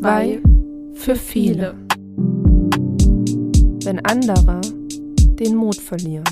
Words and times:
Zwei 0.00 0.40
für 0.94 1.14
viele. 1.14 1.74
Wenn 3.84 4.02
andere 4.06 4.62
den 4.62 5.56
Mut 5.56 5.76
verlieren. 5.76 6.24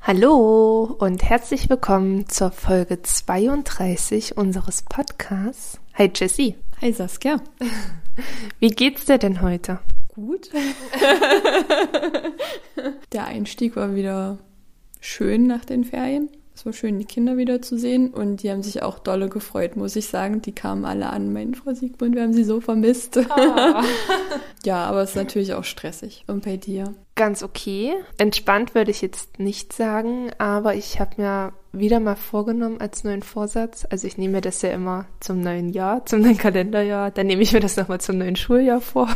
Hallo 0.00 0.96
und 0.98 1.22
herzlich 1.22 1.70
willkommen 1.70 2.28
zur 2.28 2.50
Folge 2.50 3.00
32 3.00 4.36
unseres 4.36 4.82
Podcasts. 4.82 5.78
Hi 5.94 6.10
Jessie. 6.12 6.56
Hi 6.80 6.92
Saskia. 6.92 7.40
Wie 8.58 8.70
geht's 8.70 9.04
dir 9.04 9.18
denn 9.18 9.42
heute? 9.42 9.78
Gut. 10.12 10.50
Der 13.12 13.26
Einstieg 13.26 13.76
war 13.76 13.94
wieder 13.94 14.38
schön 14.98 15.46
nach 15.46 15.64
den 15.64 15.84
Ferien. 15.84 16.30
Es 16.56 16.64
war 16.64 16.72
schön, 16.72 17.00
die 17.00 17.04
Kinder 17.04 17.36
wiederzusehen 17.36 18.14
und 18.14 18.42
die 18.42 18.50
haben 18.50 18.62
sich 18.62 18.82
auch 18.82 19.00
dolle 19.00 19.28
gefreut, 19.28 19.74
muss 19.74 19.96
ich 19.96 20.06
sagen. 20.06 20.40
Die 20.40 20.54
kamen 20.54 20.84
alle 20.84 21.10
an, 21.10 21.32
mein 21.32 21.54
Frau 21.56 21.74
Siegmund, 21.74 22.14
wir 22.14 22.22
haben 22.22 22.32
sie 22.32 22.44
so 22.44 22.60
vermisst. 22.60 23.18
Ah. 23.28 23.82
ja, 24.64 24.84
aber 24.84 25.02
es 25.02 25.10
ist 25.10 25.16
natürlich 25.16 25.54
auch 25.54 25.64
stressig. 25.64 26.24
Und 26.28 26.44
bei 26.44 26.56
dir? 26.56 26.94
Ganz 27.16 27.42
okay. 27.42 27.94
Entspannt 28.18 28.76
würde 28.76 28.92
ich 28.92 29.02
jetzt 29.02 29.40
nicht 29.40 29.72
sagen, 29.72 30.30
aber 30.38 30.76
ich 30.76 31.00
habe 31.00 31.20
mir 31.20 31.52
wieder 31.72 31.98
mal 31.98 32.14
vorgenommen 32.14 32.80
als 32.80 33.02
neuen 33.02 33.24
Vorsatz. 33.24 33.84
Also 33.90 34.06
ich 34.06 34.16
nehme 34.16 34.34
mir 34.34 34.40
das 34.40 34.62
ja 34.62 34.70
immer 34.70 35.06
zum 35.18 35.40
neuen 35.40 35.70
Jahr, 35.70 36.06
zum 36.06 36.20
neuen 36.20 36.38
Kalenderjahr. 36.38 37.10
Dann 37.10 37.26
nehme 37.26 37.42
ich 37.42 37.52
mir 37.52 37.60
das 37.60 37.76
nochmal 37.76 38.00
zum 38.00 38.18
neuen 38.18 38.36
Schuljahr 38.36 38.80
vor, 38.80 39.08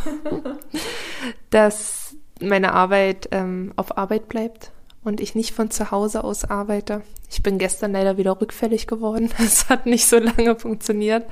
dass 1.51 2.17
meine 2.41 2.73
Arbeit 2.73 3.29
ähm, 3.31 3.71
auf 3.77 3.97
Arbeit 3.97 4.27
bleibt 4.27 4.73
und 5.03 5.21
ich 5.21 5.35
nicht 5.35 5.53
von 5.53 5.71
zu 5.71 5.91
Hause 5.91 6.23
aus 6.23 6.45
arbeite. 6.45 7.01
Ich 7.31 7.43
bin 7.43 7.57
gestern 7.57 7.93
leider 7.93 8.17
wieder 8.17 8.39
rückfällig 8.39 8.87
geworden. 8.87 9.29
Es 9.39 9.69
hat 9.69 9.85
nicht 9.85 10.07
so 10.07 10.17
lange 10.17 10.55
funktioniert, 10.55 11.25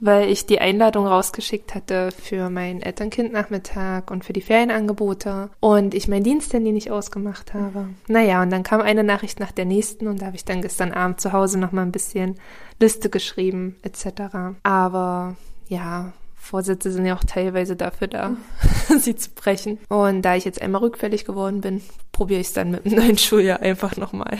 weil 0.00 0.28
ich 0.28 0.46
die 0.46 0.60
Einladung 0.60 1.06
rausgeschickt 1.06 1.74
hatte 1.74 2.10
für 2.10 2.50
meinen 2.50 2.82
Elternkind-Nachmittag 2.82 4.10
und 4.10 4.24
für 4.24 4.32
die 4.32 4.40
Ferienangebote 4.40 5.50
und 5.60 5.94
ich 5.94 6.08
meinen 6.08 6.24
Diensthandy 6.24 6.72
nicht 6.72 6.90
ausgemacht 6.90 7.54
habe. 7.54 7.88
Naja, 8.08 8.42
und 8.42 8.50
dann 8.50 8.62
kam 8.62 8.80
eine 8.80 9.04
Nachricht 9.04 9.40
nach 9.40 9.52
der 9.52 9.66
nächsten 9.66 10.08
und 10.08 10.22
da 10.22 10.26
habe 10.26 10.36
ich 10.36 10.44
dann 10.44 10.62
gestern 10.62 10.92
Abend 10.92 11.20
zu 11.20 11.32
Hause 11.32 11.58
noch 11.58 11.72
mal 11.72 11.82
ein 11.82 11.92
bisschen 11.92 12.36
Liste 12.80 13.10
geschrieben 13.10 13.76
etc. 13.82 14.56
Aber 14.62 15.36
ja, 15.68 16.12
Vorsätze 16.40 16.90
sind 16.90 17.06
ja 17.06 17.14
auch 17.14 17.22
teilweise 17.22 17.76
dafür 17.76 18.08
da, 18.08 18.36
sie 18.98 19.14
zu 19.14 19.30
brechen. 19.30 19.78
Und 19.88 20.22
da 20.22 20.34
ich 20.34 20.44
jetzt 20.44 20.60
einmal 20.60 20.80
rückfällig 20.80 21.24
geworden 21.24 21.60
bin, 21.60 21.82
probiere 22.10 22.40
ich 22.40 22.48
es 22.48 22.52
dann 22.54 22.72
mit 22.72 22.86
dem 22.86 22.94
neuen 22.94 23.18
Schuljahr 23.18 23.60
einfach 23.60 23.96
nochmal. 23.96 24.38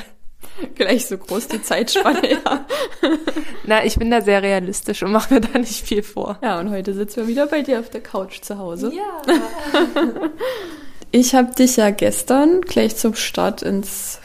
Gleich 0.75 1.07
so 1.07 1.17
groß 1.17 1.49
die 1.49 1.63
Zeitspanne, 1.63 2.33
ja. 2.33 2.67
Na, 3.65 3.85
ich 3.85 3.97
bin 3.97 4.11
da 4.11 4.23
sehr 4.23 4.43
realistisch 4.43 5.03
und 5.03 5.13
mache 5.13 5.35
mir 5.35 5.41
da 5.41 5.59
nicht 5.59 5.87
viel 5.87 6.03
vor. 6.03 6.39
Ja, 6.43 6.59
und 6.59 6.71
heute 6.71 6.95
sitzen 6.95 7.21
wir 7.21 7.29
wieder 7.29 7.47
bei 7.47 7.63
dir 7.63 7.79
auf 7.79 7.91
der 7.91 8.03
Couch 8.03 8.41
zu 8.41 8.59
Hause. 8.59 8.93
Ja. 8.93 9.23
ich 11.13 11.35
habe 11.35 11.55
dich 11.55 11.77
ja 11.77 11.91
gestern 11.91 12.63
gleich 12.63 12.97
zum 12.97 13.15
Start 13.15 13.63
ins 13.63 14.21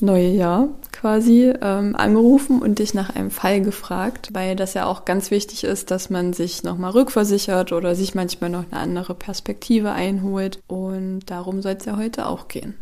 neue 0.00 0.28
Jahr 0.28 0.68
quasi 1.00 1.52
ähm, 1.62 1.94
angerufen 1.94 2.60
und 2.60 2.80
dich 2.80 2.92
nach 2.92 3.14
einem 3.14 3.30
Fall 3.30 3.60
gefragt, 3.60 4.30
weil 4.32 4.56
das 4.56 4.74
ja 4.74 4.86
auch 4.86 5.04
ganz 5.04 5.30
wichtig 5.30 5.62
ist, 5.62 5.92
dass 5.92 6.10
man 6.10 6.32
sich 6.32 6.64
nochmal 6.64 6.90
rückversichert 6.90 7.70
oder 7.70 7.94
sich 7.94 8.16
manchmal 8.16 8.50
noch 8.50 8.64
eine 8.70 8.80
andere 8.80 9.14
Perspektive 9.14 9.92
einholt. 9.92 10.60
Und 10.66 11.20
darum 11.26 11.62
soll 11.62 11.76
es 11.78 11.84
ja 11.84 11.96
heute 11.96 12.26
auch 12.26 12.48
gehen. 12.48 12.74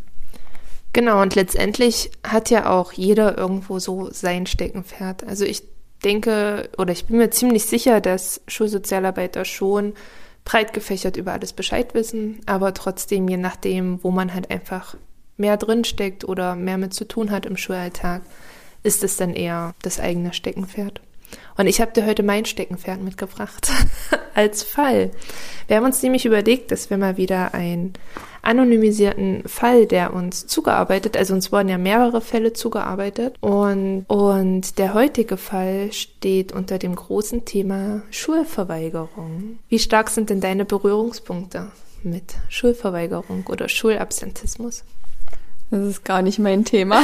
Genau, 0.95 1.21
und 1.21 1.35
letztendlich 1.35 2.11
hat 2.27 2.49
ja 2.49 2.71
auch 2.71 2.93
jeder 2.93 3.37
irgendwo 3.37 3.79
so 3.79 4.09
sein 4.11 4.47
Steckenpferd. 4.47 5.25
Also 5.25 5.45
ich 5.45 5.63
denke 6.03 6.71
oder 6.79 6.93
ich 6.93 7.05
bin 7.05 7.19
mir 7.19 7.31
ziemlich 7.31 7.67
sicher, 7.67 8.01
dass 8.01 8.41
Schulsozialarbeiter 8.49 9.45
schon 9.45 9.93
breit 10.47 10.73
gefächert 10.73 11.19
über 11.19 11.33
alles 11.33 11.53
Bescheid 11.53 11.93
wissen, 11.93 12.41
aber 12.47 12.73
trotzdem, 12.73 13.29
je 13.29 13.37
nachdem, 13.37 14.03
wo 14.03 14.11
man 14.11 14.33
halt 14.33 14.51
einfach 14.51 14.97
mehr 15.37 15.57
drinsteckt 15.57 16.25
oder 16.25 16.55
mehr 16.55 16.79
mit 16.79 16.95
zu 16.95 17.07
tun 17.07 17.31
hat 17.31 17.47
im 17.47 17.57
Schulalltag, 17.57 18.23
ist 18.83 19.05
es 19.05 19.17
dann 19.17 19.35
eher 19.35 19.75
das 19.83 20.01
eigene 20.01 20.33
Steckenpferd. 20.33 21.01
Und 21.57 21.67
ich 21.67 21.81
habe 21.81 21.93
dir 21.93 22.07
heute 22.07 22.23
mein 22.23 22.45
Steckenpferd 22.45 23.03
mitgebracht 23.03 23.71
als 24.35 24.63
Fall. 24.63 25.11
Wir 25.67 25.77
haben 25.77 25.85
uns 25.85 26.03
nämlich 26.03 26.25
überlegt, 26.27 26.71
dass 26.71 26.91
wir 26.91 26.99
mal 26.99 27.17
wieder 27.17 27.55
einen 27.55 27.95
anonymisierten 28.43 29.43
Fall, 29.47 29.87
der 29.87 30.13
uns 30.15 30.47
zugearbeitet, 30.47 31.17
also 31.17 31.35
uns 31.35 31.51
wurden 31.51 31.69
ja 31.69 31.79
mehrere 31.79 32.21
Fälle 32.21 32.53
zugearbeitet 32.53 33.35
und, 33.41 34.05
und 34.07 34.79
der 34.79 34.95
heutige 34.95 35.37
Fall 35.37 35.93
steht 35.93 36.53
unter 36.53 36.79
dem 36.79 36.95
großen 36.95 37.45
Thema 37.45 38.03
Schulverweigerung. 38.11 39.59
Wie 39.69 39.81
stark 39.81 40.11
sind 40.11 40.31
denn 40.31 40.41
deine 40.41 40.65
Berührungspunkte 40.65 41.73
mit 42.05 42.35
Schulverweigerung 42.49 43.47
oder 43.49 43.69
Schulabsentismus? 43.69 44.85
Das 45.71 45.81
ist 45.85 46.05
gar 46.05 46.23
nicht 46.23 46.39
mein 46.39 46.65
Thema. 46.65 47.03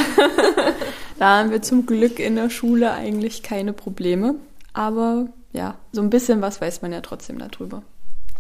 da 1.19 1.39
haben 1.39 1.51
wir 1.51 1.63
zum 1.63 1.87
Glück 1.87 2.19
in 2.19 2.37
der 2.37 2.51
Schule 2.51 2.93
eigentlich 2.93 3.43
keine 3.43 3.73
Probleme. 3.73 4.37
Aber 4.73 5.27
ja, 5.53 5.77
so 5.93 6.01
ein 6.01 6.11
bisschen 6.11 6.41
was 6.41 6.61
weiß 6.61 6.83
man 6.83 6.93
ja 6.93 7.01
trotzdem 7.01 7.39
darüber. 7.39 7.83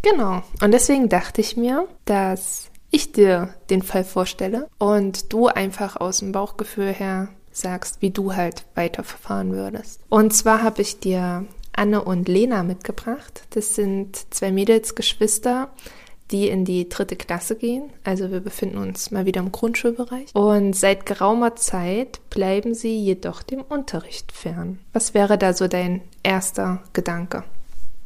Genau. 0.02 0.42
Und 0.60 0.72
deswegen 0.72 1.08
dachte 1.08 1.40
ich 1.40 1.56
mir, 1.56 1.86
dass 2.04 2.70
ich 2.90 3.12
dir 3.12 3.54
den 3.70 3.82
Fall 3.82 4.04
vorstelle 4.04 4.68
und 4.78 5.32
du 5.32 5.46
einfach 5.46 5.96
aus 5.96 6.18
dem 6.18 6.32
Bauchgefühl 6.32 6.92
her 6.92 7.28
sagst, 7.50 8.00
wie 8.00 8.10
du 8.10 8.34
halt 8.34 8.64
weiterverfahren 8.74 9.52
würdest. 9.52 10.00
Und 10.08 10.34
zwar 10.34 10.62
habe 10.62 10.82
ich 10.82 11.00
dir 11.00 11.46
Anne 11.72 12.02
und 12.02 12.28
Lena 12.28 12.62
mitgebracht. 12.62 13.42
Das 13.50 13.74
sind 13.74 14.34
zwei 14.34 14.52
Mädelsgeschwister, 14.52 15.70
die 16.32 16.48
in 16.48 16.64
die 16.64 16.88
dritte 16.88 17.16
Klasse 17.16 17.56
gehen. 17.56 17.90
Also 18.04 18.30
wir 18.30 18.40
befinden 18.40 18.78
uns 18.78 19.10
mal 19.10 19.26
wieder 19.26 19.40
im 19.40 19.52
Grundschulbereich. 19.52 20.34
Und 20.34 20.74
seit 20.74 21.06
geraumer 21.06 21.56
Zeit 21.56 22.20
bleiben 22.30 22.74
sie 22.74 22.98
jedoch 22.98 23.42
dem 23.42 23.60
Unterricht 23.60 24.32
fern. 24.32 24.78
Was 24.92 25.14
wäre 25.14 25.38
da 25.38 25.52
so 25.52 25.68
dein 25.68 26.00
erster 26.22 26.82
Gedanke? 26.92 27.44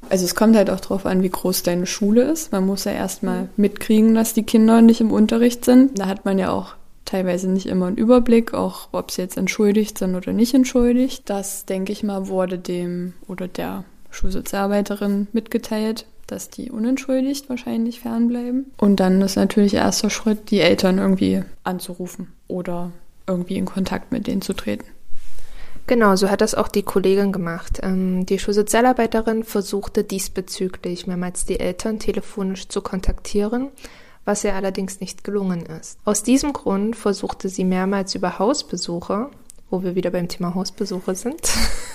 Also 0.09 0.25
es 0.25 0.35
kommt 0.35 0.57
halt 0.57 0.71
auch 0.71 0.81
darauf 0.81 1.07
an, 1.07 1.23
wie 1.23 1.31
groß 1.31 1.63
deine 1.63 1.87
Schule 1.87 2.23
ist. 2.23 2.53
Man 2.53 2.67
muss 2.67 2.85
ja 2.85 2.93
erstmal 2.93 3.49
mitkriegen, 3.57 4.15
dass 4.15 4.35
die 4.35 4.45
Kinder 4.45 4.83
nicht 4.83 5.01
im 5.01 5.11
Unterricht 5.11 5.65
sind. 5.65 5.99
Da 5.99 6.07
hat 6.07 6.25
man 6.25 6.39
ja 6.39 6.53
auch 6.53 6.75
teilweise 7.05 7.49
nicht 7.49 7.67
immer 7.67 7.87
einen 7.87 7.97
Überblick, 7.97 8.55
auch 8.55 8.89
ob 8.93 9.11
sie 9.11 9.23
jetzt 9.23 9.37
entschuldigt 9.37 9.99
sind 9.99 10.15
oder 10.15 10.33
nicht 10.33 10.55
entschuldigt. 10.55 11.23
Das, 11.27 11.65
denke 11.65 11.93
ich 11.93 12.03
mal, 12.03 12.29
wurde 12.29 12.59
dem 12.59 13.15
oder 13.27 13.49
der 13.49 13.85
Schulsozialarbeiterin 14.11 15.29
mitgeteilt 15.33 16.07
dass 16.27 16.51
die 16.51 16.71
unentschuldigt 16.71 17.49
wahrscheinlich 17.49 18.01
fernbleiben. 18.01 18.73
Und 18.79 19.01
dann 19.01 19.21
ist 19.23 19.37
natürlich 19.37 19.75
erster 19.75 20.11
Schritt, 20.11 20.51
die 20.51 20.61
Eltern 20.61 20.99
irgendwie 20.99 21.43
anzurufen 21.65 22.33
oder 22.49 22.93
irgendwie 23.27 23.57
in 23.57 23.65
Kontakt 23.65 24.13
mit 24.13 24.27
denen 24.27 24.43
zu 24.43 24.53
treten. 24.53 24.85
Genau, 25.87 26.17
so 26.17 26.31
hat 26.31 26.41
das 26.41 26.57
auch 26.57 26.69
die 26.69 26.83
Kollegin 26.83 27.31
gemacht. 27.31 27.81
Ähm, 27.83 28.27
die 28.27 28.41
Schulsozialarbeiterin 28.41 29.45
versuchte 29.45 30.03
diesbezüglich 30.03 31.07
mehrmals 31.07 31.45
die 31.45 31.61
Eltern 31.61 32.01
telefonisch 32.01 32.69
zu 32.69 32.83
kontaktieren, 32.83 33.69
was 34.25 34.43
ihr 34.43 34.55
allerdings 34.55 35.01
nicht 35.01 35.23
gelungen 35.23 35.65
ist. 35.67 35.99
Aus 36.05 36.25
diesem 36.25 36.53
Grund 36.53 36.97
versuchte 36.97 37.49
sie 37.49 37.65
mehrmals 37.65 38.17
über 38.17 38.41
Hausbesuche, 38.41 39.31
wo 39.71 39.85
wir 39.85 39.95
wieder 39.95 40.11
beim 40.11 40.27
Thema 40.27 40.57
Hausbesuche 40.57 41.15
sind, 41.15 41.41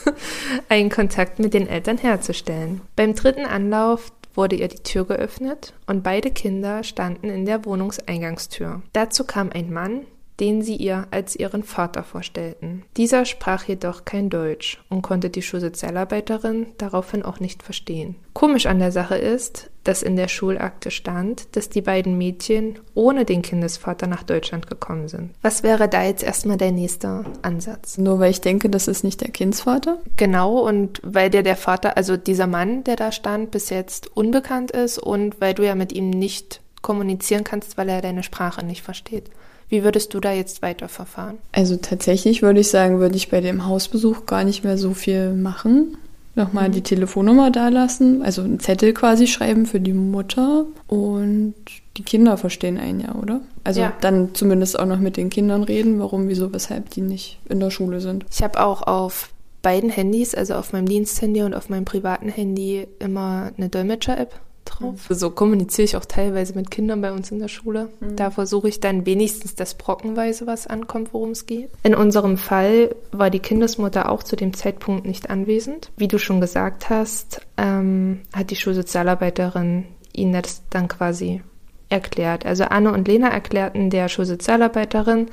einen 0.69 0.89
Kontakt 0.89 1.39
mit 1.39 1.53
den 1.53 1.67
Eltern 1.67 1.97
herzustellen. 1.97 2.81
Beim 2.95 3.13
dritten 3.13 3.45
Anlauf 3.45 4.13
wurde 4.35 4.55
ihr 4.55 4.67
die 4.67 4.83
Tür 4.83 5.05
geöffnet 5.05 5.73
und 5.87 6.03
beide 6.03 6.31
Kinder 6.31 6.83
standen 6.83 7.29
in 7.29 7.45
der 7.45 7.65
Wohnungseingangstür. 7.65 8.81
Dazu 8.93 9.23
kam 9.23 9.49
ein 9.51 9.71
Mann, 9.71 10.05
den 10.41 10.63
sie 10.63 10.75
ihr 10.75 11.07
als 11.11 11.35
ihren 11.35 11.63
Vater 11.63 12.03
vorstellten. 12.03 12.83
Dieser 12.97 13.25
sprach 13.25 13.65
jedoch 13.65 14.05
kein 14.05 14.31
Deutsch 14.31 14.83
und 14.89 15.03
konnte 15.03 15.29
die 15.29 15.43
Schulsozialarbeiterin 15.43 16.65
daraufhin 16.79 17.23
auch 17.23 17.39
nicht 17.39 17.61
verstehen. 17.61 18.15
Komisch 18.33 18.65
an 18.65 18.79
der 18.79 18.91
Sache 18.91 19.15
ist, 19.15 19.69
dass 19.83 20.01
in 20.01 20.15
der 20.15 20.27
Schulakte 20.27 20.89
stand, 20.89 21.55
dass 21.55 21.69
die 21.69 21.81
beiden 21.81 22.17
Mädchen 22.17 22.79
ohne 22.95 23.23
den 23.23 23.43
Kindesvater 23.43 24.07
nach 24.07 24.23
Deutschland 24.23 24.67
gekommen 24.67 25.07
sind. 25.07 25.31
Was 25.43 25.61
wäre 25.61 25.87
da 25.87 26.03
jetzt 26.03 26.23
erstmal 26.23 26.57
der 26.57 26.71
nächste 26.71 27.23
Ansatz? 27.43 27.99
Nur 27.99 28.19
weil 28.19 28.31
ich 28.31 28.41
denke, 28.41 28.69
das 28.69 28.87
ist 28.87 29.03
nicht 29.03 29.21
der 29.21 29.31
Kindsvater? 29.31 29.99
Genau, 30.17 30.59
und 30.59 31.01
weil 31.03 31.29
der 31.29 31.43
der 31.43 31.55
Vater, 31.55 31.97
also 31.97 32.17
dieser 32.17 32.47
Mann, 32.47 32.83
der 32.83 32.95
da 32.95 33.11
stand, 33.11 33.51
bis 33.51 33.69
jetzt 33.69 34.15
unbekannt 34.17 34.71
ist 34.71 34.97
und 34.97 35.39
weil 35.39 35.53
du 35.53 35.65
ja 35.65 35.75
mit 35.75 35.93
ihm 35.93 36.09
nicht 36.09 36.61
kommunizieren 36.81 37.43
kannst, 37.43 37.77
weil 37.77 37.89
er 37.89 38.01
deine 38.01 38.23
Sprache 38.23 38.65
nicht 38.65 38.81
versteht. 38.81 39.29
Wie 39.71 39.85
würdest 39.85 40.13
du 40.13 40.19
da 40.19 40.33
jetzt 40.33 40.61
weiterverfahren? 40.61 41.37
Also 41.53 41.77
tatsächlich 41.77 42.41
würde 42.41 42.59
ich 42.59 42.67
sagen, 42.67 42.99
würde 42.99 43.15
ich 43.15 43.29
bei 43.29 43.39
dem 43.39 43.65
Hausbesuch 43.65 44.25
gar 44.25 44.43
nicht 44.43 44.65
mehr 44.65 44.77
so 44.77 44.93
viel 44.93 45.33
machen. 45.33 45.97
Nochmal 46.35 46.67
mhm. 46.67 46.73
die 46.73 46.81
Telefonnummer 46.81 47.51
da 47.51 47.69
lassen, 47.69 48.21
also 48.21 48.41
einen 48.41 48.59
Zettel 48.59 48.93
quasi 48.93 49.27
schreiben 49.27 49.65
für 49.65 49.79
die 49.79 49.93
Mutter 49.93 50.65
und 50.87 51.55
die 51.95 52.03
Kinder 52.03 52.37
verstehen 52.37 52.77
einen 52.77 52.99
ja, 52.99 53.15
oder? 53.15 53.41
Also 53.63 53.79
ja. 53.81 53.93
dann 54.01 54.35
zumindest 54.35 54.77
auch 54.77 54.85
noch 54.85 54.99
mit 54.99 55.15
den 55.15 55.29
Kindern 55.29 55.63
reden, 55.63 55.99
warum, 55.99 56.27
wieso, 56.27 56.53
weshalb 56.53 56.89
die 56.89 57.01
nicht 57.01 57.39
in 57.47 57.61
der 57.61 57.69
Schule 57.69 58.01
sind. 58.01 58.25
Ich 58.29 58.43
habe 58.43 58.61
auch 58.61 58.81
auf 58.81 59.29
beiden 59.61 59.89
Handys, 59.89 60.35
also 60.35 60.55
auf 60.55 60.73
meinem 60.73 60.87
Diensthandy 60.87 61.43
und 61.43 61.53
auf 61.53 61.69
meinem 61.69 61.85
privaten 61.85 62.27
Handy, 62.27 62.87
immer 62.99 63.51
eine 63.57 63.69
Dolmetscher-App 63.69 64.33
drauf. 64.71 65.09
Mhm. 65.09 65.13
So 65.13 65.29
kommuniziere 65.29 65.85
ich 65.85 65.95
auch 65.95 66.05
teilweise 66.05 66.53
mit 66.53 66.71
Kindern 66.71 67.01
bei 67.01 67.11
uns 67.11 67.31
in 67.31 67.39
der 67.39 67.47
Schule. 67.47 67.89
Mhm. 67.99 68.15
Da 68.15 68.31
versuche 68.31 68.69
ich 68.69 68.79
dann 68.79 69.05
wenigstens, 69.05 69.55
dass 69.55 69.75
brockenweise 69.75 70.47
was 70.47 70.67
ankommt, 70.67 71.13
worum 71.13 71.31
es 71.31 71.45
geht. 71.45 71.69
In 71.83 71.95
unserem 71.95 72.37
Fall 72.37 72.95
war 73.11 73.29
die 73.29 73.39
Kindesmutter 73.39 74.09
auch 74.09 74.23
zu 74.23 74.35
dem 74.35 74.53
Zeitpunkt 74.53 75.05
nicht 75.05 75.29
anwesend. 75.29 75.91
Wie 75.97 76.07
du 76.07 76.17
schon 76.17 76.41
gesagt 76.41 76.89
hast, 76.89 77.41
ähm, 77.57 78.21
hat 78.33 78.49
die 78.49 78.55
Schulsozialarbeiterin 78.55 79.85
ihnen 80.13 80.33
das 80.33 80.63
dann 80.69 80.87
quasi 80.87 81.41
erklärt. 81.89 82.45
Also 82.45 82.65
Anne 82.65 82.91
und 82.91 83.07
Lena 83.07 83.29
erklärten 83.29 83.89
der 83.89 84.09
Schulsozialarbeiterin, 84.09 85.27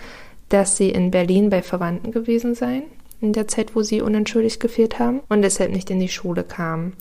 dass 0.49 0.76
sie 0.76 0.91
in 0.91 1.11
Berlin 1.11 1.50
bei 1.50 1.62
Verwandten 1.62 2.11
gewesen 2.11 2.55
seien 2.55 2.84
in 3.20 3.32
der 3.32 3.49
Zeit, 3.49 3.75
wo 3.75 3.82
sie 3.82 4.00
unentschuldigt 4.00 4.61
gefehlt 4.61 4.99
haben 4.99 5.20
und 5.29 5.43
deshalb 5.43 5.73
nicht 5.73 5.91
in 5.91 6.00
die 6.00 6.08
Schule 6.08 6.44
kamen. 6.44 6.94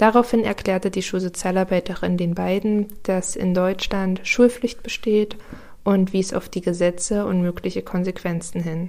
Daraufhin 0.00 0.44
erklärte 0.44 0.90
die 0.90 1.02
Schulsozialarbeiterin 1.02 2.16
den 2.16 2.34
beiden, 2.34 2.86
dass 3.02 3.36
in 3.36 3.52
Deutschland 3.52 4.22
Schulpflicht 4.24 4.82
besteht 4.82 5.36
und 5.84 6.14
wies 6.14 6.32
auf 6.32 6.48
die 6.48 6.62
Gesetze 6.62 7.26
und 7.26 7.42
mögliche 7.42 7.82
Konsequenzen 7.82 8.62
hin. 8.62 8.88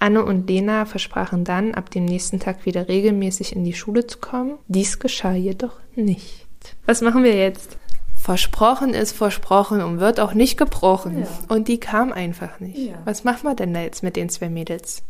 Anne 0.00 0.24
und 0.24 0.50
Lena 0.50 0.84
versprachen 0.84 1.44
dann, 1.44 1.74
ab 1.74 1.90
dem 1.90 2.06
nächsten 2.06 2.40
Tag 2.40 2.66
wieder 2.66 2.88
regelmäßig 2.88 3.54
in 3.54 3.62
die 3.62 3.72
Schule 3.72 4.08
zu 4.08 4.18
kommen. 4.18 4.58
Dies 4.66 4.98
geschah 4.98 5.34
jedoch 5.34 5.76
nicht. 5.94 6.48
Was 6.86 7.02
machen 7.02 7.22
wir 7.22 7.36
jetzt? 7.36 7.78
Versprochen 8.18 8.94
ist 8.94 9.12
versprochen 9.12 9.80
und 9.80 10.00
wird 10.00 10.18
auch 10.18 10.34
nicht 10.34 10.56
gebrochen. 10.56 11.20
Ja. 11.20 11.54
Und 11.54 11.68
die 11.68 11.78
kam 11.78 12.12
einfach 12.12 12.58
nicht. 12.58 12.78
Ja. 12.78 12.94
Was 13.04 13.22
machen 13.22 13.44
wir 13.44 13.54
denn 13.54 13.74
da 13.74 13.80
jetzt 13.80 14.02
mit 14.02 14.16
den 14.16 14.28
zwei 14.28 14.48
Mädels? 14.48 15.04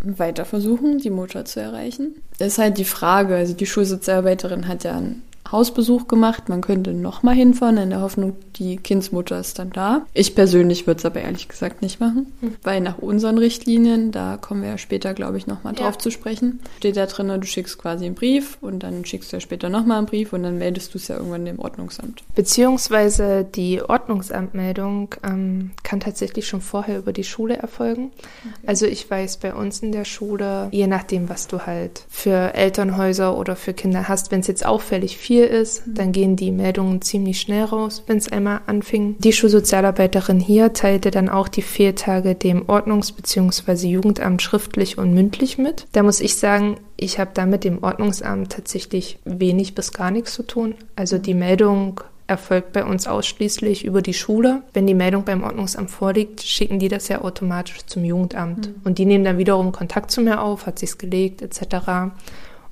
Weiter 0.00 0.44
versuchen, 0.44 0.98
die 0.98 1.10
Mutter 1.10 1.44
zu 1.44 1.60
erreichen. 1.60 2.16
Das 2.38 2.48
ist 2.48 2.58
halt 2.58 2.78
die 2.78 2.84
Frage. 2.84 3.36
Also 3.36 3.54
die 3.54 3.66
Schulsozialarbeiterin 3.66 4.68
hat 4.68 4.84
ja 4.84 4.96
einen 4.96 5.22
Hausbesuch 5.50 6.08
gemacht. 6.08 6.48
Man 6.48 6.60
könnte 6.60 6.92
nochmal 6.92 7.34
hinfahren 7.34 7.78
in 7.78 7.90
der 7.90 8.00
Hoffnung, 8.00 8.36
die 8.56 8.76
Kindsmutter 8.76 9.38
ist 9.38 9.58
dann 9.58 9.70
da. 9.70 10.06
Ich 10.14 10.34
persönlich 10.34 10.86
würde 10.86 10.98
es 10.98 11.04
aber 11.04 11.20
ehrlich 11.20 11.48
gesagt 11.48 11.82
nicht 11.82 12.00
machen, 12.00 12.32
mhm. 12.40 12.56
weil 12.62 12.80
nach 12.80 12.98
unseren 12.98 13.38
Richtlinien, 13.38 14.12
da 14.12 14.36
kommen 14.36 14.62
wir 14.62 14.70
ja 14.70 14.78
später, 14.78 15.14
glaube 15.14 15.38
ich, 15.38 15.46
nochmal 15.46 15.74
drauf 15.74 15.94
ja. 15.94 15.98
zu 15.98 16.10
sprechen, 16.10 16.60
steht 16.78 16.96
da 16.96 17.06
drin, 17.06 17.28
du 17.28 17.46
schickst 17.46 17.78
quasi 17.78 18.06
einen 18.06 18.14
Brief 18.14 18.58
und 18.60 18.82
dann 18.82 19.04
schickst 19.04 19.32
du 19.32 19.36
ja 19.36 19.40
später 19.40 19.68
nochmal 19.68 19.98
einen 19.98 20.06
Brief 20.06 20.32
und 20.32 20.42
dann 20.42 20.58
meldest 20.58 20.94
du 20.94 20.98
es 20.98 21.08
ja 21.08 21.16
irgendwann 21.16 21.44
dem 21.44 21.58
Ordnungsamt. 21.58 22.22
Beziehungsweise 22.34 23.44
die 23.44 23.82
Ordnungsamtmeldung 23.82 25.14
ähm, 25.22 25.70
kann 25.82 26.00
tatsächlich 26.00 26.46
schon 26.46 26.60
vorher 26.60 26.98
über 26.98 27.12
die 27.12 27.24
Schule 27.24 27.56
erfolgen. 27.56 28.10
Okay. 28.14 28.66
Also 28.66 28.86
ich 28.86 29.08
weiß 29.08 29.38
bei 29.38 29.54
uns 29.54 29.80
in 29.80 29.92
der 29.92 30.04
Schule, 30.04 30.68
je 30.72 30.86
nachdem, 30.86 31.28
was 31.28 31.46
du 31.46 31.60
halt 31.60 32.04
für 32.08 32.54
Elternhäuser 32.54 33.36
oder 33.36 33.56
für 33.56 33.72
Kinder 33.72 34.08
hast, 34.08 34.30
wenn 34.30 34.40
es 34.40 34.46
jetzt 34.46 34.66
auffällig 34.66 35.16
viel 35.16 35.37
ist, 35.44 35.86
mhm. 35.86 35.94
dann 35.94 36.12
gehen 36.12 36.36
die 36.36 36.50
Meldungen 36.50 37.02
ziemlich 37.02 37.40
schnell 37.40 37.64
raus, 37.64 38.02
wenn 38.06 38.18
es 38.18 38.30
einmal 38.30 38.60
anfing. 38.66 39.16
Die 39.18 39.32
Schulsozialarbeiterin 39.32 40.40
hier 40.40 40.72
teilte 40.72 41.10
dann 41.10 41.28
auch 41.28 41.48
die 41.48 41.62
Fehltage 41.62 42.34
dem 42.34 42.66
Ordnungs- 42.66 43.14
bzw. 43.14 43.88
Jugendamt 43.88 44.42
schriftlich 44.42 44.98
und 44.98 45.14
mündlich 45.14 45.58
mit. 45.58 45.86
Da 45.92 46.02
muss 46.02 46.20
ich 46.20 46.36
sagen, 46.36 46.76
ich 46.96 47.18
habe 47.18 47.30
da 47.34 47.46
mit 47.46 47.64
dem 47.64 47.82
Ordnungsamt 47.82 48.52
tatsächlich 48.52 49.18
wenig 49.24 49.74
bis 49.74 49.92
gar 49.92 50.10
nichts 50.10 50.34
zu 50.34 50.42
tun. 50.42 50.74
Also 50.96 51.18
die 51.18 51.34
Meldung 51.34 52.00
erfolgt 52.26 52.72
bei 52.72 52.84
uns 52.84 53.06
ausschließlich 53.06 53.84
über 53.84 54.02
die 54.02 54.14
Schule. 54.14 54.62
Wenn 54.74 54.86
die 54.86 54.94
Meldung 54.94 55.24
beim 55.24 55.42
Ordnungsamt 55.42 55.90
vorliegt, 55.90 56.42
schicken 56.42 56.78
die 56.78 56.88
das 56.88 57.08
ja 57.08 57.22
automatisch 57.22 57.86
zum 57.86 58.04
Jugendamt. 58.04 58.68
Mhm. 58.68 58.74
Und 58.84 58.98
die 58.98 59.06
nehmen 59.06 59.24
dann 59.24 59.38
wiederum 59.38 59.72
Kontakt 59.72 60.10
zu 60.10 60.20
mir 60.20 60.42
auf, 60.42 60.66
hat 60.66 60.78
sich's 60.78 60.98
gelegt, 60.98 61.40
etc 61.42 62.12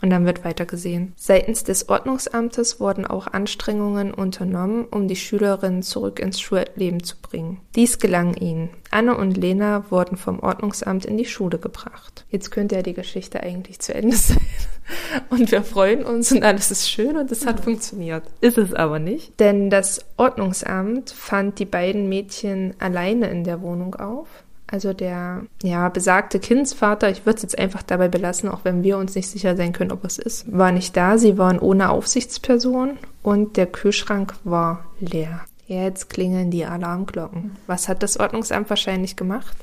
und 0.02 0.10
dann 0.10 0.26
wird 0.26 0.44
weitergesehen. 0.44 1.12
Seitens 1.16 1.64
des 1.64 1.88
Ordnungsamtes 1.88 2.80
wurden 2.80 3.06
auch 3.06 3.26
Anstrengungen 3.26 4.12
unternommen, 4.12 4.84
um 4.84 5.08
die 5.08 5.16
Schülerinnen 5.16 5.82
zurück 5.82 6.20
ins 6.20 6.40
Schulleben 6.40 7.02
zu 7.02 7.16
bringen. 7.20 7.60
Dies 7.74 7.98
gelang 7.98 8.34
ihnen. 8.34 8.70
Anne 8.90 9.16
und 9.16 9.36
Lena 9.36 9.90
wurden 9.90 10.16
vom 10.16 10.40
Ordnungsamt 10.40 11.04
in 11.04 11.16
die 11.16 11.24
Schule 11.24 11.58
gebracht. 11.58 12.24
Jetzt 12.30 12.50
könnte 12.50 12.76
ja 12.76 12.82
die 12.82 12.94
Geschichte 12.94 13.42
eigentlich 13.42 13.80
zu 13.80 13.94
Ende 13.94 14.16
sein. 14.16 14.38
Und 15.30 15.50
wir 15.50 15.62
freuen 15.62 16.04
uns 16.04 16.30
und 16.30 16.44
alles 16.44 16.70
ist 16.70 16.88
schön 16.88 17.16
und 17.16 17.32
es 17.32 17.44
hat 17.44 17.60
funktioniert. 17.60 18.22
Ist 18.40 18.56
es 18.56 18.72
aber 18.72 19.00
nicht. 19.00 19.38
Denn 19.40 19.68
das 19.68 20.04
Ordnungsamt 20.16 21.10
fand 21.10 21.58
die 21.58 21.64
beiden 21.64 22.08
Mädchen 22.08 22.74
alleine 22.78 23.28
in 23.28 23.42
der 23.42 23.62
Wohnung 23.62 23.96
auf 23.96 24.28
also 24.68 24.92
der 24.92 25.42
ja, 25.62 25.88
besagte 25.88 26.40
Kindsvater, 26.40 27.10
ich 27.10 27.24
würde 27.24 27.36
es 27.36 27.42
jetzt 27.42 27.58
einfach 27.58 27.82
dabei 27.82 28.08
belassen, 28.08 28.48
auch 28.48 28.64
wenn 28.64 28.82
wir 28.82 28.98
uns 28.98 29.14
nicht 29.14 29.28
sicher 29.28 29.56
sein 29.56 29.72
können, 29.72 29.92
ob 29.92 30.04
es 30.04 30.18
ist, 30.18 30.50
war 30.50 30.72
nicht 30.72 30.96
da. 30.96 31.18
Sie 31.18 31.38
waren 31.38 31.58
ohne 31.58 31.90
Aufsichtsperson 31.90 32.98
und 33.22 33.56
der 33.56 33.66
Kühlschrank 33.66 34.34
war 34.44 34.84
leer. 34.98 35.40
Jetzt 35.66 36.10
klingeln 36.10 36.50
die 36.50 36.64
Alarmglocken. 36.64 37.56
Was 37.66 37.88
hat 37.88 38.02
das 38.02 38.18
Ordnungsamt 38.18 38.70
wahrscheinlich 38.70 39.16
gemacht? 39.16 39.56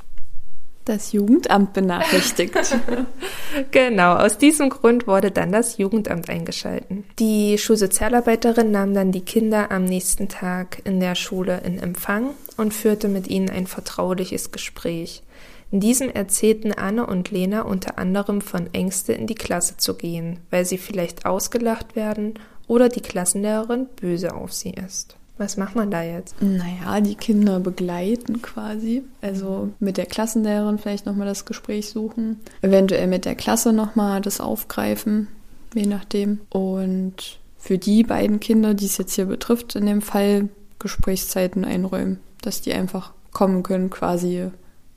Das 0.86 1.12
Jugendamt 1.12 1.74
benachrichtigt. 1.74 2.54
genau, 3.72 4.16
aus 4.16 4.38
diesem 4.38 4.70
Grund 4.70 5.08
wurde 5.08 5.32
dann 5.32 5.52
das 5.52 5.78
Jugendamt 5.78 6.30
eingeschalten. 6.30 7.04
Die 7.20 7.58
Schulsozialarbeiterin 7.58 8.72
nahm 8.72 8.94
dann 8.94 9.12
die 9.12 9.22
Kinder 9.22 9.72
am 9.72 9.86
nächsten 9.86 10.30
Tag 10.30 10.82
in 10.84 11.00
der 11.00 11.16
Schule 11.16 11.62
in 11.64 11.80
Empfang 11.80 12.32
und 12.58 12.74
führte 12.74 13.08
mit 13.08 13.28
ihnen 13.28 13.50
ein 13.50 13.68
vertrauliches 13.68 14.52
Gespräch. 14.52 15.24
In 15.72 15.80
diesem 15.80 16.12
erzählten 16.12 16.72
Anne 16.72 17.08
und 17.08 17.32
Lena 17.32 17.64
unter 17.64 17.98
anderem 17.98 18.42
von 18.42 18.72
Ängste 18.74 19.14
in 19.14 19.26
die 19.26 19.34
Klasse 19.34 19.78
zu 19.78 19.96
gehen, 19.96 20.40
weil 20.52 20.66
sie 20.66 20.78
vielleicht 20.78 21.26
ausgelacht 21.26 21.96
werden 21.96 22.36
oder 22.68 22.90
die 22.90 23.02
Klassenlehrerin 23.02 23.88
böse 24.00 24.36
auf 24.36 24.54
sie 24.54 24.72
ist. 24.72 25.16
Was 25.38 25.58
macht 25.58 25.76
man 25.76 25.90
da 25.90 26.04
jetzt? 26.04 26.36
Naja, 26.42 27.02
die 27.02 27.16
Kinder 27.16 27.60
begleiten 27.60 28.42
quasi. 28.42 29.04
Also 29.22 29.70
mit 29.80 29.98
der 29.98 30.06
Klassenlehrerin 30.06 30.78
vielleicht 30.78 31.06
nochmal 31.06 31.28
das 31.28 31.46
Gespräch 31.46 31.90
suchen. 31.90 32.40
Eventuell 32.62 33.08
mit 33.08 33.26
der 33.26 33.36
Klasse 33.36 33.74
nochmal 33.74 34.22
das 34.22 34.40
aufgreifen, 34.40 35.28
je 35.74 35.88
nachdem. 35.88 36.42
Und 36.50 37.40
für 37.58 37.78
die 37.78 38.04
beiden 38.04 38.40
Kinder, 38.40 38.74
die 38.74 38.86
es 38.86 38.98
jetzt 38.98 39.16
hier 39.16 39.26
betrifft, 39.26 39.76
in 39.76 39.86
dem 39.86 40.02
Fall 40.02 40.50
Gesprächszeiten 40.80 41.66
einräumen, 41.66 42.20
dass 42.42 42.62
die 42.62 42.74
einfach 42.74 43.14
kommen 43.32 43.64
können, 43.64 43.90
quasi 43.90 44.52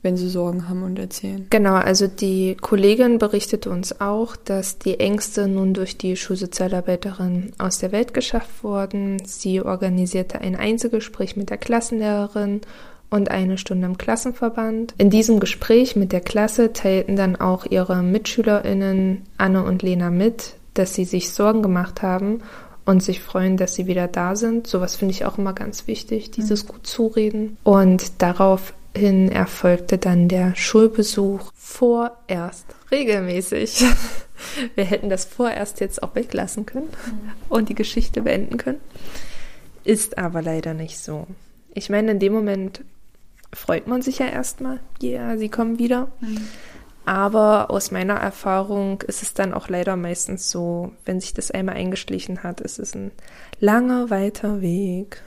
wenn 0.07 0.15
sie 0.15 0.29
Sorgen 0.29 0.69
haben 0.69 0.83
und 0.83 0.97
erzählen. 0.97 1.47
Genau, 1.49 1.73
also 1.73 2.07
die 2.07 2.55
Kollegin 2.55 3.17
berichtete 3.17 3.69
uns 3.69 3.99
auch, 3.99 4.37
dass 4.37 4.79
die 4.79 5.01
Ängste 5.01 5.49
nun 5.49 5.73
durch 5.73 5.97
die 5.97 6.15
Schulsozialarbeiterin 6.15 7.51
aus 7.57 7.79
der 7.79 7.91
Welt 7.91 8.13
geschafft 8.13 8.63
wurden. 8.63 9.21
Sie 9.25 9.59
organisierte 9.59 10.39
ein 10.39 10.55
Einzelgespräch 10.55 11.35
mit 11.35 11.49
der 11.49 11.57
Klassenlehrerin 11.57 12.61
und 13.09 13.29
eine 13.31 13.57
Stunde 13.57 13.85
im 13.85 13.97
Klassenverband. 13.97 14.95
In 14.97 15.09
diesem 15.09 15.41
Gespräch 15.41 15.97
mit 15.97 16.13
der 16.13 16.21
Klasse 16.21 16.71
teilten 16.71 17.17
dann 17.17 17.35
auch 17.35 17.65
ihre 17.65 18.01
Mitschülerinnen 18.01 19.23
Anne 19.37 19.61
und 19.65 19.83
Lena 19.83 20.09
mit, 20.09 20.53
dass 20.73 20.93
sie 20.93 21.03
sich 21.03 21.33
Sorgen 21.33 21.61
gemacht 21.61 22.01
haben 22.01 22.39
und 22.85 23.03
sich 23.03 23.19
freuen, 23.19 23.57
dass 23.57 23.75
sie 23.75 23.87
wieder 23.87 24.07
da 24.07 24.37
sind. 24.37 24.67
Sowas 24.67 24.95
finde 24.95 25.13
ich 25.13 25.25
auch 25.25 25.37
immer 25.37 25.51
ganz 25.51 25.85
wichtig, 25.85 26.31
dieses 26.31 26.63
mhm. 26.63 26.67
gut 26.69 26.87
zureden. 26.87 27.57
Und 27.65 28.21
darauf 28.21 28.73
hin 28.97 29.31
erfolgte 29.31 29.97
dann 29.97 30.27
der 30.27 30.55
Schulbesuch 30.55 31.51
vorerst 31.55 32.65
regelmäßig. 32.91 33.85
Wir 34.75 34.85
hätten 34.85 35.09
das 35.09 35.25
vorerst 35.25 35.79
jetzt 35.79 36.03
auch 36.03 36.15
weglassen 36.15 36.65
können 36.65 36.89
und 37.49 37.69
die 37.69 37.75
Geschichte 37.75 38.21
beenden 38.21 38.57
können. 38.57 38.81
Ist 39.83 40.17
aber 40.17 40.41
leider 40.41 40.73
nicht 40.73 40.99
so. 40.99 41.27
Ich 41.73 41.89
meine, 41.89 42.11
in 42.11 42.19
dem 42.19 42.33
Moment 42.33 42.81
freut 43.53 43.87
man 43.87 44.01
sich 44.01 44.19
ja 44.19 44.27
erstmal, 44.27 44.79
ja, 45.01 45.29
yeah, 45.29 45.37
sie 45.37 45.49
kommen 45.49 45.79
wieder. 45.79 46.11
Mhm. 46.19 46.47
Aber 47.05 47.71
aus 47.71 47.91
meiner 47.91 48.15
Erfahrung 48.15 49.01
ist 49.03 49.23
es 49.23 49.33
dann 49.33 49.53
auch 49.53 49.69
leider 49.69 49.95
meistens 49.95 50.51
so, 50.51 50.91
wenn 51.05 51.21
sich 51.21 51.33
das 51.33 51.51
einmal 51.51 51.75
eingeschlichen 51.75 52.43
hat, 52.43 52.59
ist 52.59 52.79
es 52.79 52.95
ein 52.95 53.11
langer, 53.61 54.09
weiter 54.09 54.59
Weg, 54.59 55.21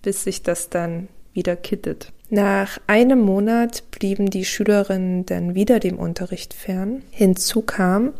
bis 0.00 0.24
sich 0.24 0.42
das 0.42 0.70
dann 0.70 1.08
wieder 1.34 1.54
kittet. 1.54 2.12
Nach 2.30 2.78
einem 2.86 3.20
Monat 3.20 3.84
blieben 3.90 4.28
die 4.28 4.44
Schülerinnen 4.44 5.24
dann 5.24 5.54
wieder 5.54 5.80
dem 5.80 5.98
Unterricht 5.98 6.52
fern. 6.52 7.02
Hinzu 7.10 7.62
kam, 7.62 8.12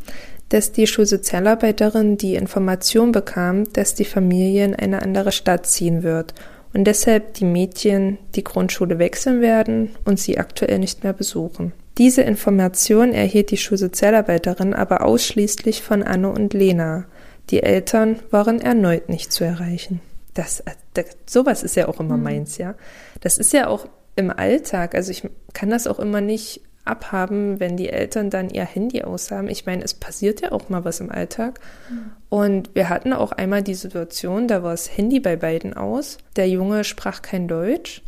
dass 0.48 0.72
die 0.72 0.86
Schulsozialarbeiterin 0.86 2.16
die 2.16 2.34
Information 2.34 3.12
bekam, 3.12 3.70
dass 3.74 3.94
die 3.94 4.06
Familie 4.06 4.64
in 4.64 4.74
eine 4.74 5.02
andere 5.02 5.30
Stadt 5.30 5.66
ziehen 5.66 6.02
wird 6.02 6.32
und 6.72 6.84
deshalb 6.84 7.34
die 7.34 7.44
Mädchen 7.44 8.18
die 8.34 8.44
Grundschule 8.44 8.98
wechseln 8.98 9.42
werden 9.42 9.90
und 10.04 10.18
sie 10.18 10.38
aktuell 10.38 10.78
nicht 10.78 11.04
mehr 11.04 11.12
besuchen. 11.12 11.72
Diese 11.98 12.22
Information 12.22 13.12
erhielt 13.12 13.50
die 13.50 13.56
Schulsozialarbeiterin 13.56 14.72
aber 14.72 15.04
ausschließlich 15.04 15.82
von 15.82 16.02
Anne 16.02 16.30
und 16.30 16.54
Lena. 16.54 17.04
Die 17.50 17.62
Eltern 17.62 18.20
waren 18.30 18.60
erneut 18.60 19.08
nicht 19.08 19.32
zu 19.32 19.44
erreichen. 19.44 20.00
Das, 20.32 20.62
das 20.94 21.06
sowas 21.26 21.62
ist 21.62 21.74
ja 21.74 21.88
auch 21.88 21.98
immer 21.98 22.16
mhm. 22.16 22.22
meins, 22.22 22.58
ja. 22.58 22.74
Das 23.20 23.36
ist 23.38 23.52
ja 23.52 23.66
auch 23.66 23.88
im 24.18 24.30
Alltag, 24.30 24.96
also 24.96 25.12
ich 25.12 25.22
kann 25.52 25.70
das 25.70 25.86
auch 25.86 26.00
immer 26.00 26.20
nicht 26.20 26.60
abhaben, 26.84 27.60
wenn 27.60 27.76
die 27.76 27.90
Eltern 27.90 28.30
dann 28.30 28.50
ihr 28.50 28.64
Handy 28.64 29.02
aushaben. 29.02 29.48
Ich 29.48 29.64
meine, 29.64 29.84
es 29.84 29.94
passiert 29.94 30.40
ja 30.40 30.52
auch 30.52 30.70
mal 30.70 30.84
was 30.84 31.00
im 31.00 31.10
Alltag. 31.10 31.60
Mhm. 31.88 32.10
Und 32.28 32.74
wir 32.74 32.88
hatten 32.88 33.12
auch 33.12 33.30
einmal 33.30 33.62
die 33.62 33.74
Situation, 33.74 34.48
da 34.48 34.62
war 34.62 34.72
das 34.72 34.96
Handy 34.96 35.20
bei 35.20 35.36
beiden 35.36 35.74
aus. 35.74 36.18
Der 36.34 36.48
Junge 36.48 36.82
sprach 36.82 37.22
kein 37.22 37.46
Deutsch 37.46 38.02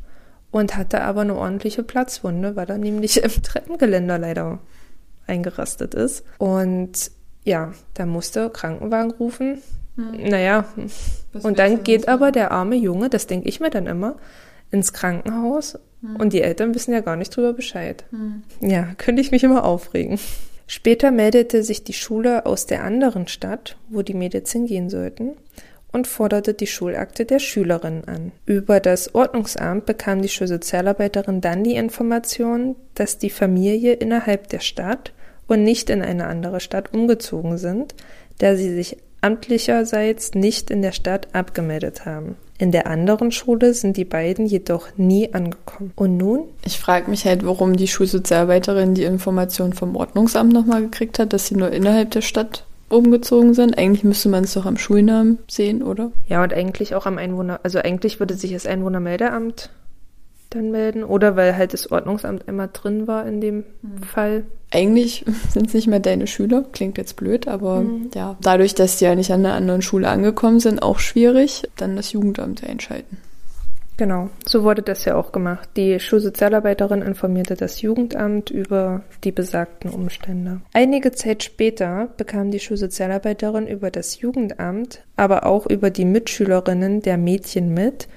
und 0.50 0.76
hatte 0.76 1.02
aber 1.02 1.20
eine 1.20 1.36
ordentliche 1.36 1.84
Platzwunde, 1.84 2.56
weil 2.56 2.68
er 2.68 2.78
nämlich 2.78 3.22
im 3.22 3.30
Treppengeländer 3.30 4.18
leider 4.18 4.58
eingerastet 5.28 5.94
ist. 5.94 6.24
Und 6.38 7.12
ja, 7.44 7.72
da 7.94 8.06
musste 8.06 8.50
Krankenwagen 8.50 9.12
rufen. 9.12 9.62
Hm. 9.94 10.28
Naja, 10.28 10.64
Was 11.32 11.44
und 11.44 11.58
dann 11.60 11.84
geht 11.84 12.08
aber 12.08 12.32
der 12.32 12.50
arme 12.50 12.76
Junge, 12.76 13.10
das 13.10 13.28
denke 13.28 13.48
ich 13.48 13.60
mir 13.60 13.70
dann 13.70 13.86
immer, 13.86 14.16
ins 14.70 14.92
Krankenhaus 14.92 15.78
hm. 16.00 16.16
und 16.16 16.32
die 16.32 16.42
Eltern 16.42 16.74
wissen 16.74 16.92
ja 16.92 17.00
gar 17.00 17.16
nicht 17.16 17.34
drüber 17.34 17.52
Bescheid. 17.52 18.04
Hm. 18.10 18.42
Ja, 18.60 18.94
könnte 18.98 19.22
ich 19.22 19.30
mich 19.30 19.44
immer 19.44 19.64
aufregen. 19.64 20.18
Später 20.66 21.10
meldete 21.10 21.64
sich 21.64 21.82
die 21.82 21.92
Schule 21.92 22.46
aus 22.46 22.66
der 22.66 22.84
anderen 22.84 23.26
Stadt, 23.26 23.76
wo 23.88 24.02
die 24.02 24.14
Mädels 24.14 24.52
hingehen 24.52 24.88
sollten, 24.88 25.32
und 25.92 26.06
forderte 26.06 26.54
die 26.54 26.68
Schulakte 26.68 27.24
der 27.24 27.40
Schülerin 27.40 28.04
an. 28.06 28.30
Über 28.46 28.78
das 28.78 29.14
Ordnungsamt 29.14 29.86
bekam 29.86 30.22
die 30.22 30.28
Schulsozialarbeiterin 30.28 31.40
dann 31.40 31.64
die 31.64 31.74
Information, 31.74 32.76
dass 32.94 33.18
die 33.18 33.30
Familie 33.30 33.94
innerhalb 33.94 34.48
der 34.48 34.60
Stadt 34.60 35.12
und 35.48 35.64
nicht 35.64 35.90
in 35.90 36.02
eine 36.02 36.28
andere 36.28 36.60
Stadt 36.60 36.94
umgezogen 36.94 37.58
sind, 37.58 37.96
da 38.38 38.54
sie 38.54 38.72
sich 38.72 38.98
amtlicherseits 39.20 40.34
nicht 40.34 40.70
in 40.70 40.82
der 40.82 40.92
Stadt 40.92 41.28
abgemeldet 41.34 42.06
haben. 42.06 42.36
In 42.60 42.72
der 42.72 42.86
anderen 42.86 43.32
Schule 43.32 43.72
sind 43.72 43.96
die 43.96 44.04
beiden 44.04 44.44
jedoch 44.44 44.88
nie 44.98 45.32
angekommen. 45.32 45.92
Und 45.96 46.18
nun? 46.18 46.42
Ich 46.62 46.78
frage 46.78 47.08
mich 47.10 47.24
halt, 47.24 47.42
warum 47.46 47.74
die 47.74 47.88
Schulsozialarbeiterin 47.88 48.92
die 48.92 49.04
Information 49.04 49.72
vom 49.72 49.96
Ordnungsamt 49.96 50.52
nochmal 50.52 50.82
gekriegt 50.82 51.18
hat, 51.18 51.32
dass 51.32 51.46
sie 51.46 51.54
nur 51.54 51.70
innerhalb 51.70 52.10
der 52.10 52.20
Stadt 52.20 52.66
umgezogen 52.90 53.54
sind. 53.54 53.78
Eigentlich 53.78 54.04
müsste 54.04 54.28
man 54.28 54.44
es 54.44 54.52
doch 54.52 54.66
am 54.66 54.76
Schulnamen 54.76 55.38
sehen, 55.48 55.82
oder? 55.82 56.12
Ja, 56.28 56.42
und 56.42 56.52
eigentlich 56.52 56.94
auch 56.94 57.06
am 57.06 57.16
Einwohner, 57.16 57.60
also 57.62 57.78
eigentlich 57.78 58.20
würde 58.20 58.34
sich 58.34 58.52
das 58.52 58.66
Einwohnermeldeamt 58.66 59.70
dann 60.50 60.70
melden 60.70 61.02
oder 61.02 61.36
weil 61.36 61.56
halt 61.56 61.72
das 61.72 61.90
Ordnungsamt 61.90 62.46
immer 62.46 62.66
drin 62.66 63.06
war 63.06 63.26
in 63.26 63.40
dem 63.40 63.64
mhm. 63.80 64.02
Fall. 64.02 64.44
Eigentlich 64.70 65.24
sind 65.52 65.68
es 65.68 65.74
nicht 65.74 65.88
mehr 65.88 66.00
deine 66.00 66.26
Schüler, 66.26 66.64
klingt 66.72 66.98
jetzt 66.98 67.16
blöd, 67.16 67.48
aber 67.48 67.80
mhm. 67.80 68.10
ja, 68.14 68.36
dadurch, 68.40 68.74
dass 68.74 68.98
die 68.98 69.04
ja 69.04 69.14
nicht 69.14 69.32
an 69.32 69.44
einer 69.44 69.54
anderen 69.54 69.82
Schule 69.82 70.08
angekommen 70.08 70.60
sind, 70.60 70.82
auch 70.82 70.98
schwierig, 70.98 71.68
dann 71.76 71.96
das 71.96 72.12
Jugendamt 72.12 72.64
einschalten. 72.64 73.18
Genau, 74.00 74.30
so 74.46 74.62
wurde 74.62 74.80
das 74.80 75.04
ja 75.04 75.14
auch 75.14 75.30
gemacht. 75.30 75.68
Die 75.76 76.00
Schulsozialarbeiterin 76.00 77.02
informierte 77.02 77.54
das 77.54 77.82
Jugendamt 77.82 78.48
über 78.48 79.02
die 79.24 79.30
besagten 79.30 79.90
Umstände. 79.90 80.62
Einige 80.72 81.12
Zeit 81.12 81.42
später 81.42 82.08
bekam 82.16 82.50
die 82.50 82.60
Schulsozialarbeiterin 82.60 83.66
über 83.66 83.90
das 83.90 84.18
Jugendamt, 84.22 85.04
aber 85.16 85.44
auch 85.44 85.66
über 85.66 85.90
die 85.90 86.06
Mitschülerinnen 86.06 87.02
der 87.02 87.18
Mädchen 87.18 87.74
mit, 87.74 88.08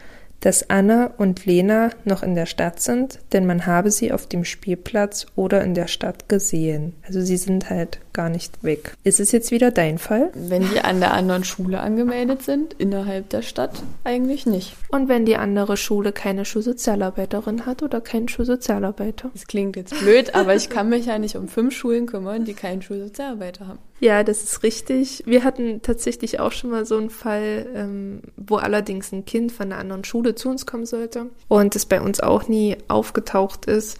dass 0.43 0.69
Anna 0.69 1.13
und 1.17 1.45
Lena 1.45 1.91
noch 2.03 2.21
in 2.21 2.35
der 2.35 2.45
Stadt 2.45 2.81
sind, 2.81 3.19
denn 3.31 3.45
man 3.45 3.65
habe 3.65 3.91
sie 3.91 4.11
auf 4.11 4.27
dem 4.27 4.43
Spielplatz 4.43 5.25
oder 5.37 5.63
in 5.63 5.73
der 5.73 5.87
Stadt 5.87 6.27
gesehen. 6.27 6.95
Also 7.07 7.21
sie 7.21 7.37
sind 7.37 7.69
halt 7.69 8.01
gar 8.13 8.29
nicht 8.29 8.63
weg. 8.63 8.95
Ist 9.03 9.19
es 9.19 9.31
jetzt 9.31 9.51
wieder 9.51 9.71
dein 9.71 9.97
Fall? 9.97 10.31
Wenn 10.33 10.69
die 10.69 10.79
an 10.79 10.99
der 10.99 11.13
anderen 11.13 11.43
Schule 11.43 11.79
angemeldet 11.79 12.43
sind, 12.43 12.73
innerhalb 12.73 13.29
der 13.29 13.41
Stadt, 13.41 13.83
eigentlich 14.03 14.45
nicht. 14.45 14.75
Und 14.89 15.09
wenn 15.09 15.25
die 15.25 15.37
andere 15.37 15.77
Schule 15.77 16.11
keine 16.11 16.45
Schulsozialarbeiterin 16.45 17.65
hat 17.65 17.83
oder 17.83 18.01
keinen 18.01 18.27
Schulsozialarbeiter? 18.27 19.31
Das 19.33 19.47
klingt 19.47 19.75
jetzt 19.75 19.97
blöd, 19.99 20.35
aber 20.35 20.55
ich 20.55 20.69
kann 20.69 20.89
mich 20.89 21.07
ja 21.07 21.17
nicht 21.17 21.35
um 21.35 21.47
fünf 21.47 21.75
Schulen 21.75 22.05
kümmern, 22.05 22.45
die 22.45 22.53
keinen 22.53 22.81
Schulsozialarbeiter 22.81 23.67
haben. 23.67 23.79
Ja, 23.99 24.23
das 24.23 24.43
ist 24.43 24.63
richtig. 24.63 25.23
Wir 25.25 25.45
hatten 25.45 25.81
tatsächlich 25.81 26.39
auch 26.39 26.51
schon 26.51 26.71
mal 26.71 26.85
so 26.85 26.97
einen 26.97 27.09
Fall, 27.09 27.67
ähm, 27.73 28.21
wo 28.35 28.57
allerdings 28.57 29.13
ein 29.13 29.23
Kind 29.23 29.51
von 29.51 29.71
einer 29.71 29.79
anderen 29.79 30.03
Schule 30.03 30.35
zu 30.35 30.49
uns 30.49 30.65
kommen 30.65 30.85
sollte 30.85 31.27
und 31.47 31.75
es 31.75 31.85
bei 31.85 32.01
uns 32.01 32.19
auch 32.19 32.49
nie 32.49 32.75
aufgetaucht 32.89 33.65
ist. 33.65 33.97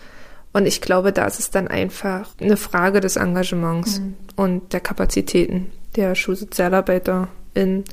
Und 0.54 0.68
ich 0.68 0.82
glaube, 0.82 1.12
da 1.12 1.26
ist 1.26 1.40
es 1.40 1.50
dann 1.50 1.68
einfach 1.68 2.30
eine 2.40 2.58
Frage 2.58 3.00
des 3.02 3.16
Engagements 3.16 4.00
mhm. 4.00 4.16
und 4.36 4.74
der 4.74 4.80
Kapazitäten 4.80 5.72
der 5.96 6.16
Schulsozialarbeiterin, 6.16 7.84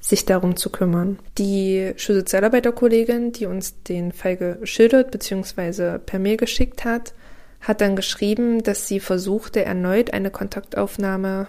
sich 0.00 0.24
darum 0.24 0.56
zu 0.56 0.70
kümmern. 0.70 1.18
Die 1.38 1.92
Schulsozialarbeiterkollegin, 1.96 3.32
die 3.32 3.46
uns 3.46 3.82
den 3.84 4.12
Fall 4.12 4.36
geschildert 4.36 5.12
bzw. 5.12 5.98
per 5.98 6.18
Mail 6.18 6.36
geschickt 6.36 6.84
hat, 6.84 7.14
hat 7.60 7.80
dann 7.80 7.94
geschrieben, 7.94 8.64
dass 8.64 8.88
sie 8.88 8.98
versuchte, 8.98 9.64
erneut 9.64 10.12
eine 10.12 10.30
Kontaktaufnahme 10.30 11.46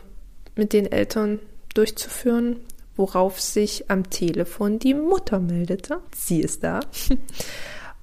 mit 0.55 0.72
den 0.74 0.91
Eltern 0.91 1.39
durchzuführen, 1.74 2.57
worauf 2.95 3.41
sich 3.41 3.89
am 3.89 4.12
Telefon 4.12 4.77
die 4.77 4.93
Mutter 4.93 5.39
meldete. 5.39 6.00
Sie 6.15 6.41
ist 6.41 6.63
da. 6.63 6.81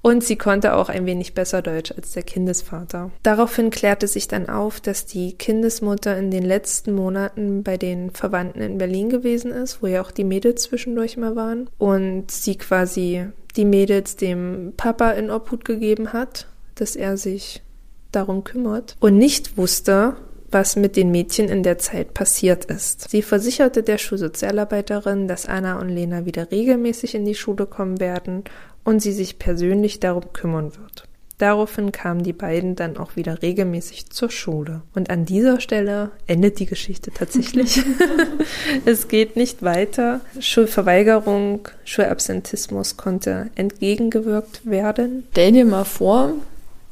Und 0.01 0.23
sie 0.23 0.35
konnte 0.35 0.73
auch 0.73 0.89
ein 0.89 1.05
wenig 1.05 1.33
besser 1.33 1.61
Deutsch 1.61 1.91
als 1.91 2.11
der 2.11 2.23
Kindesvater. 2.23 3.11
Daraufhin 3.21 3.69
klärte 3.69 4.07
sich 4.07 4.27
dann 4.27 4.49
auf, 4.49 4.81
dass 4.81 5.05
die 5.05 5.33
Kindesmutter 5.33 6.17
in 6.17 6.31
den 6.31 6.43
letzten 6.43 6.93
Monaten 6.93 7.63
bei 7.63 7.77
den 7.77 8.09
Verwandten 8.11 8.61
in 8.61 8.77
Berlin 8.79 9.09
gewesen 9.09 9.51
ist, 9.51 9.83
wo 9.83 9.87
ja 9.87 10.01
auch 10.01 10.11
die 10.11 10.23
Mädels 10.23 10.63
zwischendurch 10.63 11.17
mal 11.17 11.35
waren. 11.35 11.69
Und 11.77 12.31
sie 12.31 12.57
quasi 12.57 13.27
die 13.55 13.65
Mädels 13.65 14.15
dem 14.15 14.73
Papa 14.75 15.11
in 15.11 15.29
Obhut 15.29 15.65
gegeben 15.65 16.13
hat, 16.13 16.47
dass 16.75 16.95
er 16.95 17.17
sich 17.17 17.61
darum 18.11 18.43
kümmert 18.43 18.95
und 18.99 19.17
nicht 19.17 19.57
wusste, 19.57 20.15
was 20.51 20.75
mit 20.75 20.97
den 20.97 21.11
Mädchen 21.11 21.47
in 21.47 21.63
der 21.63 21.77
Zeit 21.77 22.13
passiert 22.13 22.65
ist. 22.65 23.09
Sie 23.09 23.21
versicherte 23.21 23.83
der 23.83 23.97
Schulsozialarbeiterin, 23.97 25.27
dass 25.27 25.45
Anna 25.45 25.79
und 25.79 25.89
Lena 25.89 26.25
wieder 26.25 26.51
regelmäßig 26.51 27.15
in 27.15 27.23
die 27.25 27.35
Schule 27.35 27.65
kommen 27.65 27.99
werden 28.01 28.43
und 28.83 29.01
sie 29.01 29.11
sich 29.11 29.39
persönlich 29.39 29.99
darum 29.99 30.33
kümmern 30.33 30.75
wird. 30.75 31.03
Daraufhin 31.41 31.91
kamen 31.91 32.21
die 32.21 32.33
beiden 32.33 32.75
dann 32.75 32.97
auch 32.97 33.15
wieder 33.15 33.41
regelmäßig 33.41 34.11
zur 34.11 34.29
Schule. 34.29 34.83
Und 34.93 35.09
an 35.09 35.25
dieser 35.25 35.59
Stelle 35.59 36.11
endet 36.27 36.59
die 36.59 36.67
Geschichte 36.67 37.09
tatsächlich. 37.11 37.81
es 38.85 39.07
geht 39.07 39.35
nicht 39.35 39.63
weiter. 39.63 40.21
Schulverweigerung, 40.39 41.67
Schulabsentismus 41.83 42.95
konnte 42.95 43.49
entgegengewirkt 43.55 44.67
werden. 44.67 45.23
Stell 45.31 45.53
dir 45.53 45.65
mal 45.65 45.83
vor, 45.83 46.33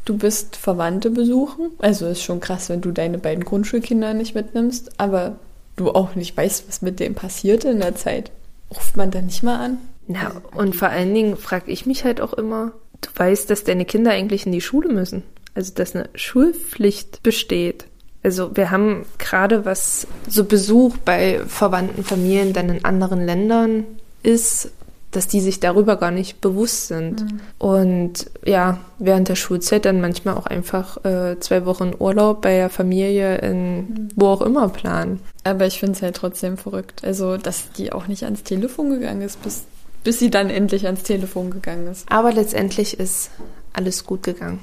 du 0.05 0.17
bist 0.17 0.55
Verwandte 0.55 1.11
besuchen. 1.11 1.69
Also 1.77 2.07
ist 2.07 2.23
schon 2.23 2.39
krass, 2.39 2.69
wenn 2.69 2.81
du 2.81 2.89
deine 2.89 3.19
beiden 3.19 3.45
Grundschulkinder 3.45 4.15
nicht 4.15 4.33
mitnimmst, 4.33 4.99
aber 4.99 5.35
du 5.75 5.91
auch 5.91 6.15
nicht 6.15 6.35
weißt, 6.35 6.67
was 6.67 6.81
mit 6.81 6.99
dem 6.99 7.13
passiert 7.13 7.65
in 7.65 7.81
der 7.81 7.93
Zeit. 7.95 8.31
Ruft 8.71 8.97
man 8.97 9.11
da 9.11 9.21
nicht 9.21 9.43
mal 9.43 9.63
an? 9.63 9.77
Na, 10.11 10.31
und 10.55 10.75
vor 10.75 10.89
allen 10.89 11.13
Dingen 11.13 11.37
frage 11.37 11.71
ich 11.71 11.85
mich 11.85 12.03
halt 12.03 12.19
auch 12.19 12.33
immer, 12.33 12.71
du 13.01 13.09
weißt, 13.15 13.47
dass 13.49 13.63
deine 13.63 13.85
Kinder 13.85 14.09
eigentlich 14.09 14.47
in 14.47 14.51
die 14.51 14.59
Schule 14.59 14.89
müssen. 14.89 15.21
Also, 15.53 15.71
dass 15.75 15.95
eine 15.95 16.09
Schulpflicht 16.15 17.21
besteht. 17.21 17.85
Also, 18.23 18.55
wir 18.57 18.71
haben 18.71 19.05
gerade 19.19 19.65
was 19.65 20.07
so 20.27 20.45
Besuch 20.45 20.97
bei 20.97 21.41
verwandten 21.47 22.03
Familien 22.03 22.53
dann 22.53 22.69
in 22.69 22.85
anderen 22.85 23.23
Ländern 23.23 23.85
ist, 24.23 24.71
dass 25.11 25.27
die 25.27 25.41
sich 25.41 25.59
darüber 25.59 25.95
gar 25.95 26.11
nicht 26.11 26.41
bewusst 26.41 26.87
sind. 26.87 27.21
Mhm. 27.21 27.39
Und 27.59 28.31
ja, 28.45 28.79
während 28.97 29.27
der 29.29 29.35
Schulzeit 29.35 29.85
dann 29.85 30.01
manchmal 30.01 30.35
auch 30.37 30.47
einfach 30.47 31.03
äh, 31.05 31.39
zwei 31.39 31.65
Wochen 31.65 31.93
Urlaub 31.97 32.41
bei 32.41 32.55
der 32.57 32.69
Familie 32.69 33.37
in 33.37 33.75
mhm. 33.75 34.09
wo 34.15 34.27
auch 34.27 34.41
immer 34.41 34.69
planen. 34.69 35.19
Aber 35.43 35.67
ich 35.67 35.79
finde 35.79 35.93
es 35.93 36.01
halt 36.01 36.15
trotzdem 36.15 36.57
verrückt. 36.57 37.03
Also, 37.03 37.37
dass 37.37 37.71
die 37.73 37.91
auch 37.91 38.07
nicht 38.07 38.23
ans 38.23 38.43
Telefon 38.43 38.89
gegangen 38.89 39.21
ist, 39.21 39.41
bis, 39.43 39.65
bis 40.03 40.19
sie 40.19 40.29
dann 40.29 40.49
endlich 40.49 40.85
ans 40.85 41.03
Telefon 41.03 41.51
gegangen 41.51 41.87
ist. 41.87 42.09
Aber 42.11 42.31
letztendlich 42.31 42.99
ist 42.99 43.31
alles 43.73 44.05
gut 44.05 44.23
gegangen 44.23 44.59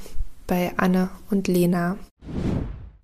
bei 0.46 0.72
Anne 0.76 1.10
und 1.30 1.48
Lena. 1.48 1.96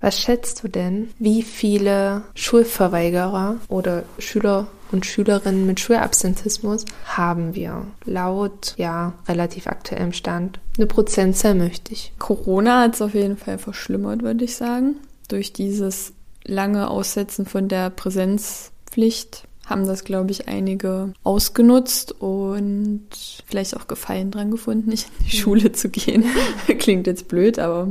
Was 0.00 0.20
schätzt 0.20 0.64
du 0.64 0.68
denn, 0.68 1.10
wie 1.18 1.42
viele 1.42 2.22
Schulverweigerer 2.34 3.58
oder 3.68 4.02
Schüler 4.18 4.66
und 4.90 5.06
Schülerinnen 5.06 5.64
mit 5.64 5.78
Schulabsentismus 5.78 6.84
haben 7.06 7.54
wir? 7.54 7.86
Laut, 8.04 8.74
ja, 8.76 9.12
relativ 9.28 9.68
aktuellem 9.68 10.12
Stand. 10.12 10.58
Eine 10.76 10.86
Prozentzahl 10.86 11.54
möchte 11.54 11.92
ich. 11.92 12.12
Corona 12.18 12.80
hat 12.80 12.94
es 12.94 13.02
auf 13.02 13.14
jeden 13.14 13.36
Fall 13.36 13.58
verschlimmert, 13.58 14.22
würde 14.22 14.44
ich 14.44 14.56
sagen. 14.56 14.96
Durch 15.28 15.52
dieses 15.52 16.12
lange 16.44 16.90
Aussetzen 16.90 17.46
von 17.46 17.68
der 17.68 17.88
Präsenzpflicht 17.90 19.44
haben 19.72 19.86
das, 19.86 20.04
glaube 20.04 20.30
ich, 20.30 20.48
einige 20.48 21.12
ausgenutzt 21.24 22.12
und 22.20 23.06
vielleicht 23.46 23.74
auch 23.76 23.88
Gefallen 23.88 24.30
dran 24.30 24.50
gefunden, 24.50 24.90
nicht 24.90 25.08
in 25.18 25.26
die 25.26 25.36
Schule 25.36 25.72
zu 25.72 25.88
gehen. 25.88 26.24
Klingt 26.78 27.06
jetzt 27.06 27.28
blöd, 27.28 27.58
aber 27.58 27.88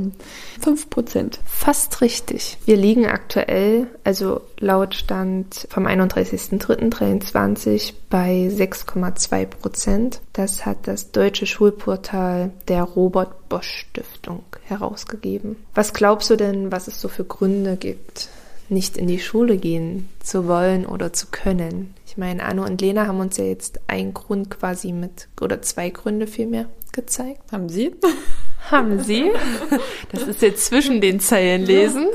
5 0.60 0.88
Prozent. 0.88 1.40
Fast 1.44 2.00
richtig. 2.00 2.58
Wir 2.64 2.76
liegen 2.76 3.06
aktuell, 3.06 3.88
also 4.04 4.42
laut 4.58 4.94
Stand 4.94 5.66
vom 5.68 5.86
31.03.23 5.86 7.94
bei 8.08 8.48
6,2 8.48 9.46
Prozent. 9.46 10.20
Das 10.32 10.64
hat 10.64 10.86
das 10.86 11.10
deutsche 11.10 11.46
Schulportal 11.46 12.52
der 12.68 12.84
Robert 12.84 13.48
Bosch 13.48 13.86
Stiftung 13.90 14.44
herausgegeben. 14.64 15.56
Was 15.74 15.92
glaubst 15.92 16.30
du 16.30 16.36
denn, 16.36 16.72
was 16.72 16.88
es 16.88 17.00
so 17.00 17.08
für 17.08 17.24
Gründe 17.24 17.76
gibt? 17.76 18.28
Nicht 18.72 18.96
in 18.96 19.06
die 19.06 19.20
Schule 19.20 19.56
gehen 19.56 20.08
zu 20.20 20.48
wollen 20.48 20.86
oder 20.86 21.12
zu 21.12 21.26
können. 21.30 21.94
Ich 22.06 22.16
meine, 22.16 22.44
Anno 22.44 22.64
und 22.64 22.80
Lena 22.80 23.06
haben 23.06 23.20
uns 23.20 23.36
ja 23.36 23.44
jetzt 23.44 23.80
einen 23.86 24.14
Grund 24.14 24.50
quasi 24.50 24.92
mit, 24.92 25.28
oder 25.40 25.62
zwei 25.62 25.90
Gründe 25.90 26.26
vielmehr 26.26 26.66
gezeigt. 26.92 27.52
Haben 27.52 27.68
Sie? 27.68 27.92
Haben 28.70 29.02
Sie? 29.02 29.30
Das 30.12 30.22
ist 30.24 30.42
jetzt 30.42 30.66
zwischen 30.66 31.00
den 31.00 31.20
Zeilen 31.20 31.64
lesen. 31.64 32.06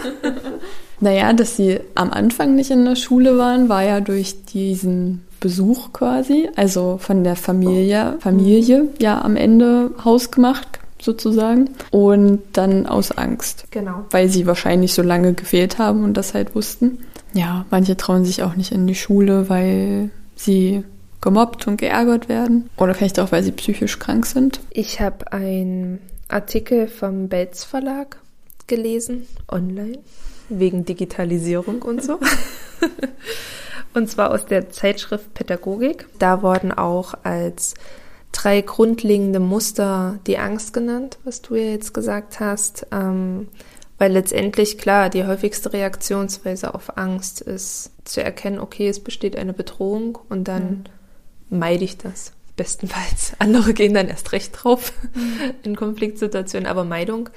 Naja, 1.00 1.34
dass 1.34 1.56
sie 1.56 1.80
am 1.94 2.12
Anfang 2.12 2.56
nicht 2.56 2.72
in 2.72 2.84
der 2.86 2.96
Schule 2.96 3.38
waren, 3.38 3.70
war 3.70 3.84
ja 3.84 4.00
durch 4.00 4.46
diesen 4.46 5.24
Besuch 5.40 5.94
quasi, 5.94 6.50
also 6.56 6.98
von 7.00 7.24
der 7.24 7.36
Familie, 7.36 8.18
Familie 8.20 8.90
ja 9.00 9.22
am 9.22 9.36
Ende 9.36 9.92
hausgemacht 10.04 10.80
sozusagen. 11.08 11.72
Und 11.90 12.44
dann 12.54 12.86
aus 12.86 13.12
Angst. 13.12 13.66
Genau. 13.72 14.06
Weil 14.12 14.30
sie 14.30 14.46
wahrscheinlich 14.46 14.94
so 14.94 15.02
lange 15.02 15.34
gefehlt 15.34 15.80
haben 15.80 16.04
und 16.04 16.16
das 16.16 16.36
halt 16.36 16.54
wussten. 16.54 17.00
Ja, 17.34 17.66
manche 17.72 17.98
trauen 17.98 18.26
sich 18.26 18.44
auch 18.44 18.56
nicht 18.56 18.72
in 18.72 18.86
die 18.86 18.96
Schule, 18.96 19.50
weil 19.50 20.12
sie 20.36 20.84
gemobbt 21.22 21.68
und 21.68 21.78
geärgert 21.78 22.30
werden. 22.30 22.70
Oder 22.78 22.94
vielleicht 22.94 23.20
auch, 23.20 23.32
weil 23.32 23.44
sie 23.44 23.52
psychisch 23.52 23.98
krank 23.98 24.26
sind. 24.26 24.60
Ich 24.70 25.02
habe 25.02 25.32
einen 25.32 26.00
Artikel 26.28 26.88
vom 26.88 27.30
Belz 27.30 27.64
Verlag 27.64 28.18
gelesen, 28.68 29.26
online, 29.50 30.00
wegen 30.50 30.86
Digitalisierung 30.86 31.82
und 31.82 32.04
so. 32.04 32.20
und 33.94 34.10
zwar 34.10 34.32
aus 34.32 34.46
der 34.46 34.70
Zeitschrift 34.70 35.34
Pädagogik. 35.34 36.08
Da 36.20 36.42
wurden 36.42 36.72
auch 36.72 37.14
als 37.24 37.74
drei 38.38 38.62
grundlegende 38.62 39.40
Muster 39.40 40.20
die 40.28 40.38
Angst 40.38 40.72
genannt, 40.72 41.18
was 41.24 41.42
du 41.42 41.56
ja 41.56 41.72
jetzt 41.72 41.94
gesagt 41.94 42.40
hast. 42.40 42.86
Ähm, 42.92 43.48
weil 43.98 44.12
letztendlich, 44.12 44.78
klar, 44.78 45.10
die 45.10 45.26
häufigste 45.26 45.74
Reaktionsweise 45.74 46.76
auf 46.76 46.98
Angst 46.98 47.42
ist 47.42 47.92
zu 48.04 48.24
erkennen, 48.24 48.60
okay, 48.60 48.88
es 48.88 49.00
besteht 49.00 49.36
eine 49.36 49.54
Bedrohung 49.54 50.20
und 50.30 50.48
dann 50.48 50.88
mhm. 51.50 51.60
meide 51.60 51.84
ich 51.84 51.98
das. 51.98 52.34
Bestenfalls. 52.56 53.34
Andere 53.40 53.74
gehen 53.74 53.96
dann 53.96 54.08
erst 54.08 54.32
recht 54.32 54.52
drauf 54.54 54.94
mhm. 55.16 55.54
in 55.64 55.76
Konfliktsituationen, 55.76 56.68
aber 56.68 56.84
Meidung. 56.84 57.30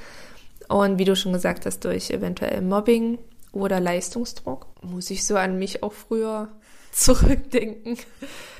Und 0.68 0.98
wie 0.98 1.04
du 1.06 1.16
schon 1.16 1.32
gesagt 1.32 1.64
hast, 1.64 1.84
durch 1.84 2.10
eventuell 2.10 2.60
Mobbing 2.60 3.18
oder 3.52 3.80
Leistungsdruck. 3.80 4.66
Muss 4.82 5.10
ich 5.10 5.26
so 5.26 5.36
an 5.36 5.58
mich 5.58 5.82
auch 5.82 5.92
früher 5.92 6.48
zurückdenken. 6.92 7.96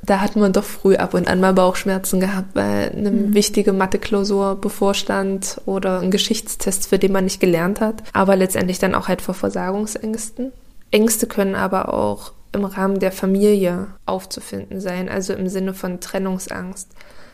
Da 0.02 0.20
hat 0.20 0.36
man 0.36 0.52
doch 0.52 0.64
früh 0.64 0.96
ab 0.96 1.14
und 1.14 1.28
an 1.28 1.40
mal 1.40 1.52
Bauchschmerzen 1.52 2.20
gehabt, 2.20 2.54
weil 2.54 2.90
eine 2.90 3.10
mhm. 3.10 3.34
wichtige 3.34 3.72
Mathe-Klausur 3.72 4.56
bevorstand 4.56 5.60
oder 5.66 6.00
ein 6.00 6.10
Geschichtstest, 6.10 6.88
für 6.88 6.98
den 6.98 7.12
man 7.12 7.24
nicht 7.24 7.40
gelernt 7.40 7.80
hat. 7.80 8.02
Aber 8.12 8.36
letztendlich 8.36 8.78
dann 8.78 8.94
auch 8.94 9.08
halt 9.08 9.22
vor 9.22 9.34
Versagungsängsten. 9.34 10.52
Ängste 10.90 11.26
können 11.26 11.54
aber 11.54 11.92
auch 11.92 12.32
im 12.52 12.64
Rahmen 12.64 12.98
der 12.98 13.12
Familie 13.12 13.88
aufzufinden 14.06 14.80
sein, 14.80 15.08
also 15.08 15.34
im 15.34 15.48
Sinne 15.48 15.74
von 15.74 16.00
Trennungsangst. 16.00 16.88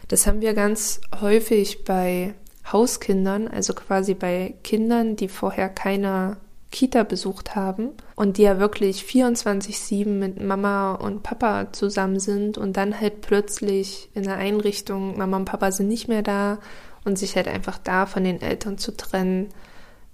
Das 0.09 0.27
haben 0.27 0.41
wir 0.41 0.55
ganz 0.55 1.01
häufig 1.21 1.85
bei 1.85 2.35
Hauskindern, 2.71 3.49
also 3.49 3.75
quasi 3.75 4.15
bei 4.15 4.55
Kindern, 4.63 5.17
die 5.17 5.29
vorher 5.29 5.69
keine 5.69 6.37
Kita 6.77 7.05
besucht 7.05 7.57
haben 7.57 7.93
und 8.17 8.37
die 8.37 8.43
ja 8.43 8.59
wirklich 8.59 9.05
24-7 9.05 10.09
mit 10.09 10.43
Mama 10.43 10.93
und 10.93 11.23
Papa 11.23 11.73
zusammen 11.73 12.21
sind 12.21 12.59
und 12.59 12.77
dann 12.77 13.01
halt 13.01 13.23
plötzlich 13.23 14.11
in 14.15 14.25
der 14.25 14.37
Einrichtung, 14.37 15.17
Mama 15.17 15.39
und 15.39 15.47
Papa 15.47 15.73
sind 15.73 15.89
nicht 15.89 16.07
mehr 16.07 16.21
da 16.21 16.59
und 17.07 17.19
sich 17.19 17.35
halt 17.35 17.49
einfach 17.49 17.79
da 17.79 18.05
von 18.05 18.25
den 18.25 18.43
Eltern 18.43 18.77
zu 18.77 18.95
trennen, 18.95 19.49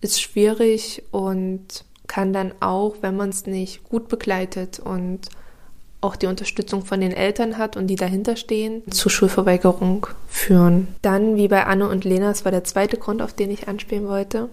ist 0.02 0.22
schwierig 0.22 1.02
und 1.10 1.84
kann 2.06 2.32
dann 2.32 2.52
auch, 2.60 2.94
wenn 3.00 3.16
man 3.16 3.30
es 3.30 3.44
nicht 3.44 3.82
gut 3.82 4.06
begleitet 4.06 4.78
und 4.78 5.30
auch 6.00 6.14
die 6.14 6.28
Unterstützung 6.28 6.84
von 6.84 7.00
den 7.00 7.12
Eltern 7.12 7.58
hat 7.58 7.76
und 7.76 7.88
die 7.88 7.96
dahinter 7.96 8.36
stehen, 8.36 8.88
zu 8.88 9.08
Schulverweigerung 9.08 10.06
führen. 10.28 10.94
Dann, 11.02 11.34
wie 11.34 11.48
bei 11.48 11.66
Anne 11.66 11.88
und 11.88 12.04
Lena, 12.04 12.28
das 12.28 12.44
war 12.44 12.52
der 12.52 12.62
zweite 12.62 12.98
Grund, 12.98 13.20
auf 13.20 13.32
den 13.32 13.50
ich 13.50 13.66
anspielen 13.66 14.06
wollte, 14.06 14.48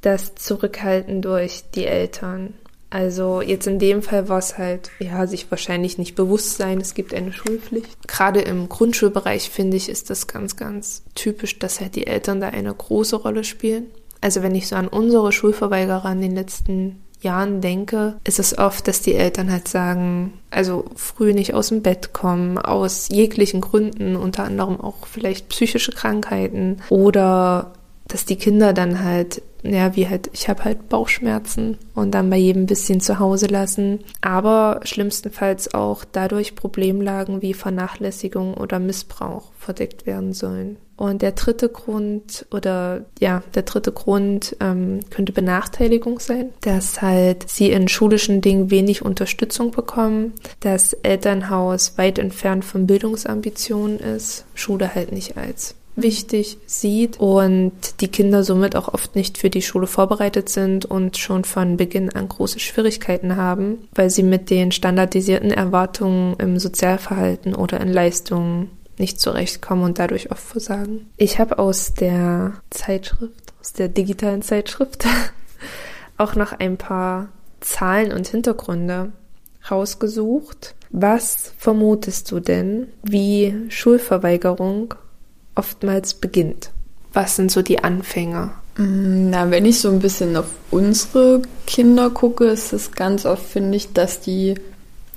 das 0.00 0.34
Zurückhalten 0.34 1.22
durch 1.22 1.64
die 1.74 1.86
Eltern. 1.86 2.54
Also 2.90 3.40
jetzt 3.40 3.68
in 3.68 3.78
dem 3.78 4.02
Fall 4.02 4.28
war 4.28 4.38
es 4.38 4.58
halt, 4.58 4.90
ja, 4.98 5.26
sich 5.28 5.48
wahrscheinlich 5.50 5.96
nicht 5.96 6.16
bewusst 6.16 6.56
sein, 6.56 6.80
es 6.80 6.94
gibt 6.94 7.14
eine 7.14 7.32
Schulpflicht. 7.32 8.08
Gerade 8.08 8.40
im 8.40 8.68
Grundschulbereich 8.68 9.48
finde 9.48 9.76
ich, 9.76 9.88
ist 9.88 10.10
das 10.10 10.26
ganz, 10.26 10.56
ganz 10.56 11.02
typisch, 11.14 11.60
dass 11.60 11.80
halt 11.80 11.94
die 11.94 12.08
Eltern 12.08 12.40
da 12.40 12.48
eine 12.48 12.74
große 12.74 13.14
Rolle 13.14 13.44
spielen. 13.44 13.86
Also 14.20 14.42
wenn 14.42 14.56
ich 14.56 14.66
so 14.66 14.74
an 14.74 14.88
unsere 14.88 15.30
Schulverweigerer 15.30 16.10
in 16.10 16.20
den 16.20 16.34
letzten 16.34 17.00
Jahren 17.22 17.60
denke, 17.60 18.16
ist 18.24 18.38
es 18.38 18.58
oft, 18.58 18.88
dass 18.88 19.02
die 19.02 19.14
Eltern 19.14 19.52
halt 19.52 19.68
sagen, 19.68 20.32
also 20.50 20.86
früh 20.96 21.32
nicht 21.32 21.54
aus 21.54 21.68
dem 21.68 21.82
Bett 21.82 22.12
kommen, 22.12 22.58
aus 22.58 23.08
jeglichen 23.10 23.60
Gründen, 23.60 24.16
unter 24.16 24.44
anderem 24.44 24.80
auch 24.80 25.06
vielleicht 25.06 25.48
psychische 25.48 25.92
Krankheiten 25.92 26.78
oder 26.88 27.72
dass 28.12 28.24
die 28.24 28.36
Kinder 28.36 28.72
dann 28.72 29.02
halt 29.02 29.42
ja, 29.62 29.94
wie 29.96 30.08
halt, 30.08 30.30
ich 30.32 30.48
habe 30.48 30.64
halt 30.64 30.88
Bauchschmerzen 30.88 31.78
und 31.94 32.12
dann 32.12 32.30
bei 32.30 32.36
jedem 32.36 32.66
bisschen 32.66 33.00
zu 33.00 33.18
Hause 33.18 33.46
lassen. 33.46 34.00
Aber 34.20 34.80
schlimmstenfalls 34.84 35.74
auch 35.74 36.04
dadurch 36.10 36.54
Problemlagen 36.54 37.42
wie 37.42 37.54
Vernachlässigung 37.54 38.54
oder 38.54 38.78
Missbrauch 38.78 39.52
verdeckt 39.58 40.06
werden 40.06 40.32
sollen. 40.32 40.76
Und 40.96 41.22
der 41.22 41.32
dritte 41.32 41.70
Grund 41.70 42.44
oder 42.50 43.06
ja, 43.18 43.42
der 43.54 43.62
dritte 43.62 43.90
Grund 43.90 44.54
ähm, 44.60 45.00
könnte 45.08 45.32
Benachteiligung 45.32 46.20
sein, 46.20 46.50
dass 46.60 47.00
halt 47.00 47.48
sie 47.48 47.70
in 47.70 47.88
schulischen 47.88 48.42
Dingen 48.42 48.70
wenig 48.70 49.02
Unterstützung 49.02 49.70
bekommen, 49.70 50.34
das 50.60 50.92
Elternhaus 50.92 51.96
weit 51.96 52.18
entfernt 52.18 52.66
von 52.66 52.86
Bildungsambitionen 52.86 53.98
ist, 53.98 54.44
Schule 54.54 54.94
halt 54.94 55.12
nicht 55.12 55.38
als 55.38 55.74
wichtig 55.96 56.58
sieht 56.66 57.18
und 57.18 57.72
die 58.00 58.08
Kinder 58.08 58.44
somit 58.44 58.76
auch 58.76 58.92
oft 58.92 59.16
nicht 59.16 59.38
für 59.38 59.50
die 59.50 59.62
Schule 59.62 59.86
vorbereitet 59.86 60.48
sind 60.48 60.86
und 60.86 61.16
schon 61.16 61.44
von 61.44 61.76
Beginn 61.76 62.10
an 62.10 62.28
große 62.28 62.60
Schwierigkeiten 62.60 63.36
haben, 63.36 63.88
weil 63.94 64.10
sie 64.10 64.22
mit 64.22 64.50
den 64.50 64.72
standardisierten 64.72 65.50
Erwartungen 65.50 66.36
im 66.38 66.58
Sozialverhalten 66.58 67.54
oder 67.54 67.80
in 67.80 67.92
Leistungen 67.92 68.70
nicht 68.98 69.20
zurechtkommen 69.20 69.82
und 69.82 69.98
dadurch 69.98 70.30
oft 70.30 70.42
versagen. 70.42 71.10
Ich 71.16 71.38
habe 71.38 71.58
aus 71.58 71.94
der 71.94 72.52
Zeitschrift, 72.70 73.52
aus 73.60 73.72
der 73.72 73.88
digitalen 73.88 74.42
Zeitschrift, 74.42 75.06
auch 76.18 76.34
noch 76.34 76.52
ein 76.52 76.76
paar 76.76 77.28
Zahlen 77.60 78.12
und 78.12 78.28
Hintergründe 78.28 79.12
rausgesucht. 79.70 80.74
Was 80.90 81.52
vermutest 81.56 82.30
du 82.30 82.40
denn, 82.40 82.88
wie 83.02 83.54
Schulverweigerung 83.68 84.94
oftmals 85.60 86.14
beginnt? 86.14 86.70
Was 87.12 87.36
sind 87.36 87.52
so 87.52 87.60
die 87.60 87.84
Anfänge? 87.84 88.50
Mm, 88.78 89.28
na, 89.28 89.50
wenn 89.50 89.66
ich 89.66 89.80
so 89.80 89.90
ein 89.90 90.00
bisschen 90.00 90.36
auf 90.36 90.46
unsere 90.70 91.42
Kinder 91.66 92.08
gucke, 92.08 92.46
ist 92.46 92.72
es 92.72 92.92
ganz 92.92 93.26
oft, 93.26 93.44
finde 93.44 93.76
ich, 93.76 93.92
dass 93.92 94.20
die 94.20 94.54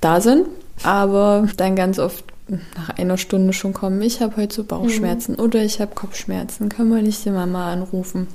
da 0.01 0.19
sind, 0.19 0.47
aber 0.83 1.47
dann 1.55 1.77
ganz 1.77 1.97
oft 1.97 2.25
nach 2.75 2.89
einer 2.97 3.17
Stunde 3.17 3.53
schon 3.53 3.73
kommen, 3.73 4.01
ich 4.01 4.21
habe 4.21 4.35
heute 4.35 4.53
so 4.53 4.63
Bauchschmerzen 4.65 5.33
mhm. 5.33 5.39
oder 5.39 5.63
ich 5.63 5.79
habe 5.79 5.95
Kopfschmerzen, 5.95 6.67
können 6.67 6.93
wir 6.93 7.01
nicht 7.01 7.23
die 7.23 7.31
Mama 7.31 7.71
anrufen? 7.71 8.27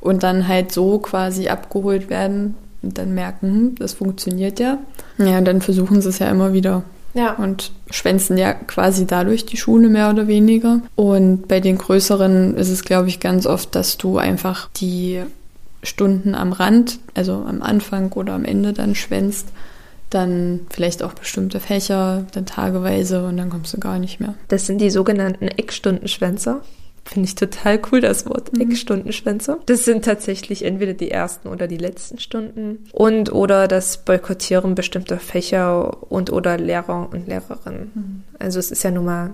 Und 0.00 0.22
dann 0.22 0.46
halt 0.46 0.70
so 0.70 0.98
quasi 0.98 1.48
abgeholt 1.48 2.10
werden 2.10 2.56
und 2.82 2.98
dann 2.98 3.14
merken, 3.14 3.46
hm, 3.48 3.74
das 3.76 3.94
funktioniert 3.94 4.60
ja. 4.60 4.78
Ja, 5.16 5.38
und 5.38 5.46
dann 5.46 5.62
versuchen 5.62 6.02
sie 6.02 6.10
es 6.10 6.18
ja 6.18 6.28
immer 6.28 6.52
wieder. 6.52 6.82
Ja. 7.14 7.34
Und 7.34 7.72
schwänzen 7.90 8.36
ja 8.36 8.52
quasi 8.52 9.06
dadurch 9.06 9.46
die 9.46 9.56
Schule 9.56 9.88
mehr 9.88 10.10
oder 10.10 10.26
weniger. 10.26 10.80
Und 10.96 11.48
bei 11.48 11.60
den 11.60 11.78
größeren 11.78 12.56
ist 12.56 12.68
es, 12.68 12.84
glaube 12.84 13.08
ich, 13.08 13.20
ganz 13.20 13.46
oft, 13.46 13.74
dass 13.74 13.96
du 13.96 14.18
einfach 14.18 14.68
die 14.76 15.22
Stunden 15.82 16.34
am 16.34 16.52
Rand, 16.52 16.98
also 17.14 17.44
am 17.46 17.62
Anfang 17.62 18.12
oder 18.12 18.34
am 18.34 18.44
Ende 18.44 18.72
dann 18.72 18.94
schwänzt, 18.94 19.48
dann 20.10 20.60
vielleicht 20.70 21.02
auch 21.02 21.12
bestimmte 21.12 21.60
Fächer, 21.60 22.24
dann 22.32 22.46
tageweise 22.46 23.24
und 23.26 23.36
dann 23.36 23.50
kommst 23.50 23.74
du 23.74 23.78
gar 23.78 23.98
nicht 23.98 24.20
mehr. 24.20 24.34
Das 24.48 24.66
sind 24.66 24.80
die 24.80 24.90
sogenannten 24.90 25.48
Eckstundenschwänzer. 25.48 26.62
Finde 27.04 27.28
ich 27.28 27.34
total 27.34 27.80
cool, 27.92 28.00
das 28.00 28.26
Wort 28.26 28.52
Mhm. 28.52 28.62
Eckstundenschwänze. 28.62 29.58
Das 29.66 29.84
sind 29.84 30.04
tatsächlich 30.04 30.64
entweder 30.64 30.94
die 30.94 31.10
ersten 31.10 31.48
oder 31.48 31.66
die 31.66 31.76
letzten 31.76 32.18
Stunden. 32.18 32.86
Und 32.92 33.32
oder 33.32 33.68
das 33.68 33.98
Boykottieren 34.04 34.74
bestimmter 34.74 35.18
Fächer 35.18 36.10
und 36.10 36.32
oder 36.32 36.56
Lehrer 36.56 37.08
und 37.12 37.26
Lehrerinnen. 37.28 37.92
Mhm. 37.94 38.22
Also 38.38 38.58
es 38.58 38.70
ist 38.70 38.82
ja 38.84 38.90
nun 38.90 39.04
mal 39.04 39.30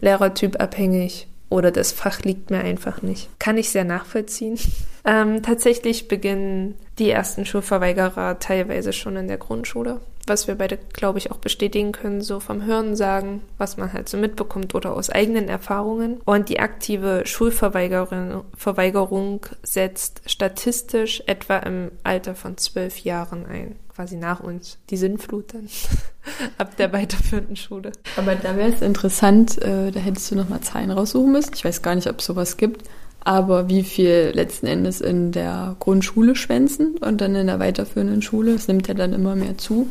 Lehrertyp 0.00 0.60
abhängig 0.60 1.28
oder 1.48 1.70
das 1.70 1.92
Fach 1.92 2.20
liegt 2.22 2.50
mir 2.50 2.60
einfach 2.60 3.00
nicht. 3.02 3.28
Kann 3.38 3.56
ich 3.58 3.70
sehr 3.70 3.84
nachvollziehen. 3.84 4.58
Ähm, 5.06 5.42
tatsächlich 5.42 6.08
beginnen 6.08 6.74
die 6.98 7.10
ersten 7.10 7.44
Schulverweigerer 7.46 8.38
teilweise 8.38 8.92
schon 8.92 9.16
in 9.16 9.28
der 9.28 9.36
Grundschule, 9.36 10.00
was 10.28 10.48
wir 10.48 10.54
beide, 10.54 10.78
glaube 10.92 11.18
ich, 11.18 11.30
auch 11.30 11.38
bestätigen 11.38 11.92
können, 11.92 12.22
so 12.22 12.40
vom 12.40 12.64
Hören 12.64 12.96
sagen, 12.96 13.42
was 13.58 13.76
man 13.76 13.92
halt 13.92 14.08
so 14.08 14.16
mitbekommt 14.16 14.74
oder 14.74 14.94
aus 14.94 15.10
eigenen 15.10 15.48
Erfahrungen. 15.48 16.20
Und 16.24 16.48
die 16.48 16.60
aktive 16.60 17.22
Schulverweigerung 17.26 18.44
Verweigerung 18.56 19.46
setzt 19.62 20.22
statistisch 20.26 21.22
etwa 21.26 21.58
im 21.58 21.90
Alter 22.02 22.34
von 22.34 22.56
zwölf 22.56 22.98
Jahren 22.98 23.46
ein, 23.46 23.76
quasi 23.94 24.16
nach 24.16 24.40
uns, 24.40 24.78
die 24.90 24.96
Sinnflut 24.96 25.54
dann 25.54 25.68
ab 26.58 26.76
der 26.76 26.92
weiterführenden 26.92 27.56
Schule. 27.56 27.92
Aber 28.16 28.34
da 28.34 28.56
wäre 28.56 28.70
es 28.70 28.82
interessant, 28.82 29.60
äh, 29.62 29.90
da 29.90 30.00
hättest 30.00 30.30
du 30.30 30.36
nochmal 30.36 30.60
Zahlen 30.60 30.90
raussuchen 30.90 31.32
müssen. 31.32 31.52
Ich 31.54 31.64
weiß 31.64 31.82
gar 31.82 31.94
nicht, 31.94 32.08
ob 32.08 32.18
es 32.18 32.26
sowas 32.26 32.56
gibt. 32.56 32.88
Aber 33.24 33.68
wie 33.68 33.82
viel 33.82 34.32
letzten 34.34 34.66
Endes 34.66 35.00
in 35.00 35.32
der 35.32 35.76
Grundschule 35.80 36.36
schwänzen 36.36 36.96
und 36.98 37.20
dann 37.20 37.34
in 37.34 37.46
der 37.46 37.58
weiterführenden 37.58 38.20
Schule, 38.22 38.52
das 38.52 38.68
nimmt 38.68 38.86
ja 38.86 38.94
dann 38.94 39.12
immer 39.14 39.34
mehr 39.34 39.56
zu. 39.58 39.88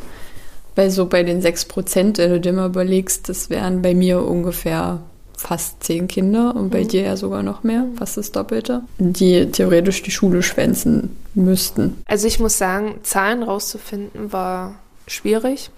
Weil 0.75 0.89
so 0.91 1.07
bei 1.07 1.23
den 1.23 1.41
sechs 1.41 1.65
Prozent, 1.65 2.17
wenn 2.19 2.31
du 2.31 2.39
dir 2.39 2.53
mal 2.53 2.67
überlegst, 2.67 3.29
das 3.29 3.49
wären 3.49 3.81
bei 3.81 3.93
mir 3.95 4.23
ungefähr 4.23 4.99
fast 5.35 5.83
zehn 5.83 6.07
Kinder 6.07 6.55
und 6.55 6.69
bei 6.69 6.83
Mhm. 6.83 6.87
dir 6.89 7.01
ja 7.01 7.17
sogar 7.17 7.43
noch 7.43 7.63
mehr, 7.63 7.85
fast 7.95 8.17
das 8.17 8.31
Doppelte, 8.31 8.81
die 8.97 9.47
theoretisch 9.51 10.01
die 10.03 10.11
Schule 10.11 10.41
schwänzen 10.41 11.17
müssten. 11.33 12.01
Also 12.05 12.27
ich 12.27 12.39
muss 12.39 12.57
sagen, 12.57 12.95
Zahlen 13.03 13.43
rauszufinden 13.43 14.31
war 14.31 14.75
schwierig, 15.07 15.69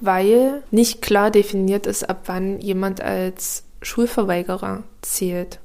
weil 0.00 0.62
nicht 0.70 1.02
klar 1.02 1.30
definiert 1.30 1.86
ist, 1.86 2.08
ab 2.08 2.22
wann 2.26 2.60
jemand 2.60 3.00
als 3.00 3.64
Schulverweigerer 3.82 4.82
zählt. 5.02 5.58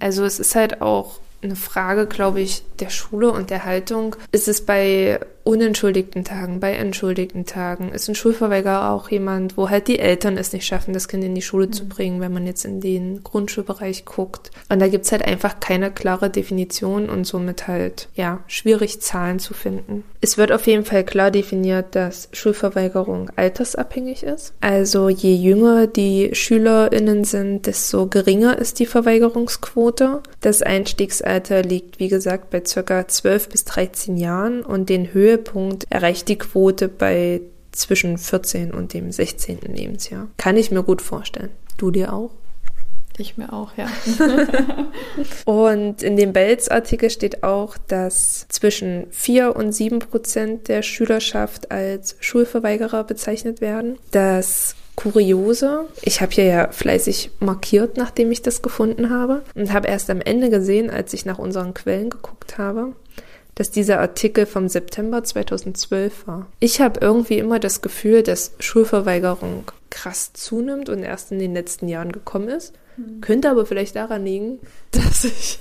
Also 0.00 0.24
es 0.24 0.38
ist 0.38 0.54
halt 0.54 0.80
auch 0.80 1.20
eine 1.42 1.56
Frage, 1.56 2.06
glaube 2.06 2.40
ich, 2.40 2.62
der 2.80 2.90
Schule 2.90 3.30
und 3.30 3.50
der 3.50 3.64
Haltung. 3.64 4.16
Ist 4.32 4.48
es 4.48 4.64
bei 4.64 5.20
unentschuldigten 5.44 6.24
Tagen, 6.24 6.60
bei 6.60 6.72
entschuldigten 6.74 7.46
Tagen? 7.46 7.90
Ist 7.90 8.08
ein 8.08 8.14
Schulverweigerer 8.14 8.90
auch 8.90 9.08
jemand, 9.10 9.56
wo 9.56 9.70
halt 9.70 9.88
die 9.88 9.98
Eltern 9.98 10.36
es 10.36 10.52
nicht 10.52 10.66
schaffen, 10.66 10.92
das 10.92 11.08
Kind 11.08 11.24
in 11.24 11.34
die 11.34 11.42
Schule 11.42 11.70
zu 11.70 11.88
bringen, 11.88 12.20
wenn 12.20 12.32
man 12.32 12.46
jetzt 12.46 12.64
in 12.64 12.80
den 12.80 13.22
Grundschulbereich 13.22 14.04
guckt? 14.04 14.50
Und 14.68 14.80
da 14.80 14.88
gibt's 14.88 15.12
halt 15.12 15.24
einfach 15.24 15.60
keine 15.60 15.90
klare 15.90 16.28
Definition 16.28 17.08
und 17.08 17.24
somit 17.24 17.66
halt, 17.66 18.08
ja, 18.14 18.40
schwierig 18.46 19.00
Zahlen 19.00 19.38
zu 19.38 19.54
finden. 19.54 20.04
Es 20.20 20.36
wird 20.36 20.52
auf 20.52 20.66
jeden 20.66 20.84
Fall 20.84 21.04
klar 21.04 21.30
definiert, 21.30 21.94
dass 21.94 22.28
Schulverweigerung 22.32 23.30
altersabhängig 23.36 24.24
ist. 24.24 24.52
Also 24.60 25.08
je 25.08 25.34
jünger 25.34 25.86
die 25.86 26.30
SchülerInnen 26.34 27.24
sind, 27.24 27.66
desto 27.66 28.06
geringer 28.06 28.58
ist 28.58 28.80
die 28.80 28.86
Verweigerungsquote. 28.86 30.20
Das 30.40 30.62
Einstiegsalter 30.62 31.27
liegt, 31.62 31.98
wie 31.98 32.08
gesagt, 32.08 32.50
bei 32.50 32.62
circa 32.64 33.06
12 33.06 33.48
bis 33.48 33.64
13 33.64 34.16
Jahren 34.16 34.62
und 34.62 34.88
den 34.88 35.12
Höhepunkt 35.12 35.84
erreicht 35.90 36.28
die 36.28 36.38
Quote 36.38 36.88
bei 36.88 37.40
zwischen 37.72 38.18
14 38.18 38.72
und 38.72 38.94
dem 38.94 39.12
16. 39.12 39.60
Lebensjahr. 39.60 40.28
Kann 40.36 40.56
ich 40.56 40.70
mir 40.70 40.82
gut 40.82 41.02
vorstellen. 41.02 41.50
Du 41.76 41.90
dir 41.90 42.12
auch? 42.12 42.30
Ich 43.18 43.36
mir 43.36 43.52
auch, 43.52 43.72
ja. 43.76 43.88
Und 45.44 46.04
in 46.04 46.16
dem 46.16 46.32
Belz-Artikel 46.32 47.10
steht 47.10 47.42
auch, 47.42 47.76
dass 47.76 48.46
zwischen 48.48 49.08
4 49.10 49.56
und 49.56 49.72
7 49.72 49.98
Prozent 49.98 50.68
der 50.68 50.82
Schülerschaft 50.82 51.72
als 51.72 52.14
Schulverweigerer 52.20 53.02
bezeichnet 53.02 53.60
werden. 53.60 53.98
Das 54.12 54.76
Kuriose, 54.98 55.86
ich 56.02 56.20
habe 56.20 56.32
hier 56.32 56.44
ja 56.44 56.72
fleißig 56.72 57.30
markiert, 57.38 57.96
nachdem 57.96 58.32
ich 58.32 58.42
das 58.42 58.62
gefunden 58.62 59.10
habe 59.10 59.42
und 59.54 59.72
habe 59.72 59.86
erst 59.86 60.10
am 60.10 60.20
Ende 60.20 60.50
gesehen, 60.50 60.90
als 60.90 61.12
ich 61.12 61.24
nach 61.24 61.38
unseren 61.38 61.72
Quellen 61.72 62.10
geguckt 62.10 62.58
habe, 62.58 62.94
dass 63.54 63.70
dieser 63.70 64.00
Artikel 64.00 64.44
vom 64.44 64.68
September 64.68 65.22
2012 65.22 66.26
war. 66.26 66.48
Ich 66.58 66.80
habe 66.80 66.98
irgendwie 67.00 67.38
immer 67.38 67.60
das 67.60 67.80
Gefühl, 67.80 68.24
dass 68.24 68.54
Schulverweigerung 68.58 69.70
krass 69.88 70.32
zunimmt 70.32 70.88
und 70.88 71.04
erst 71.04 71.30
in 71.30 71.38
den 71.38 71.54
letzten 71.54 71.86
Jahren 71.86 72.10
gekommen 72.10 72.48
ist. 72.48 72.72
Könnte 73.20 73.50
aber 73.50 73.66
vielleicht 73.66 73.94
daran 73.94 74.24
liegen, 74.24 74.58
dass 74.90 75.22
ich 75.22 75.60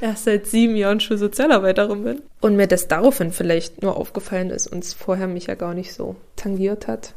erst 0.00 0.24
seit 0.24 0.46
sieben 0.46 0.74
Jahren 0.74 1.00
Schulsozialarbeiterin 1.00 2.02
bin. 2.02 2.22
Und 2.40 2.56
mir 2.56 2.66
das 2.66 2.88
daraufhin 2.88 3.30
vielleicht 3.30 3.82
nur 3.82 3.98
aufgefallen 3.98 4.48
ist 4.48 4.68
und 4.68 4.82
es 4.82 4.94
vorher 4.94 5.28
mich 5.28 5.48
ja 5.48 5.54
gar 5.54 5.74
nicht 5.74 5.92
so 5.92 6.16
tangiert 6.36 6.88
hat. 6.88 7.12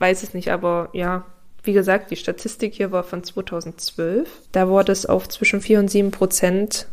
Weiß 0.00 0.24
es 0.24 0.34
nicht, 0.34 0.50
aber 0.50 0.88
ja, 0.92 1.24
wie 1.62 1.72
gesagt, 1.72 2.10
die 2.10 2.16
Statistik 2.16 2.74
hier 2.74 2.90
war 2.90 3.04
von 3.04 3.22
2012. 3.22 4.28
Da 4.50 4.68
wurde 4.68 4.90
es 4.92 5.06
auf 5.06 5.28
zwischen 5.28 5.60
4 5.60 5.78
und 5.78 5.90
7 5.90 6.10
Prozent 6.10 6.86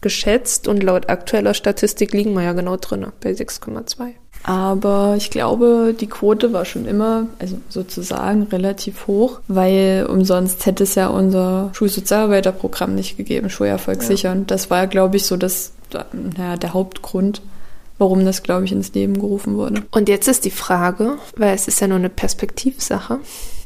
geschätzt 0.00 0.66
und 0.68 0.82
laut 0.82 1.08
aktueller 1.08 1.54
Statistik 1.54 2.12
liegen 2.12 2.32
wir 2.34 2.42
ja 2.42 2.52
genau 2.54 2.76
drin, 2.76 3.06
bei 3.20 3.30
6,2. 3.30 4.14
Aber 4.44 5.14
ich 5.16 5.30
glaube, 5.30 5.94
die 5.98 6.08
Quote 6.08 6.52
war 6.52 6.64
schon 6.64 6.86
immer, 6.86 7.26
also 7.38 7.58
sozusagen 7.68 8.44
relativ 8.44 9.06
hoch, 9.06 9.40
weil 9.46 10.06
umsonst 10.08 10.66
hätte 10.66 10.82
es 10.82 10.96
ja 10.96 11.06
unser 11.08 11.70
Schulsozialarbeiterprogramm 11.74 12.94
nicht 12.94 13.16
gegeben, 13.16 13.50
Schulerfolg 13.50 14.00
Ja. 14.02 14.06
sichern. 14.08 14.44
Das 14.46 14.70
war, 14.70 14.88
glaube 14.88 15.16
ich, 15.16 15.26
so 15.26 15.36
das, 15.36 15.72
naja, 16.12 16.56
der 16.56 16.74
Hauptgrund, 16.74 17.42
warum 18.02 18.24
das, 18.24 18.42
glaube 18.42 18.64
ich, 18.64 18.72
ins 18.72 18.92
Leben 18.94 19.14
gerufen 19.14 19.56
wurde. 19.56 19.84
Und 19.92 20.08
jetzt 20.08 20.26
ist 20.26 20.44
die 20.44 20.50
Frage, 20.50 21.18
weil 21.36 21.54
es 21.54 21.68
ist 21.68 21.80
ja 21.80 21.86
nur 21.86 21.98
eine 21.98 22.08
Perspektivsache, 22.08 23.20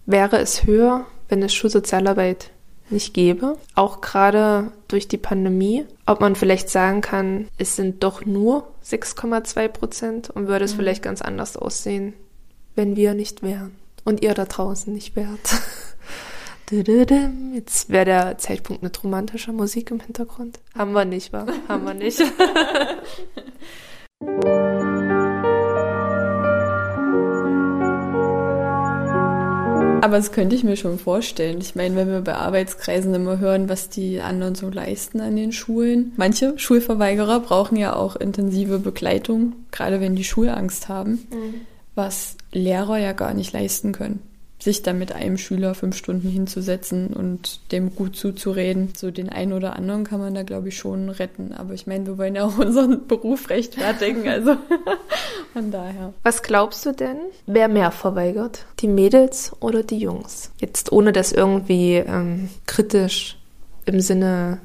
wäre 0.04 0.38
es 0.38 0.66
höher, 0.66 1.06
wenn 1.30 1.42
es 1.42 1.54
Schulsozialarbeit 1.54 2.50
nicht 2.90 3.14
gäbe, 3.14 3.56
auch 3.74 4.02
gerade 4.02 4.72
durch 4.88 5.08
die 5.08 5.16
Pandemie, 5.16 5.86
ob 6.04 6.20
man 6.20 6.36
vielleicht 6.36 6.68
sagen 6.68 7.00
kann, 7.00 7.48
es 7.56 7.76
sind 7.76 8.04
doch 8.04 8.26
nur 8.26 8.68
6,2 8.84 9.68
Prozent 9.68 10.28
und 10.28 10.48
würde 10.48 10.66
es 10.66 10.74
vielleicht 10.74 11.02
ganz 11.02 11.22
anders 11.22 11.56
aussehen, 11.56 12.12
wenn 12.74 12.94
wir 12.94 13.14
nicht 13.14 13.42
wären 13.42 13.74
und 14.04 14.22
ihr 14.22 14.34
da 14.34 14.44
draußen 14.44 14.92
nicht 14.92 15.16
wärt. 15.16 15.62
Jetzt 17.54 17.88
wäre 17.88 18.04
der 18.04 18.38
Zeitpunkt 18.38 18.82
mit 18.82 19.02
romantischer 19.02 19.52
Musik 19.52 19.90
im 19.92 20.00
Hintergrund. 20.00 20.58
Haben 20.76 20.92
wir 20.92 21.06
nicht, 21.06 21.32
wa? 21.32 21.46
Haben 21.68 21.84
wir 21.86 21.94
nicht. 21.94 22.22
Aber 30.06 30.18
das 30.18 30.30
könnte 30.30 30.54
ich 30.54 30.62
mir 30.62 30.76
schon 30.76 31.00
vorstellen. 31.00 31.60
Ich 31.60 31.74
meine, 31.74 31.96
wenn 31.96 32.08
wir 32.08 32.20
bei 32.20 32.34
Arbeitskreisen 32.34 33.12
immer 33.12 33.38
hören, 33.38 33.68
was 33.68 33.88
die 33.88 34.20
anderen 34.20 34.54
so 34.54 34.70
leisten 34.70 35.20
an 35.20 35.34
den 35.34 35.50
Schulen. 35.50 36.12
Manche 36.16 36.56
Schulverweigerer 36.58 37.40
brauchen 37.40 37.76
ja 37.76 37.96
auch 37.96 38.14
intensive 38.14 38.78
Begleitung, 38.78 39.54
gerade 39.72 40.00
wenn 40.00 40.14
die 40.14 40.22
Schulangst 40.22 40.88
haben, 40.88 41.26
was 41.96 42.36
Lehrer 42.52 42.98
ja 42.98 43.14
gar 43.14 43.34
nicht 43.34 43.52
leisten 43.52 43.90
können. 43.90 44.20
Sich 44.66 44.82
dann 44.82 44.98
mit 44.98 45.12
einem 45.12 45.38
Schüler 45.38 45.76
fünf 45.76 45.96
Stunden 45.96 46.28
hinzusetzen 46.28 47.06
und 47.06 47.60
dem 47.70 47.94
gut 47.94 48.16
zuzureden. 48.16 48.92
So 48.96 49.12
den 49.12 49.28
einen 49.28 49.52
oder 49.52 49.76
anderen 49.76 50.02
kann 50.02 50.18
man 50.18 50.34
da, 50.34 50.42
glaube 50.42 50.70
ich, 50.70 50.76
schon 50.76 51.08
retten. 51.08 51.52
Aber 51.52 51.72
ich 51.72 51.86
meine, 51.86 52.04
wir 52.04 52.18
wollen 52.18 52.34
ja 52.34 52.44
auch 52.44 52.58
unseren 52.58 53.06
Beruf 53.06 53.48
rechtfertigen. 53.48 54.26
Also 54.26 54.56
von 55.52 55.70
daher. 55.70 56.14
Was 56.24 56.42
glaubst 56.42 56.84
du 56.84 56.90
denn, 56.90 57.18
wer 57.46 57.68
mehr 57.68 57.92
verweigert? 57.92 58.66
Die 58.80 58.88
Mädels 58.88 59.52
oder 59.60 59.84
die 59.84 59.98
Jungs? 59.98 60.50
Jetzt 60.58 60.90
ohne 60.90 61.12
das 61.12 61.30
irgendwie 61.30 62.02
ähm, 62.04 62.48
kritisch 62.66 63.38
im 63.84 64.00
Sinne 64.00 64.58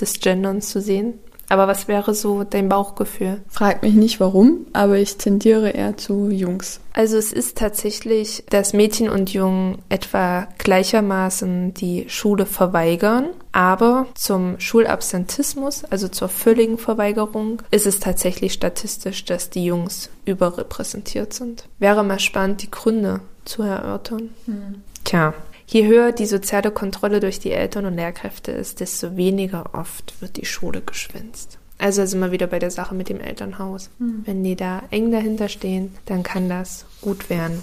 des 0.00 0.18
Genderns 0.20 0.70
zu 0.70 0.80
sehen. 0.80 1.18
Aber 1.48 1.68
was 1.68 1.88
wäre 1.88 2.14
so 2.14 2.44
dein 2.44 2.68
Bauchgefühl? 2.68 3.42
Frag 3.48 3.82
mich 3.82 3.94
nicht 3.94 4.20
warum, 4.20 4.66
aber 4.72 4.98
ich 4.98 5.16
tendiere 5.16 5.70
eher 5.70 5.96
zu 5.96 6.28
Jungs. 6.30 6.80
Also 6.92 7.16
es 7.18 7.32
ist 7.32 7.58
tatsächlich, 7.58 8.44
dass 8.50 8.72
Mädchen 8.72 9.08
und 9.08 9.32
Jungen 9.32 9.78
etwa 9.88 10.48
gleichermaßen 10.58 11.74
die 11.74 12.08
Schule 12.08 12.46
verweigern, 12.46 13.28
aber 13.52 14.06
zum 14.14 14.58
Schulabsentismus, 14.58 15.84
also 15.84 16.08
zur 16.08 16.28
völligen 16.28 16.78
Verweigerung, 16.78 17.62
ist 17.70 17.86
es 17.86 18.00
tatsächlich 18.00 18.52
statistisch, 18.52 19.24
dass 19.24 19.50
die 19.50 19.64
Jungs 19.66 20.10
überrepräsentiert 20.24 21.32
sind. 21.32 21.68
Wäre 21.78 22.02
mal 22.02 22.18
spannend, 22.18 22.62
die 22.62 22.70
Gründe 22.70 23.20
zu 23.44 23.62
erörtern. 23.62 24.30
Tja, 25.04 25.34
je 25.66 25.86
höher 25.86 26.12
die 26.12 26.26
soziale 26.26 26.70
Kontrolle 26.70 27.20
durch 27.20 27.38
die 27.38 27.52
Eltern 27.52 27.86
und 27.86 27.96
Lehrkräfte 27.96 28.52
ist, 28.52 28.80
desto 28.80 29.16
weniger 29.16 29.74
oft 29.74 30.20
wird 30.20 30.36
die 30.36 30.46
Schule 30.46 30.80
geschwänzt. 30.80 31.58
Also 31.78 32.06
sind 32.06 32.20
wir 32.20 32.32
wieder 32.32 32.46
bei 32.46 32.58
der 32.58 32.70
Sache 32.70 32.94
mit 32.94 33.08
dem 33.08 33.20
Elternhaus. 33.20 33.90
Wenn 33.98 34.42
die 34.42 34.56
da 34.56 34.82
eng 34.90 35.12
dahinter 35.12 35.48
stehen, 35.48 35.94
dann 36.06 36.22
kann 36.22 36.48
das 36.48 36.86
gut 37.02 37.28
werden. 37.28 37.62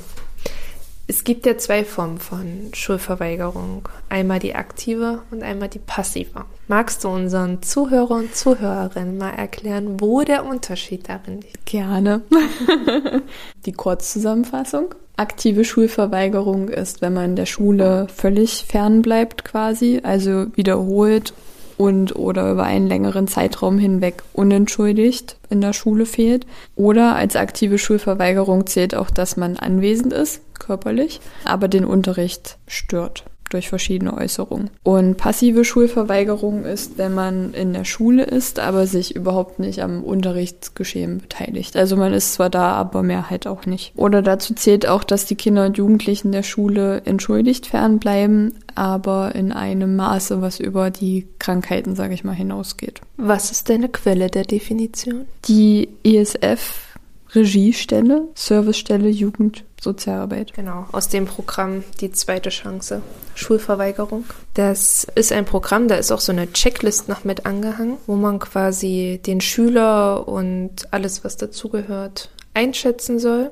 Es 1.06 1.26
gibt 1.26 1.46
ja 1.46 1.58
zwei 1.58 1.84
Formen 1.84 2.18
von 2.18 2.70
Schulverweigerung. 2.74 3.90
Einmal 4.08 4.40
die 4.40 4.56
aktive 4.56 5.22
und 5.32 5.44
einmal 5.44 5.68
die 5.68 5.80
passive. 5.80 6.46
Magst 6.70 7.04
du 7.04 7.10
unseren 7.10 7.62
Zuhörer 7.62 8.16
und 8.16 8.34
Zuhörerinnen 8.34 9.18
mal 9.18 9.32
erklären, 9.32 10.00
wo 10.00 10.22
der 10.22 10.46
Unterschied 10.46 11.10
darin 11.10 11.42
liegt? 11.42 11.66
Gerne. 11.66 12.22
die 13.66 13.74
Kurzzusammenfassung. 13.74 14.96
Aktive 15.16 15.64
Schulverweigerung 15.64 16.70
ist, 16.70 17.02
wenn 17.02 17.14
man 17.14 17.36
der 17.36 17.46
Schule 17.46 18.08
völlig 18.14 18.66
fern 18.68 19.02
bleibt 19.04 19.46
quasi, 19.46 20.00
also 20.02 20.48
wiederholt 20.56 21.34
und 21.78 22.16
oder 22.16 22.52
über 22.52 22.64
einen 22.64 22.88
längeren 22.88 23.28
Zeitraum 23.28 23.78
hinweg 23.78 24.24
unentschuldigt 24.34 25.38
in 25.50 25.62
der 25.62 25.74
Schule 25.74 26.06
fehlt. 26.06 26.48
Oder 26.76 27.16
als 27.16 27.36
aktive 27.36 27.78
Schulverweigerung 27.78 28.66
zählt 28.66 28.96
auch, 28.96 29.12
dass 29.12 29.38
man 29.38 29.58
anwesend 29.58 30.14
ist, 30.14 30.42
körperlich, 30.60 31.22
aber 31.46 31.68
den 31.68 31.86
Unterricht 31.86 32.58
stört 32.68 33.26
durch 33.54 33.70
verschiedene 33.70 34.18
Äußerungen. 34.18 34.70
Und 34.84 35.18
passive 35.18 35.64
Schulverweigerung 35.64 36.66
ist, 36.66 36.98
wenn 36.98 37.14
man 37.14 37.54
in 37.54 37.74
der 37.74 37.86
Schule 37.86 38.24
ist, 38.24 38.60
aber 38.60 38.88
sich 38.88 39.16
überhaupt 39.16 39.60
nicht 39.60 39.82
am 39.82 40.04
Unterrichtsgeschehen 40.04 41.20
beteiligt. 41.20 41.76
Also 41.76 41.96
man 41.96 42.14
ist 42.14 42.34
zwar 42.34 42.50
da, 42.50 42.74
aber 42.74 43.04
mehr 43.04 43.30
halt 43.30 43.48
auch 43.48 43.66
nicht. 43.66 43.94
Oder 43.96 44.22
dazu 44.22 44.54
zählt 44.54 44.88
auch, 44.88 45.04
dass 45.04 45.26
die 45.26 45.36
Kinder 45.36 45.66
und 45.66 45.78
Jugendlichen 45.78 46.32
der 46.32 46.44
Schule 46.44 47.02
entschuldigt 47.06 47.68
fernbleiben, 47.68 48.56
aber 48.76 49.36
in 49.36 49.52
einem 49.52 49.96
Maße, 49.96 50.42
was 50.42 50.60
über 50.60 50.90
die 50.90 51.28
Krankheiten, 51.40 51.96
sage 51.96 52.14
ich 52.14 52.24
mal, 52.24 52.34
hinausgeht. 52.34 53.02
Was 53.18 53.52
ist 53.52 53.70
deine 53.70 53.90
Quelle 53.90 54.28
der 54.30 54.44
Definition? 54.44 55.26
Die 55.46 55.90
ESF 56.04 56.93
Regiestelle, 57.34 58.28
Servicestelle 58.36 59.10
Jugend 59.10 59.64
Sozialarbeit. 59.82 60.54
Genau, 60.54 60.86
aus 60.92 61.10
dem 61.10 61.26
Programm 61.26 61.84
Die 62.00 62.12
zweite 62.12 62.50
Chance, 62.50 63.02
Schulverweigerung. 63.36 64.24
Das 64.54 65.06
ist 65.16 65.32
ein 65.32 65.46
Programm, 65.46 65.88
da 65.88 65.96
ist 65.96 66.12
auch 66.12 66.20
so 66.20 66.32
eine 66.32 66.52
Checklist 66.54 67.10
noch 67.10 67.24
mit 67.24 67.46
angehangen, 67.46 67.98
wo 68.08 68.16
man 68.16 68.40
quasi 68.40 69.20
den 69.26 69.42
Schüler 69.42 70.28
und 70.28 70.92
alles, 70.92 71.24
was 71.24 71.36
dazugehört, 71.36 72.30
einschätzen 72.54 73.20
soll 73.20 73.52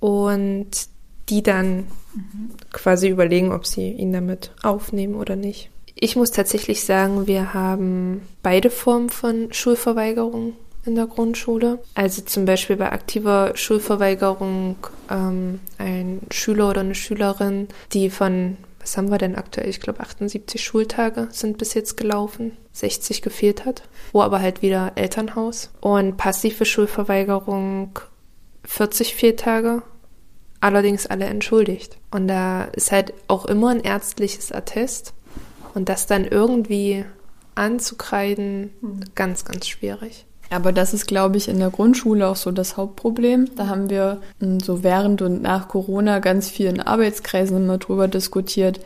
und 0.00 0.70
die 1.28 1.42
dann 1.42 1.86
mhm. 2.14 2.50
quasi 2.72 3.08
überlegen, 3.08 3.52
ob 3.52 3.66
sie 3.66 3.90
ihn 3.90 4.12
damit 4.12 4.52
aufnehmen 4.62 5.16
oder 5.16 5.36
nicht. 5.36 5.70
Ich 5.94 6.16
muss 6.16 6.30
tatsächlich 6.30 6.84
sagen, 6.84 7.26
wir 7.26 7.54
haben 7.54 8.22
beide 8.42 8.70
Formen 8.70 9.10
von 9.10 9.52
Schulverweigerung 9.52 10.54
in 10.84 10.94
der 10.94 11.06
Grundschule. 11.06 11.78
Also 11.94 12.22
zum 12.22 12.44
Beispiel 12.44 12.76
bei 12.76 12.90
aktiver 12.92 13.52
Schulverweigerung 13.54 14.76
ähm, 15.10 15.60
ein 15.78 16.20
Schüler 16.30 16.70
oder 16.70 16.80
eine 16.80 16.94
Schülerin, 16.94 17.68
die 17.92 18.10
von, 18.10 18.56
was 18.80 18.96
haben 18.96 19.10
wir 19.10 19.18
denn 19.18 19.36
aktuell? 19.36 19.68
Ich 19.68 19.80
glaube 19.80 20.00
78 20.00 20.62
Schultage 20.62 21.28
sind 21.30 21.58
bis 21.58 21.74
jetzt 21.74 21.96
gelaufen, 21.96 22.56
60 22.72 23.22
gefehlt 23.22 23.64
hat, 23.64 23.82
wo 24.12 24.22
aber 24.22 24.40
halt 24.40 24.62
wieder 24.62 24.92
Elternhaus. 24.96 25.70
Und 25.80 26.16
passive 26.16 26.64
Schulverweigerung 26.64 27.98
40 28.64 29.14
Fehltage, 29.14 29.82
allerdings 30.60 31.06
alle 31.06 31.26
entschuldigt. 31.26 31.96
Und 32.10 32.28
da 32.28 32.64
ist 32.64 32.92
halt 32.92 33.12
auch 33.28 33.44
immer 33.44 33.70
ein 33.70 33.80
ärztliches 33.80 34.52
Attest. 34.52 35.14
Und 35.74 35.88
das 35.88 36.06
dann 36.06 36.26
irgendwie 36.26 37.04
anzukreiden, 37.54 38.72
mhm. 38.80 39.00
ganz, 39.14 39.44
ganz 39.44 39.68
schwierig. 39.68 40.26
Aber 40.52 40.72
das 40.72 40.92
ist, 40.92 41.06
glaube 41.06 41.38
ich, 41.38 41.48
in 41.48 41.58
der 41.58 41.70
Grundschule 41.70 42.28
auch 42.28 42.36
so 42.36 42.50
das 42.50 42.76
Hauptproblem. 42.76 43.54
Da 43.56 43.68
haben 43.68 43.88
wir 43.88 44.20
hm, 44.40 44.60
so 44.60 44.82
während 44.82 45.22
und 45.22 45.42
nach 45.42 45.68
Corona 45.68 46.18
ganz 46.18 46.50
viel 46.50 46.66
in 46.66 46.80
Arbeitskreisen 46.80 47.56
immer 47.56 47.78
drüber 47.78 48.06
diskutiert, 48.06 48.80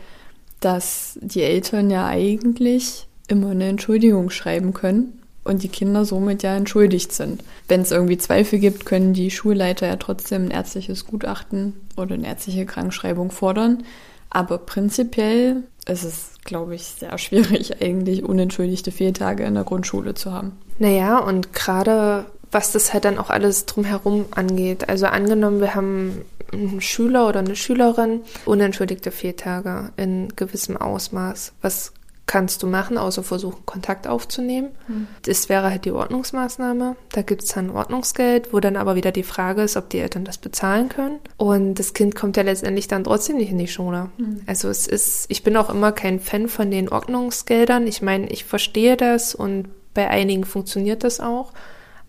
dass 0.61 1.19
die 1.21 1.41
Eltern 1.43 1.89
ja 1.89 2.07
eigentlich 2.07 3.07
immer 3.27 3.51
eine 3.51 3.65
Entschuldigung 3.65 4.29
schreiben 4.29 4.73
können 4.73 5.21
und 5.43 5.63
die 5.63 5.69
Kinder 5.69 6.05
somit 6.05 6.41
ja 6.41 6.55
entschuldigt 6.55 7.11
sind. 7.11 7.43
Wenn 7.67 7.81
es 7.81 7.91
irgendwie 7.91 8.17
Zweifel 8.17 8.59
gibt, 8.59 8.85
können 8.85 9.13
die 9.13 9.29
Schulleiter 9.29 9.87
ja 9.87 9.97
trotzdem 9.97 10.45
ein 10.45 10.51
ärztliches 10.51 11.05
Gutachten 11.05 11.73
oder 11.97 12.15
eine 12.15 12.27
ärztliche 12.27 12.65
Krankschreibung 12.65 13.29
fordern. 13.29 13.83
Aber 14.29 14.57
prinzipiell 14.57 15.63
ist 15.85 16.03
es, 16.03 16.31
glaube 16.47 16.73
ich, 16.73 16.83
sehr 16.83 17.15
schwierig, 17.19 17.81
eigentlich 17.81 18.23
unentschuldigte 18.23 18.91
Fehltage 18.91 19.43
in 19.43 19.53
der 19.53 19.63
Grundschule 19.63 20.15
zu 20.15 20.31
haben. 20.33 20.53
Naja, 20.79 21.19
und 21.19 21.53
gerade 21.53 22.25
was 22.51 22.71
das 22.71 22.93
halt 22.93 23.05
dann 23.05 23.17
auch 23.17 23.29
alles 23.29 23.65
drumherum 23.65 24.25
angeht. 24.31 24.89
Also 24.89 25.07
angenommen, 25.07 25.59
wir 25.59 25.75
haben 25.75 26.21
einen 26.51 26.81
Schüler 26.81 27.27
oder 27.27 27.39
eine 27.39 27.55
Schülerin, 27.55 28.21
unentschuldigte 28.45 29.11
Fehltage 29.11 29.91
in 29.97 30.29
gewissem 30.35 30.77
Ausmaß. 30.77 31.53
Was 31.61 31.91
kannst 32.27 32.61
du 32.61 32.67
machen, 32.67 32.97
außer 32.97 33.23
versuchen, 33.23 33.65
Kontakt 33.65 34.05
aufzunehmen. 34.05 34.69
Mhm. 34.87 35.07
Das 35.23 35.47
wäre 35.47 35.71
halt 35.71 35.85
die 35.85 35.91
Ordnungsmaßnahme. 35.91 36.97
Da 37.13 37.21
gibt 37.21 37.43
es 37.43 37.53
dann 37.53 37.69
Ordnungsgeld, 37.69 38.53
wo 38.53 38.59
dann 38.59 38.75
aber 38.75 38.95
wieder 38.95 39.13
die 39.13 39.23
Frage 39.23 39.61
ist, 39.61 39.77
ob 39.77 39.89
die 39.89 39.99
Eltern 39.99 40.25
das 40.25 40.37
bezahlen 40.37 40.89
können. 40.89 41.19
Und 41.37 41.75
das 41.75 41.93
Kind 41.93 42.15
kommt 42.15 42.35
ja 42.35 42.43
letztendlich 42.43 42.89
dann 42.89 43.05
trotzdem 43.05 43.37
nicht 43.37 43.51
in 43.51 43.57
die 43.57 43.69
Schule. 43.69 44.09
Mhm. 44.17 44.41
Also 44.45 44.67
es 44.67 44.87
ist, 44.87 45.25
ich 45.29 45.43
bin 45.43 45.55
auch 45.55 45.69
immer 45.69 45.93
kein 45.93 46.19
Fan 46.19 46.49
von 46.49 46.69
den 46.69 46.89
Ordnungsgeldern. 46.89 47.87
Ich 47.87 48.01
meine, 48.01 48.29
ich 48.29 48.43
verstehe 48.43 48.97
das 48.97 49.33
und 49.33 49.69
bei 49.93 50.09
einigen 50.09 50.43
funktioniert 50.43 51.05
das 51.05 51.21
auch. 51.21 51.53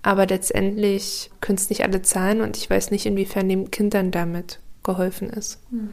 Aber 0.03 0.27
letztendlich 0.27 1.31
können 1.41 1.59
es 1.59 1.71
nicht 1.71 1.85
alle 1.85 2.03
zahlen 2.03 2.41
und 2.41 2.57
ich 2.57 2.69
weiß 2.69 2.91
nicht, 2.91 3.07
inwiefern 3.07 3.49
dem 3.49 3.71
Kind 3.71 3.95
dann 3.95 4.11
damit 4.11 4.59
geholfen 4.83 5.31
ist. 5.31 5.61
Mhm. 5.71 5.91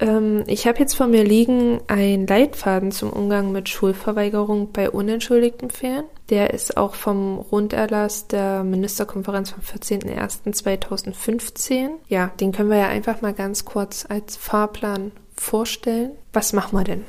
Ähm, 0.00 0.44
ich 0.46 0.66
habe 0.66 0.78
jetzt 0.78 0.94
vor 0.94 1.06
mir 1.06 1.24
liegen 1.24 1.80
ein 1.86 2.26
Leitfaden 2.26 2.90
zum 2.92 3.10
Umgang 3.10 3.52
mit 3.52 3.68
Schulverweigerung 3.68 4.72
bei 4.72 4.88
unentschuldigtem 4.90 5.68
Fehlen. 5.70 6.04
Der 6.30 6.54
ist 6.54 6.76
auch 6.76 6.94
vom 6.94 7.38
Runderlass 7.38 8.28
der 8.28 8.62
Ministerkonferenz 8.64 9.50
vom 9.50 9.62
14.01.2015. 9.62 11.88
Ja, 12.08 12.30
den 12.40 12.52
können 12.52 12.70
wir 12.70 12.78
ja 12.78 12.88
einfach 12.88 13.20
mal 13.22 13.34
ganz 13.34 13.64
kurz 13.64 14.06
als 14.08 14.36
Fahrplan 14.36 15.12
vorstellen. 15.34 16.12
Was 16.32 16.52
machen 16.52 16.78
wir 16.78 16.84
denn? 16.84 17.04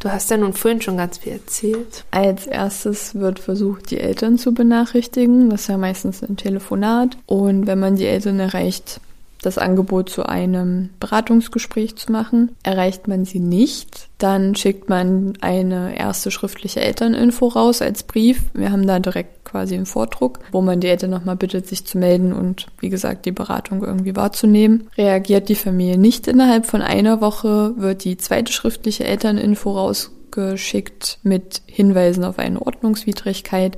Du 0.00 0.10
hast 0.10 0.30
ja 0.30 0.36
nun 0.36 0.52
vorhin 0.52 0.80
schon 0.80 0.96
ganz 0.96 1.18
viel 1.18 1.34
erzählt. 1.34 2.04
Als 2.10 2.48
erstes 2.48 3.14
wird 3.14 3.38
versucht, 3.38 3.92
die 3.92 4.00
Eltern 4.00 4.36
zu 4.36 4.52
benachrichtigen. 4.52 5.48
Das 5.48 5.60
ist 5.62 5.68
ja 5.68 5.78
meistens 5.78 6.24
ein 6.24 6.36
Telefonat. 6.36 7.16
Und 7.26 7.68
wenn 7.68 7.78
man 7.78 7.94
die 7.94 8.06
Eltern 8.06 8.40
erreicht, 8.40 9.00
das 9.42 9.58
Angebot 9.58 10.08
zu 10.08 10.24
einem 10.24 10.90
Beratungsgespräch 11.00 11.96
zu 11.96 12.10
machen. 12.10 12.52
Erreicht 12.62 13.08
man 13.08 13.24
sie 13.24 13.40
nicht, 13.40 14.08
dann 14.18 14.54
schickt 14.54 14.88
man 14.88 15.34
eine 15.40 15.98
erste 15.98 16.30
schriftliche 16.30 16.80
Elterninfo 16.80 17.48
raus 17.48 17.82
als 17.82 18.04
Brief. 18.04 18.44
Wir 18.54 18.70
haben 18.70 18.86
da 18.86 19.00
direkt 19.00 19.44
quasi 19.44 19.74
einen 19.74 19.86
Vordruck, 19.86 20.38
wo 20.52 20.62
man 20.62 20.80
die 20.80 20.88
Eltern 20.88 21.10
nochmal 21.10 21.36
bittet, 21.36 21.66
sich 21.66 21.84
zu 21.84 21.98
melden 21.98 22.32
und 22.32 22.68
wie 22.78 22.88
gesagt 22.88 23.26
die 23.26 23.32
Beratung 23.32 23.82
irgendwie 23.82 24.16
wahrzunehmen. 24.16 24.88
Reagiert 24.96 25.48
die 25.48 25.56
Familie 25.56 25.98
nicht 25.98 26.28
innerhalb 26.28 26.64
von 26.66 26.80
einer 26.80 27.20
Woche, 27.20 27.74
wird 27.76 28.04
die 28.04 28.16
zweite 28.16 28.52
schriftliche 28.52 29.04
Elterninfo 29.04 29.72
rausgeschickt 29.72 31.18
mit 31.22 31.62
Hinweisen 31.66 32.24
auf 32.24 32.38
eine 32.38 32.62
Ordnungswidrigkeit 32.62 33.76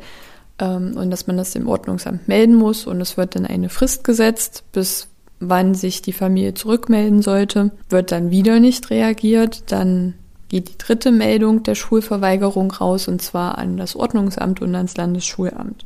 ähm, 0.58 0.96
und 0.96 1.10
dass 1.10 1.26
man 1.26 1.36
das 1.36 1.52
dem 1.52 1.66
Ordnungsamt 1.66 2.28
melden 2.28 2.54
muss 2.54 2.86
und 2.86 3.00
es 3.00 3.16
wird 3.16 3.34
dann 3.34 3.46
eine 3.46 3.70
Frist 3.70 4.04
gesetzt, 4.04 4.64
bis 4.72 5.08
wann 5.48 5.74
sich 5.74 6.02
die 6.02 6.12
Familie 6.12 6.54
zurückmelden 6.54 7.22
sollte, 7.22 7.72
wird 7.88 8.12
dann 8.12 8.30
wieder 8.30 8.60
nicht 8.60 8.90
reagiert. 8.90 9.72
Dann 9.72 10.14
geht 10.48 10.68
die 10.68 10.78
dritte 10.78 11.10
Meldung 11.10 11.62
der 11.62 11.74
Schulverweigerung 11.74 12.70
raus 12.70 13.08
und 13.08 13.22
zwar 13.22 13.58
an 13.58 13.76
das 13.76 13.96
Ordnungsamt 13.96 14.62
und 14.62 14.74
ans 14.74 14.96
Landesschulamt. 14.96 15.84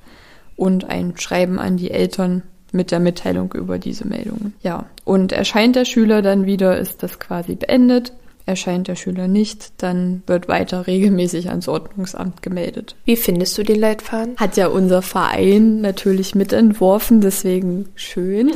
Und 0.57 0.85
ein 0.85 1.15
Schreiben 1.17 1.59
an 1.59 1.77
die 1.77 1.91
Eltern 1.91 2.43
mit 2.73 2.91
der 2.91 3.01
Mitteilung 3.01 3.53
über 3.55 3.79
diese 3.79 4.07
Meldungen. 4.07 4.55
Ja. 4.63 4.87
Und 5.05 5.33
erscheint 5.33 5.77
der 5.77 5.85
Schüler 5.85 6.23
dann 6.23 6.47
wieder, 6.47 6.79
ist 6.79 7.03
das 7.03 7.19
quasi 7.19 7.55
beendet. 7.55 8.13
Erscheint 8.49 8.89
der 8.89 8.97
Schüler 8.97 9.29
nicht, 9.29 9.73
dann 9.77 10.23
wird 10.27 10.49
weiter 10.49 10.87
regelmäßig 10.87 11.51
ans 11.51 11.69
Ordnungsamt 11.69 12.43
gemeldet. 12.43 12.97
Wie 13.05 13.17
findest 13.17 13.59
du 13.59 13.63
den 13.63 13.79
Leitfaden? 13.79 14.37
Hat 14.39 14.57
ja 14.57 14.69
unser 14.69 15.03
Verein 15.03 15.83
natürlich 15.83 16.35
mitentworfen, 16.35 17.21
deswegen 17.21 17.91
schön. 17.95 18.53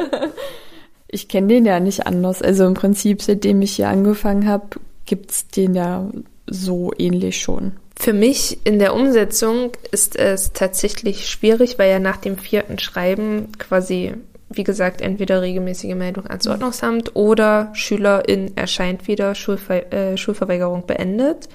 ich 1.08 1.28
kenne 1.28 1.48
den 1.48 1.64
ja 1.64 1.80
nicht 1.80 2.06
anders. 2.06 2.42
Also 2.42 2.66
im 2.66 2.74
Prinzip, 2.74 3.22
seitdem 3.22 3.62
ich 3.62 3.72
hier 3.72 3.88
angefangen 3.88 4.46
habe, 4.46 4.66
gibt's 5.06 5.48
den 5.48 5.74
ja 5.74 6.10
so 6.46 6.92
ähnlich 6.98 7.40
schon. 7.40 7.72
Für 7.98 8.12
mich 8.12 8.58
in 8.64 8.78
der 8.78 8.94
Umsetzung 8.94 9.72
ist 9.92 10.16
es 10.16 10.52
tatsächlich 10.52 11.26
schwierig, 11.26 11.78
weil 11.78 11.90
ja 11.90 11.98
nach 11.98 12.18
dem 12.18 12.36
vierten 12.36 12.78
Schreiben 12.78 13.52
quasi 13.58 14.12
wie 14.50 14.64
gesagt, 14.64 15.00
entweder 15.00 15.42
regelmäßige 15.42 15.94
Meldung 15.94 16.26
ans. 16.26 16.48
Ordnungsamt 16.48 17.14
oder 17.14 17.70
Schülerin 17.72 18.56
erscheint 18.56 19.06
wieder, 19.06 19.34
Schulver 19.34 19.92
äh, 19.92 20.16
Schulverweigerung 20.16 20.86
beendet. 20.86 21.48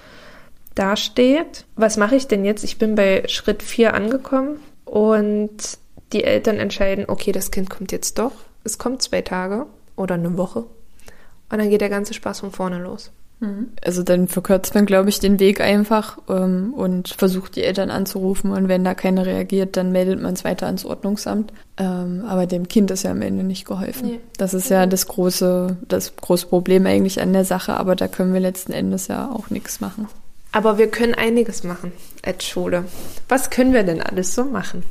Da 0.76 0.96
steht, 0.96 1.66
was 1.76 1.98
mache 1.98 2.16
ich 2.16 2.28
denn 2.28 2.46
jetzt? 2.46 2.64
Ich 2.64 2.78
bin 2.78 2.96
bei 2.96 3.24
Schritt 3.28 3.64
4 3.64 3.94
angekommen 3.94 4.60
und 4.86 5.78
die 6.14 6.24
Eltern 6.24 6.58
entscheiden, 6.58 7.06
okay, 7.08 7.32
das 7.32 7.52
Kind 7.52 7.70
kommt 7.70 7.92
jetzt 7.92 8.18
doch. 8.18 8.34
Es 8.64 8.78
kommt 8.78 9.02
zwei 9.02 9.22
Tage 9.22 9.68
oder 9.96 10.16
eine 10.16 10.38
Woche 10.38 10.60
Und 10.60 11.60
dann 11.60 11.70
geht 11.70 11.82
der 11.82 11.90
ganze 11.90 12.14
Spaß 12.14 12.40
von 12.40 12.52
vorne 12.52 12.80
los. 12.80 13.12
Mhm. 13.46 13.70
Also 13.84 14.04
dann 14.04 14.28
verkürzt 14.28 14.74
man, 14.76 14.86
glaube 14.86 15.10
ich, 15.10 15.20
den 15.20 15.40
Weg 15.40 15.62
einfach 15.62 16.18
ähm, 16.30 16.74
und 16.74 17.10
versucht 17.10 17.56
die 17.56 17.64
Eltern 17.64 17.92
anzurufen 17.92 18.52
und 18.52 18.68
wenn 18.68 18.84
da 18.84 18.96
keiner 18.96 19.26
reagiert, 19.26 19.78
dann 19.78 19.92
meldet 19.92 20.22
man 20.22 20.34
es 20.34 20.44
weiter 20.44 20.66
ans 20.66 20.86
Ordnungsamt. 20.86 21.54
Ähm, 21.78 22.24
aber 22.28 22.48
dem 22.48 22.68
Kind 22.68 22.92
ist 22.92 23.04
ja 23.04 23.12
am 23.12 23.22
Ende 23.22 23.44
nicht 23.44 23.66
geholfen. 23.66 24.08
Nee. 24.08 24.20
Das 24.38 24.54
ist 24.54 24.70
ja 24.70 24.86
das 24.86 25.08
große, 25.08 25.78
das 25.88 26.16
große 26.16 26.48
Problem 26.48 26.86
eigentlich 26.86 27.22
an 27.22 27.34
der 27.34 27.46
Sache, 27.46 27.76
aber 27.76 27.96
da 27.96 28.08
können 28.08 28.34
wir 28.34 28.40
letzten 28.40 28.72
Endes 28.72 29.08
ja 29.08 29.30
auch 29.30 29.50
nichts 29.50 29.82
machen. 29.82 30.08
Aber 30.52 30.78
wir 30.78 30.88
können 30.88 31.14
einiges 31.14 31.64
machen 31.64 31.92
als 32.24 32.46
Schule. 32.46 32.86
Was 33.28 33.50
können 33.50 33.74
wir 33.74 33.84
denn 33.84 34.02
alles 34.02 34.34
so 34.34 34.46
machen? 34.46 34.84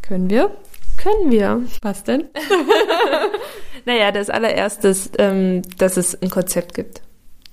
Können 0.00 0.30
wir? 0.30 0.50
Können 0.96 1.30
wir. 1.30 1.62
Was 1.82 2.04
denn? 2.04 2.28
naja, 3.84 4.12
das 4.12 4.30
allererste 4.30 4.88
ist, 4.88 5.16
ähm, 5.18 5.62
dass 5.78 5.96
es 5.96 6.20
ein 6.22 6.30
Konzept 6.30 6.74
gibt. 6.74 7.02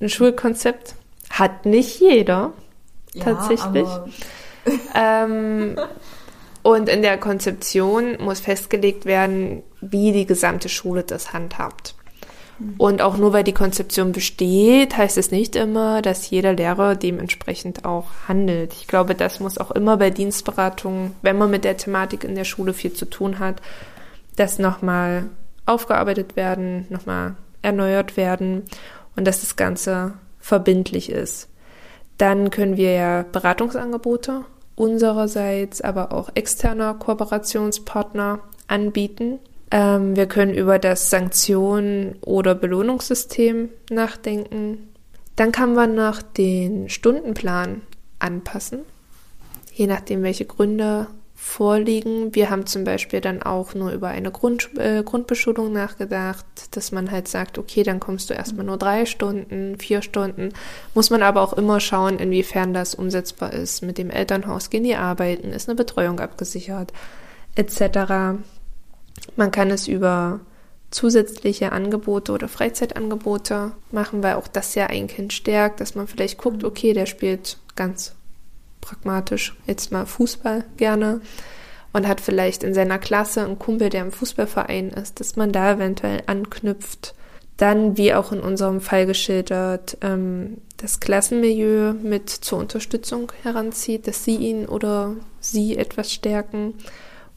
Ein 0.03 0.09
Schulkonzept 0.09 0.95
hat 1.29 1.65
nicht 1.65 2.01
jeder 2.01 2.51
ja, 3.13 3.23
tatsächlich. 3.23 3.87
ähm, 4.95 5.77
und 6.61 6.89
in 6.89 7.01
der 7.01 7.17
Konzeption 7.17 8.17
muss 8.19 8.41
festgelegt 8.41 9.05
werden, 9.05 9.63
wie 9.79 10.11
die 10.11 10.25
gesamte 10.25 10.67
Schule 10.67 11.03
das 11.03 11.31
handhabt. 11.31 11.95
Und 12.77 13.01
auch 13.01 13.15
nur 13.15 13.31
weil 13.31 13.45
die 13.45 13.53
Konzeption 13.53 14.11
besteht, 14.11 14.97
heißt 14.97 15.17
es 15.17 15.31
nicht 15.31 15.55
immer, 15.55 16.01
dass 16.01 16.29
jeder 16.29 16.51
Lehrer 16.51 16.95
dementsprechend 16.95 17.85
auch 17.85 18.07
handelt. 18.27 18.73
Ich 18.73 18.87
glaube, 18.87 19.15
das 19.15 19.39
muss 19.39 19.57
auch 19.57 19.71
immer 19.71 19.95
bei 19.95 20.09
Dienstberatungen, 20.09 21.15
wenn 21.21 21.37
man 21.37 21.49
mit 21.49 21.63
der 21.63 21.77
Thematik 21.77 22.25
in 22.25 22.35
der 22.35 22.43
Schule 22.43 22.73
viel 22.73 22.91
zu 22.91 23.05
tun 23.05 23.39
hat, 23.39 23.61
das 24.35 24.59
nochmal 24.59 25.29
aufgearbeitet 25.65 26.35
werden, 26.35 26.87
nochmal 26.89 27.35
erneuert 27.61 28.17
werden 28.17 28.63
und 29.15 29.25
dass 29.25 29.41
das 29.41 29.55
Ganze 29.55 30.13
verbindlich 30.39 31.09
ist. 31.09 31.49
Dann 32.17 32.49
können 32.49 32.77
wir 32.77 32.91
ja 32.91 33.25
Beratungsangebote 33.31 34.45
unsererseits, 34.75 35.81
aber 35.81 36.11
auch 36.11 36.29
externer 36.35 36.93
Kooperationspartner 36.95 38.39
anbieten. 38.67 39.39
Ähm, 39.71 40.15
wir 40.15 40.27
können 40.27 40.53
über 40.53 40.79
das 40.79 41.09
Sanktionen- 41.09 42.15
oder 42.21 42.55
Belohnungssystem 42.55 43.69
nachdenken. 43.89 44.89
Dann 45.35 45.51
kann 45.51 45.73
man 45.73 45.95
noch 45.95 46.21
den 46.21 46.89
Stundenplan 46.89 47.81
anpassen, 48.19 48.81
je 49.73 49.87
nachdem, 49.87 50.23
welche 50.23 50.45
Gründe 50.45 51.07
vorliegen. 51.43 52.33
Wir 52.33 52.49
haben 52.49 52.65
zum 52.65 52.85
Beispiel 52.85 53.19
dann 53.19 53.43
auch 53.43 53.75
nur 53.75 53.91
über 53.91 54.07
eine 54.07 54.31
Grund, 54.31 54.69
äh, 54.77 55.03
Grundbeschulung 55.03 55.73
nachgedacht, 55.73 56.45
dass 56.71 56.93
man 56.93 57.11
halt 57.11 57.27
sagt, 57.27 57.57
okay, 57.57 57.83
dann 57.83 57.99
kommst 57.99 58.29
du 58.29 58.33
erstmal 58.33 58.65
nur 58.65 58.77
drei 58.77 59.05
Stunden, 59.05 59.77
vier 59.77 60.01
Stunden. 60.01 60.53
Muss 60.95 61.09
man 61.09 61.21
aber 61.21 61.41
auch 61.41 61.53
immer 61.53 61.81
schauen, 61.81 62.17
inwiefern 62.17 62.73
das 62.73 62.95
umsetzbar 62.95 63.53
ist. 63.53 63.83
Mit 63.83 63.97
dem 63.97 64.09
Elternhaus 64.09 64.69
gehen 64.69 64.85
die 64.85 64.95
arbeiten, 64.95 65.51
ist 65.51 65.67
eine 65.67 65.75
Betreuung 65.75 66.21
abgesichert, 66.21 66.93
etc. 67.55 68.39
Man 69.35 69.51
kann 69.51 69.69
es 69.69 69.87
über 69.87 70.39
zusätzliche 70.91 71.73
Angebote 71.73 72.31
oder 72.31 72.47
Freizeitangebote 72.47 73.73
machen, 73.91 74.23
weil 74.23 74.35
auch 74.35 74.47
das 74.47 74.75
ja 74.75 74.87
ein 74.87 75.07
Kind 75.07 75.33
stärkt, 75.33 75.81
dass 75.81 75.93
man 75.93 76.07
vielleicht 76.07 76.37
guckt, 76.37 76.63
okay, 76.63 76.93
der 76.93 77.05
spielt 77.05 77.57
ganz 77.75 78.15
pragmatisch 78.83 79.55
jetzt 79.65 79.91
mal 79.91 80.05
Fußball 80.05 80.65
gerne 80.77 81.21
und 81.93 82.07
hat 82.07 82.21
vielleicht 82.21 82.63
in 82.63 82.73
seiner 82.73 82.99
Klasse 82.99 83.43
einen 83.43 83.59
Kumpel, 83.59 83.89
der 83.89 84.01
im 84.01 84.11
Fußballverein 84.11 84.89
ist, 84.89 85.19
dass 85.19 85.35
man 85.35 85.51
da 85.51 85.73
eventuell 85.73 86.23
anknüpft. 86.25 87.13
Dann, 87.57 87.97
wie 87.97 88.15
auch 88.15 88.31
in 88.31 88.39
unserem 88.39 88.81
Fall 88.81 89.05
geschildert, 89.05 89.97
ähm, 90.01 90.57
das 90.77 90.99
Klassenmilieu 90.99 91.93
mit 91.93 92.29
zur 92.29 92.59
Unterstützung 92.59 93.31
heranzieht, 93.43 94.07
dass 94.07 94.23
sie 94.23 94.35
ihn 94.35 94.65
oder 94.65 95.15
sie 95.39 95.77
etwas 95.77 96.11
stärken 96.11 96.73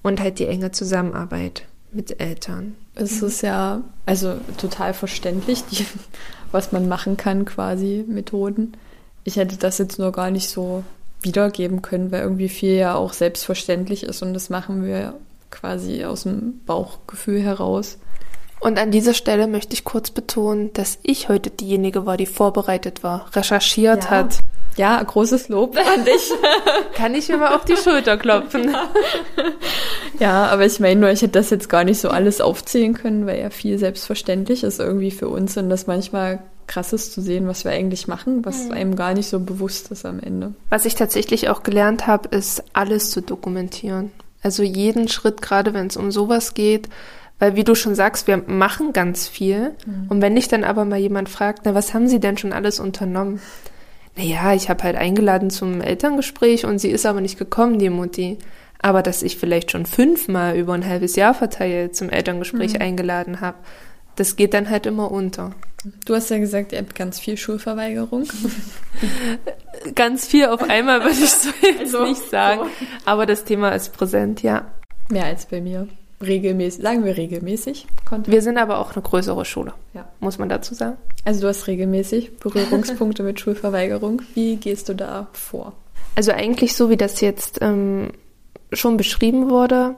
und 0.03 0.21
halt 0.21 0.39
die 0.39 0.47
enge 0.47 0.73
Zusammenarbeit 0.73 1.65
mit 1.93 2.19
Eltern. 2.19 2.77
Es 2.95 3.21
ist 3.21 3.43
ja 3.43 3.83
also 4.07 4.37
total 4.57 4.95
verständlich, 4.95 5.65
die, 5.71 5.87
was 6.51 6.73
man 6.73 6.89
machen 6.89 7.19
kann, 7.19 7.45
quasi 7.45 8.05
Methoden. 8.09 8.73
Ich 9.25 9.37
hätte 9.37 9.59
das 9.59 9.77
jetzt 9.79 9.99
nur 9.99 10.13
gar 10.13 10.31
nicht 10.31 10.49
so 10.49 10.83
wiedergeben 11.23 11.83
können, 11.83 12.13
weil 12.13 12.23
irgendwie 12.23 12.49
viel 12.49 12.75
ja 12.75 12.95
auch 12.95 13.13
selbstverständlich 13.13 14.03
ist 14.05 14.23
und 14.23 14.35
das 14.35 14.51
machen 14.51 14.85
wir 14.85 15.15
quasi 15.51 16.05
aus 16.05 16.25
dem 16.25 16.61
Bauchgefühl 16.65 17.41
heraus. 17.41 17.99
Und 18.61 18.79
an 18.79 18.91
dieser 18.91 19.15
Stelle 19.15 19.47
möchte 19.47 19.75
ich 19.75 19.85
kurz 19.85 20.11
betonen, 20.11 20.73
dass 20.73 20.99
ich 21.03 21.29
heute 21.29 21.51
diejenige 21.51 22.07
war, 22.07 22.17
die 22.17 22.27
vorbereitet 22.27 23.03
war, 23.03 23.35
recherchiert 23.35 24.05
ja. 24.05 24.11
hat. 24.11 24.39
Ja, 24.77 25.03
großes 25.03 25.49
Lob 25.49 25.77
an 25.77 26.05
dich. 26.05 26.31
Kann 26.95 27.15
ich 27.15 27.29
mir 27.29 27.39
mal 27.39 27.55
auf 27.55 27.65
die 27.65 27.77
Schulter 27.77 28.17
klopfen. 28.17 28.75
ja, 30.21 30.47
aber 30.47 30.67
ich 30.67 30.81
meine 30.81 31.01
nur, 31.01 31.11
ich 31.11 31.23
hätte 31.23 31.33
das 31.33 31.51
jetzt 31.51 31.69
gar 31.69 31.85
nicht 31.85 32.01
so 32.01 32.11
alles 32.11 32.41
aufzählen 32.41 32.95
können, 32.95 33.27
weil 33.27 33.41
ja 33.41 33.51
viel 33.51 33.79
selbstverständlich 33.79 34.63
ist 34.63 34.79
irgendwie 34.79 35.11
für 35.11 35.29
uns 35.29 35.57
und 35.57 35.71
das 35.71 35.87
manchmal 35.87 36.41
krasses 36.67 37.13
zu 37.13 37.21
sehen, 37.21 37.47
was 37.47 37.65
wir 37.65 37.73
eigentlich 37.73 38.09
machen, 38.09 38.45
was 38.45 38.65
mhm. 38.65 38.73
einem 38.73 38.97
gar 38.97 39.15
nicht 39.15 39.29
so 39.29 39.41
bewusst 39.41 39.91
ist 39.91 40.05
am 40.05 40.21
Ende. 40.21 40.55
Was 40.69 40.85
ich 40.85 40.95
tatsächlich 40.95 41.49
auch 41.49 41.63
gelernt 41.63 42.07
habe, 42.07 42.29
ist 42.29 42.63
alles 42.73 43.11
zu 43.11 43.23
dokumentieren. 43.23 44.11
Also 44.43 44.63
jeden 44.63 45.09
Schritt, 45.09 45.43
gerade 45.43 45.75
wenn 45.75 45.87
es 45.87 45.97
um 45.97 46.11
sowas 46.11 46.55
geht, 46.55 46.89
weil 47.39 47.55
wie 47.57 47.65
du 47.65 47.75
schon 47.75 47.95
sagst, 47.95 48.27
wir 48.27 48.43
machen 48.47 48.93
ganz 48.93 49.29
viel. 49.29 49.75
Mhm. 49.87 50.07
Und 50.09 50.23
wenn 50.23 50.35
dich 50.35 50.49
dann 50.49 50.65
aber 50.65 50.85
mal 50.85 50.99
jemand 50.99 51.29
fragt, 51.29 51.63
na, 51.65 51.75
was 51.75 51.95
haben 51.95 52.09
sie 52.09 52.21
denn 52.21 52.39
schon 52.39 52.53
alles 52.53 52.81
unternommen? 52.81 53.41
Naja, 54.17 54.55
ich 54.55 54.71
habe 54.71 54.83
halt 54.83 54.97
eingeladen 54.97 55.51
zum 55.51 55.81
Elterngespräch 55.81 56.65
und 56.65 56.79
sie 56.79 56.91
ist 56.91 57.05
aber 57.05 57.21
nicht 57.21 57.39
gekommen, 57.39 57.79
die 57.79 57.91
Mutti. 57.91 58.39
Aber 58.81 59.03
dass 59.03 59.23
ich 59.23 59.37
vielleicht 59.37 59.71
schon 59.71 59.87
fünfmal 59.87 60.57
über 60.57 60.75
ein 60.75 60.87
halbes 60.87 61.17
Jahr 61.17 61.35
verteilt 61.35 61.97
zum 61.97 62.11
Elterngespräch 62.11 62.75
mhm. 62.75 62.81
eingeladen 62.81 63.41
habe, 63.41 63.59
das 64.17 64.37
geht 64.37 64.55
dann 64.55 64.71
halt 64.71 64.87
immer 64.87 65.11
unter. 65.11 65.53
Du 66.05 66.15
hast 66.15 66.31
ja 66.31 66.39
gesagt, 66.39 66.73
ihr 66.73 66.79
habt 66.79 66.95
ganz 66.95 67.21
viel 67.21 67.37
Schulverweigerung. 67.37 68.27
ganz 69.95 70.27
viel 70.27 70.47
auf 70.47 70.63
einmal 70.63 71.01
würde 71.01 71.13
ich 71.13 71.31
so 71.31 71.51
jetzt 71.63 71.81
also, 71.81 72.05
nicht 72.07 72.31
sagen. 72.31 72.63
So. 72.63 72.87
Aber 73.05 73.27
das 73.27 73.45
Thema 73.45 73.71
ist 73.71 73.93
präsent, 73.93 74.43
ja. 74.43 74.73
Mehr 75.11 75.27
als 75.27 75.47
bei 75.47 75.61
mir. 75.61 75.87
Regelmäßig, 76.25 76.83
sagen 76.83 77.05
wir 77.05 77.17
regelmäßig. 77.17 77.87
Wir 78.25 78.43
sind 78.43 78.59
aber 78.59 78.79
auch 78.79 78.95
eine 78.95 79.03
größere 79.03 79.45
Schule, 79.45 79.75
ja. 79.95 80.09
muss 80.21 80.39
man 80.39 80.49
dazu 80.49 80.75
sagen. 80.75 80.97
Also 81.25 81.43
du 81.43 81.49
hast 81.49 81.67
regelmäßig 81.67 82.39
Berührungspunkte 82.39 83.23
mit 83.25 83.41
Schulverweigerung. 83.41 84.23
Wie 84.35 84.57
gehst 84.57 84.89
du 84.89 84.95
da 84.95 85.29
vor? 85.33 85.73
Also 86.15 86.33
eigentlich 86.33 86.75
so, 86.75 86.89
wie 86.89 86.97
das 86.97 87.21
jetzt 87.21 87.59
ähm, 87.61 88.13
schon 88.73 88.97
beschrieben 88.97 89.51
wurde 89.51 89.97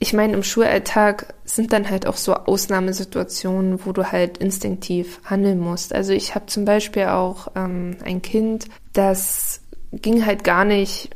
ich 0.00 0.12
meine, 0.12 0.34
im 0.34 0.44
Schulalltag 0.44 1.34
sind 1.44 1.72
dann 1.72 1.90
halt 1.90 2.06
auch 2.06 2.16
so 2.16 2.34
Ausnahmesituationen, 2.34 3.84
wo 3.84 3.92
du 3.92 4.12
halt 4.12 4.38
instinktiv 4.38 5.20
handeln 5.24 5.58
musst. 5.58 5.92
Also 5.92 6.12
ich 6.12 6.34
habe 6.36 6.46
zum 6.46 6.64
Beispiel 6.64 7.06
auch 7.06 7.48
ähm, 7.56 7.96
ein 8.04 8.22
Kind, 8.22 8.66
das 8.92 9.60
ging 9.90 10.24
halt 10.24 10.44
gar 10.44 10.64
nicht 10.64 11.10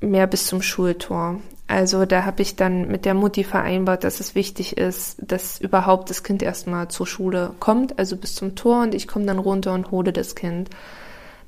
mehr 0.00 0.26
bis 0.26 0.46
zum 0.46 0.60
Schultor. 0.60 1.40
Also 1.68 2.06
da 2.06 2.24
habe 2.24 2.42
ich 2.42 2.54
dann 2.54 2.86
mit 2.86 3.04
der 3.04 3.14
Mutti 3.14 3.42
vereinbart, 3.42 4.04
dass 4.04 4.20
es 4.20 4.34
wichtig 4.36 4.76
ist, 4.76 5.16
dass 5.20 5.60
überhaupt 5.60 6.10
das 6.10 6.22
Kind 6.22 6.42
erstmal 6.42 6.88
zur 6.88 7.06
Schule 7.06 7.54
kommt, 7.58 7.98
also 7.98 8.16
bis 8.16 8.36
zum 8.36 8.54
Tor 8.54 8.82
und 8.82 8.94
ich 8.94 9.08
komme 9.08 9.26
dann 9.26 9.38
runter 9.38 9.72
und 9.72 9.90
hole 9.90 10.12
das 10.12 10.36
Kind. 10.36 10.70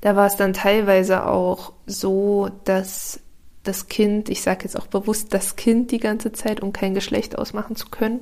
Da 0.00 0.16
war 0.16 0.26
es 0.26 0.36
dann 0.36 0.52
teilweise 0.52 1.26
auch 1.26 1.72
so, 1.86 2.50
dass 2.64 3.20
das 3.62 3.86
Kind, 3.88 4.28
ich 4.28 4.42
sage 4.42 4.64
jetzt 4.64 4.78
auch 4.78 4.86
bewusst 4.86 5.34
das 5.34 5.54
Kind 5.56 5.90
die 5.92 5.98
ganze 5.98 6.32
Zeit, 6.32 6.60
um 6.62 6.72
kein 6.72 6.94
Geschlecht 6.94 7.38
ausmachen 7.38 7.76
zu 7.76 7.88
können, 7.88 8.20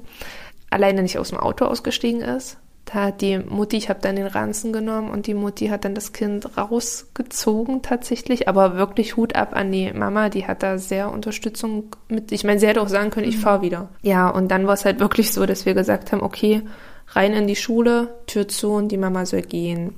alleine 0.71 1.03
nicht 1.03 1.19
aus 1.19 1.31
dem 1.31 1.39
Auto 1.39 1.65
ausgestiegen 1.65 2.21
ist. 2.21 2.59
Da 2.87 3.07
hat 3.07 3.21
die 3.21 3.39
Mutti, 3.39 3.77
ich 3.77 3.89
habe 3.89 3.99
dann 4.01 4.15
den 4.15 4.29
Ranzen 4.29 4.73
genommen 4.73 5.11
und 5.11 5.27
die 5.27 5.35
Mutti 5.35 5.67
hat 5.67 5.85
dann 5.85 5.97
das 5.97 6.13
Kind 6.13 6.57
rausgezogen 6.57 7.83
tatsächlich, 7.83 8.49
aber 8.49 8.77
wirklich 8.77 9.17
Hut 9.17 9.35
ab 9.35 9.57
an 9.57 9.73
die 9.73 9.93
Mama, 9.93 10.29
die 10.29 10.47
hat 10.47 10.63
da 10.63 10.79
sehr 10.79 11.11
Unterstützung 11.11 11.97
mit. 12.09 12.31
Ich 12.31 12.45
meine, 12.45 12.61
sie 12.61 12.69
hätte 12.69 12.81
auch 12.81 12.89
sagen 12.89 13.11
können, 13.11 13.29
ich 13.29 13.39
mhm. 13.39 13.41
fahre 13.41 13.63
wieder. 13.63 13.89
Ja, 14.03 14.29
und 14.29 14.53
dann 14.53 14.69
war 14.69 14.75
es 14.75 14.85
halt 14.85 15.01
wirklich 15.01 15.33
so, 15.33 15.47
dass 15.47 15.67
wir 15.67 15.75
gesagt 15.75 16.13
haben, 16.13 16.23
okay, 16.23 16.63
rein 17.09 17.33
in 17.33 17.49
die 17.49 17.57
Schule, 17.57 18.15
Tür 18.29 18.47
zu 18.47 18.71
und 18.71 18.89
die 18.93 18.99
Mama 18.99 19.27
soll 19.27 19.43
gehen. 19.43 19.95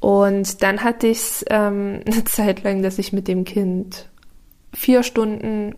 Und 0.00 0.62
dann 0.62 0.82
hatte 0.82 1.08
ich 1.08 1.18
es 1.18 1.44
ähm, 1.50 2.00
eine 2.06 2.24
Zeit 2.24 2.62
lang, 2.62 2.82
dass 2.82 2.98
ich 2.98 3.12
mit 3.12 3.28
dem 3.28 3.44
Kind 3.44 4.08
vier 4.72 5.02
Stunden 5.02 5.74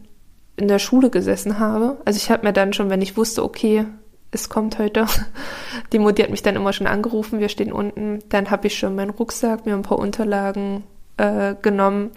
in 0.57 0.69
der 0.69 0.79
Schule 0.79 1.11
gesessen 1.11 1.59
habe. 1.59 1.99
Also 2.05 2.19
ich 2.19 2.31
habe 2.31 2.47
mir 2.47 2.53
dann 2.53 2.73
schon, 2.73 2.89
wenn 2.89 3.03
ich 3.03 3.17
wusste, 3.17 3.43
okay, 3.43 3.87
es 4.35 4.49
kommt 4.49 4.79
heute, 4.79 5.07
die 5.93 5.99
Mutti 5.99 6.23
hat 6.23 6.31
mich 6.31 6.43
dann 6.43 6.57
immer 6.57 6.73
schon 6.73 6.87
angerufen, 6.87 7.41
wir 7.41 7.49
stehen 7.49 7.73
unten, 7.73 8.21
dann 8.29 8.51
habe 8.51 8.67
ich 8.67 8.79
schon 8.79 8.95
meinen 8.95 9.11
Rucksack, 9.11 9.67
mir 9.67 9.75
ein 9.75 9.83
paar 9.83 9.99
Unterlagen 9.99 10.85
äh, 11.17 11.55
genommen, 11.63 12.11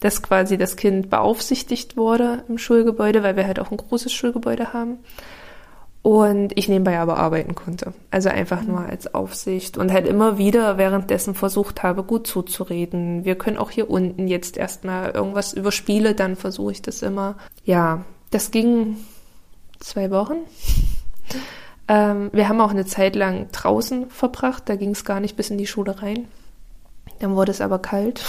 dass 0.00 0.22
quasi 0.22 0.58
das 0.58 0.76
Kind 0.76 1.08
beaufsichtigt 1.08 1.96
wurde 1.96 2.44
im 2.48 2.58
Schulgebäude, 2.58 3.22
weil 3.22 3.36
wir 3.36 3.46
halt 3.46 3.58
auch 3.58 3.70
ein 3.70 3.78
großes 3.78 4.12
Schulgebäude 4.12 4.72
haben. 4.72 4.98
und 6.06 6.56
ich 6.56 6.68
nebenbei 6.68 7.00
aber 7.00 7.16
arbeiten 7.16 7.56
konnte. 7.56 7.92
Also 8.12 8.28
einfach 8.28 8.62
nur 8.62 8.78
als 8.78 9.12
Aufsicht 9.12 9.76
und 9.76 9.92
halt 9.92 10.06
immer 10.06 10.38
wieder 10.38 10.78
währenddessen 10.78 11.34
versucht 11.34 11.82
habe, 11.82 12.04
gut 12.04 12.28
zuzureden. 12.28 13.24
Wir 13.24 13.34
können 13.34 13.56
auch 13.56 13.72
hier 13.72 13.90
unten 13.90 14.28
jetzt 14.28 14.56
erstmal 14.56 15.10
irgendwas 15.10 15.52
über 15.52 15.72
Spiele, 15.72 16.14
dann 16.14 16.36
versuche 16.36 16.70
ich 16.70 16.80
das 16.80 17.02
immer. 17.02 17.36
Ja, 17.64 18.04
das 18.30 18.52
ging 18.52 18.98
zwei 19.80 20.12
Wochen. 20.12 20.36
Ähm, 21.88 22.30
wir 22.32 22.48
haben 22.48 22.60
auch 22.60 22.70
eine 22.70 22.86
Zeit 22.86 23.14
lang 23.16 23.48
draußen 23.52 24.10
verbracht, 24.10 24.68
da 24.68 24.76
ging 24.76 24.90
es 24.90 25.04
gar 25.04 25.20
nicht 25.20 25.36
bis 25.36 25.50
in 25.50 25.58
die 25.58 25.66
Schule 25.66 26.02
rein. 26.02 26.26
Dann 27.20 27.34
wurde 27.34 27.50
es 27.50 27.60
aber 27.60 27.78
kalt. 27.78 28.22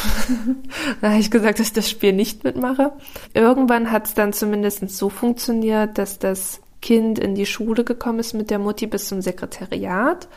da 1.02 1.10
habe 1.10 1.20
ich 1.20 1.32
gesagt, 1.32 1.60
dass 1.60 1.68
ich 1.68 1.74
das 1.74 1.90
Spiel 1.90 2.14
nicht 2.14 2.44
mitmache. 2.44 2.94
Irgendwann 3.34 3.92
hat 3.92 4.08
es 4.08 4.14
dann 4.14 4.32
zumindest 4.32 4.90
so 4.90 5.10
funktioniert, 5.10 5.98
dass 5.98 6.20
das 6.20 6.62
Kind 6.82 7.20
in 7.20 7.36
die 7.36 7.46
Schule 7.46 7.84
gekommen 7.84 8.20
ist 8.20 8.34
mit 8.34 8.50
der 8.50 8.60
Mutti 8.60 8.88
bis 8.88 9.08
zum 9.08 9.22
Sekretariat 9.22 10.28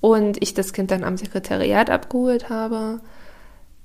und 0.00 0.42
ich 0.42 0.54
das 0.54 0.72
Kind 0.72 0.90
dann 0.90 1.04
am 1.04 1.16
Sekretariat 1.16 1.90
abgeholt 1.90 2.48
habe. 2.48 3.00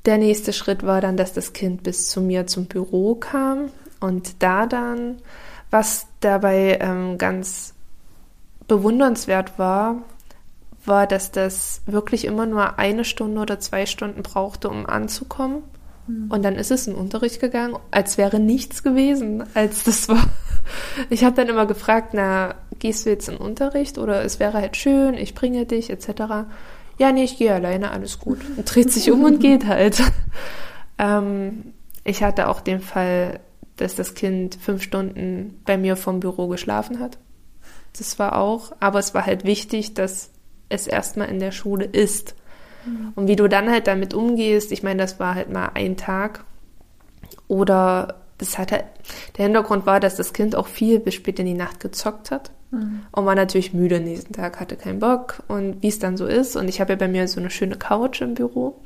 Der 0.06 0.18
nächste 0.18 0.54
Schritt 0.54 0.84
war 0.84 1.02
dann, 1.02 1.18
dass 1.18 1.34
das 1.34 1.54
Kind 1.54 1.84
bis 1.84 2.10
zu 2.10 2.22
mir 2.22 2.48
zum 2.48 2.66
Büro 2.66 3.16
kam 3.16 3.70
und 4.00 4.42
da 4.42 4.66
dann, 4.66 5.18
was 5.70 6.08
dabei 6.22 6.80
ähm, 6.82 7.18
ganz 7.18 7.76
bewundernswert 8.68 9.58
war, 9.58 10.04
war, 10.86 11.08
dass 11.08 11.32
das 11.32 11.82
wirklich 11.86 12.26
immer 12.26 12.46
nur 12.46 12.80
eine 12.80 13.06
Stunde 13.06 13.42
oder 13.42 13.60
zwei 13.60 13.86
Stunden 13.86 14.24
brauchte, 14.24 14.70
um 14.70 14.86
anzukommen. 14.86 15.64
Mhm. 16.08 16.32
Und 16.32 16.44
dann 16.44 16.56
ist 16.56 16.72
es 16.72 16.88
in 16.88 16.96
Unterricht 16.96 17.42
gegangen, 17.42 17.76
als 17.92 18.18
wäre 18.18 18.40
nichts 18.40 18.84
gewesen, 18.84 19.44
als 19.54 19.84
das 19.84 20.10
war. 20.10 20.24
Ich 21.10 21.24
habe 21.24 21.34
dann 21.34 21.48
immer 21.48 21.66
gefragt, 21.66 22.10
na, 22.12 22.56
gehst 22.80 23.06
du 23.06 23.10
jetzt 23.10 23.30
in 23.30 23.38
Unterricht 23.38 23.98
oder 23.98 24.26
es 24.26 24.42
wäre 24.42 24.56
halt 24.56 24.76
schön, 24.76 25.14
ich 25.14 25.34
bringe 25.34 25.66
dich 25.66 25.90
etc. 25.90 26.10
Ja, 26.98 27.14
nee, 27.14 27.24
ich 27.24 27.38
gehe 27.38 27.54
alleine, 27.54 27.92
alles 27.92 28.20
gut. 28.20 28.40
Und 28.58 28.76
dreht 28.76 28.92
sich 28.92 29.10
um 29.10 29.24
und 29.24 29.40
geht 29.40 29.66
halt. 29.66 30.04
Ähm, 31.00 31.74
ich 32.04 32.24
hatte 32.24 32.48
auch 32.48 32.60
den 32.60 32.80
Fall, 32.82 33.40
dass 33.76 33.94
das 33.94 34.16
Kind 34.16 34.56
fünf 34.56 34.82
Stunden 34.82 35.62
bei 35.64 35.78
mir 35.78 35.96
vom 35.96 36.20
Büro 36.20 36.48
geschlafen 36.48 37.00
hat. 37.00 37.20
Das 37.98 38.20
war 38.20 38.38
auch, 38.38 38.74
aber 38.80 39.00
es 39.00 39.14
war 39.14 39.26
halt 39.26 39.44
wichtig, 39.44 39.94
dass 39.94 40.32
es 40.70 40.88
erstmal 40.88 41.30
in 41.30 41.40
der 41.40 41.52
Schule 41.52 41.86
ist. 41.86 42.36
Mhm. 42.86 43.14
Und 43.16 43.28
wie 43.28 43.36
du 43.36 43.48
dann 43.48 43.70
halt 43.70 43.88
damit 43.88 44.14
umgehst, 44.14 44.72
ich 44.72 44.84
meine, 44.84 45.02
das 45.02 45.20
war 45.20 45.36
halt 45.36 45.52
mal 45.52 45.72
ein 45.74 45.98
Tag. 45.98 46.44
Oder 47.48 48.16
das 48.38 48.58
hat 48.58 48.72
halt, 48.72 48.86
der 49.38 49.46
Hintergrund 49.46 49.86
war, 49.86 50.00
dass 50.00 50.16
das 50.16 50.34
Kind 50.34 50.56
auch 50.56 50.68
viel 50.68 51.00
bis 51.00 51.16
spät 51.16 51.40
in 51.40 51.46
die 51.46 51.54
Nacht 51.54 51.80
gezockt 51.80 52.32
hat. 52.32 52.52
Mhm. 52.72 53.02
Und 53.12 53.26
war 53.26 53.36
natürlich 53.36 53.74
müde 53.74 54.00
nächsten 54.00 54.34
Tag, 54.34 54.60
hatte 54.60 54.76
keinen 54.76 55.00
Bock 55.00 55.44
und 55.48 55.82
wie 55.82 55.88
es 55.88 56.00
dann 56.00 56.18
so 56.18 56.26
ist. 56.26 56.56
Und 56.56 56.68
ich 56.68 56.82
habe 56.82 56.94
ja 56.94 56.98
bei 56.98 57.08
mir 57.08 57.28
so 57.28 57.40
eine 57.40 57.50
schöne 57.50 57.78
Couch 57.78 58.22
im 58.22 58.34
Büro. 58.34 58.80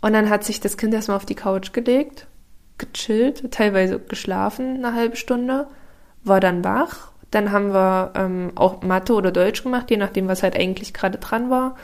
Und 0.00 0.12
dann 0.12 0.30
hat 0.30 0.44
sich 0.44 0.60
das 0.60 0.76
Kind 0.76 0.94
erstmal 0.94 1.16
auf 1.16 1.26
die 1.26 1.34
Couch 1.34 1.72
gelegt, 1.72 2.26
gechillt, 2.76 3.50
teilweise 3.50 3.98
geschlafen 3.98 4.76
eine 4.76 4.94
halbe 4.94 5.16
Stunde, 5.16 5.66
war 6.22 6.38
dann 6.38 6.62
wach 6.62 7.10
dann 7.30 7.52
haben 7.52 7.72
wir 7.72 8.12
ähm, 8.14 8.52
auch 8.54 8.82
Mathe 8.82 9.14
oder 9.14 9.30
Deutsch 9.30 9.62
gemacht, 9.62 9.90
je 9.90 9.96
nachdem, 9.96 10.28
was 10.28 10.42
halt 10.42 10.56
eigentlich 10.56 10.94
gerade 10.94 11.18
dran 11.18 11.50
war. 11.50 11.76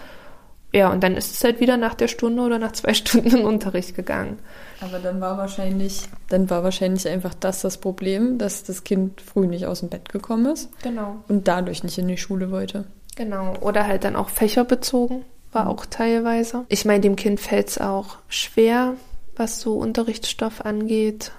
Ja, 0.72 0.90
und 0.90 1.04
dann 1.04 1.16
ist 1.16 1.32
es 1.32 1.44
halt 1.44 1.60
wieder 1.60 1.76
nach 1.76 1.94
der 1.94 2.08
Stunde 2.08 2.42
oder 2.42 2.58
nach 2.58 2.72
zwei 2.72 2.94
Stunden 2.94 3.36
in 3.36 3.44
Unterricht 3.44 3.94
gegangen. 3.94 4.38
Aber 4.80 4.98
dann 4.98 5.20
war 5.20 5.38
wahrscheinlich, 5.38 6.02
dann 6.28 6.50
war 6.50 6.64
wahrscheinlich 6.64 7.08
einfach 7.08 7.34
das 7.34 7.60
das 7.60 7.78
Problem, 7.78 8.38
dass 8.38 8.64
das 8.64 8.82
Kind 8.84 9.20
früh 9.20 9.46
nicht 9.46 9.66
aus 9.66 9.80
dem 9.80 9.88
Bett 9.88 10.08
gekommen 10.08 10.52
ist. 10.52 10.70
Genau. 10.82 11.16
Und 11.28 11.46
dadurch 11.46 11.84
nicht 11.84 11.98
in 11.98 12.08
die 12.08 12.18
Schule 12.18 12.50
wollte. 12.50 12.84
Genau. 13.14 13.54
Oder 13.60 13.86
halt 13.86 14.02
dann 14.02 14.16
auch 14.16 14.30
fächerbezogen, 14.30 15.24
war 15.52 15.66
mhm. 15.66 15.70
auch 15.70 15.86
teilweise. 15.86 16.64
Ich 16.68 16.84
meine, 16.84 17.00
dem 17.00 17.16
Kind 17.16 17.38
fällt 17.38 17.68
es 17.68 17.78
auch 17.78 18.16
schwer, 18.28 18.94
was 19.36 19.60
so 19.60 19.74
Unterrichtsstoff 19.74 20.64
angeht 20.64 21.30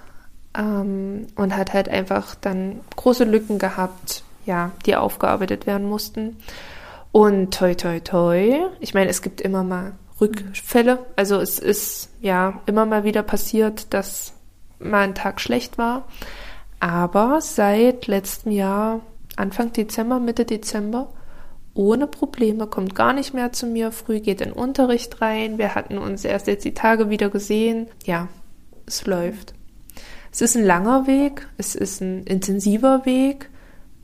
ähm, 0.56 1.26
und 1.36 1.56
hat 1.56 1.72
halt 1.74 1.88
einfach 1.88 2.34
dann 2.34 2.80
große 2.96 3.24
Lücken 3.24 3.58
gehabt, 3.58 4.22
ja, 4.44 4.72
die 4.86 4.96
aufgearbeitet 4.96 5.66
werden 5.66 5.88
mussten. 5.88 6.36
Und 7.12 7.54
toi, 7.54 7.74
toi, 7.74 8.00
toi. 8.00 8.66
Ich 8.80 8.94
meine, 8.94 9.10
es 9.10 9.22
gibt 9.22 9.40
immer 9.40 9.64
mal 9.64 9.92
Rückfälle. 10.20 10.98
Also 11.16 11.40
es 11.40 11.58
ist 11.58 12.10
ja 12.20 12.60
immer 12.66 12.86
mal 12.86 13.04
wieder 13.04 13.22
passiert, 13.22 13.92
dass 13.94 14.34
mal 14.78 15.04
ein 15.04 15.14
Tag 15.14 15.40
schlecht 15.40 15.78
war. 15.78 16.06
Aber 16.78 17.40
seit 17.40 18.06
letztem 18.06 18.52
Jahr, 18.52 19.00
Anfang 19.36 19.72
Dezember, 19.72 20.20
Mitte 20.20 20.44
Dezember, 20.44 21.08
ohne 21.74 22.06
Probleme, 22.06 22.66
kommt 22.66 22.94
gar 22.94 23.12
nicht 23.12 23.34
mehr 23.34 23.52
zu 23.52 23.66
mir 23.66 23.92
früh, 23.92 24.20
geht 24.20 24.40
in 24.40 24.52
Unterricht 24.52 25.20
rein. 25.20 25.58
Wir 25.58 25.74
hatten 25.74 25.98
uns 25.98 26.24
erst 26.24 26.46
jetzt 26.46 26.64
die 26.64 26.74
Tage 26.74 27.10
wieder 27.10 27.28
gesehen. 27.28 27.88
Ja, 28.04 28.28
es 28.86 29.06
läuft. 29.06 29.55
Es 30.36 30.42
ist 30.42 30.54
ein 30.54 30.66
langer 30.66 31.06
Weg, 31.06 31.48
es 31.56 31.74
ist 31.74 32.02
ein 32.02 32.24
intensiver 32.24 33.06
Weg, 33.06 33.48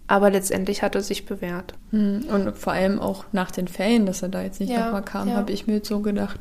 aber 0.06 0.30
letztendlich 0.30 0.82
hat 0.82 0.94
er 0.94 1.02
sich 1.02 1.26
bewährt. 1.26 1.74
Hm, 1.90 2.24
und 2.26 2.56
vor 2.56 2.72
allem 2.72 3.00
auch 3.00 3.26
nach 3.32 3.50
den 3.50 3.68
Ferien, 3.68 4.06
dass 4.06 4.22
er 4.22 4.30
da 4.30 4.40
jetzt 4.40 4.58
nicht 4.58 4.72
ja, 4.72 4.86
nochmal 4.86 5.02
kam, 5.02 5.28
ja. 5.28 5.34
habe 5.34 5.52
ich 5.52 5.66
mir 5.66 5.82
so 5.84 6.00
gedacht. 6.00 6.40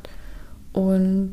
Und 0.72 1.32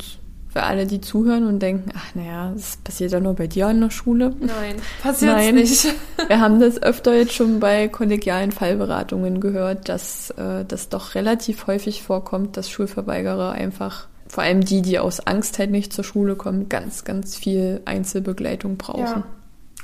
für 0.49 0.63
alle, 0.63 0.87
die 0.87 0.99
zuhören 0.99 1.47
und 1.47 1.59
denken, 1.59 1.89
ach 1.95 2.15
naja, 2.15 2.51
das 2.53 2.75
passiert 2.83 3.13
ja 3.13 3.21
nur 3.21 3.33
bei 3.35 3.47
dir 3.47 3.67
an 3.67 3.79
der 3.79 3.91
Schule. 3.91 4.35
Nein, 4.41 4.75
passiert 5.01 5.53
nicht. 5.53 5.87
Wir 6.27 6.41
haben 6.41 6.59
das 6.59 6.83
öfter 6.83 7.15
jetzt 7.15 7.31
schon 7.31 7.61
bei 7.61 7.87
kollegialen 7.87 8.51
Fallberatungen 8.51 9.39
gehört, 9.39 9.87
dass 9.87 10.31
äh, 10.31 10.65
das 10.65 10.89
doch 10.89 11.15
relativ 11.15 11.65
häufig 11.67 12.03
vorkommt, 12.03 12.57
dass 12.57 12.69
Schulverweigerer 12.69 13.53
einfach 13.53 14.08
vor 14.29 14.43
allem 14.43 14.63
die, 14.63 14.81
die 14.81 14.99
aus 14.99 15.19
Angst 15.19 15.59
halt 15.59 15.71
nicht 15.71 15.91
zur 15.91 16.03
Schule 16.03 16.35
kommen, 16.35 16.69
ganz, 16.69 17.03
ganz 17.03 17.35
viel 17.35 17.81
Einzelbegleitung 17.85 18.77
brauchen. 18.77 19.23
Ja. 19.23 19.23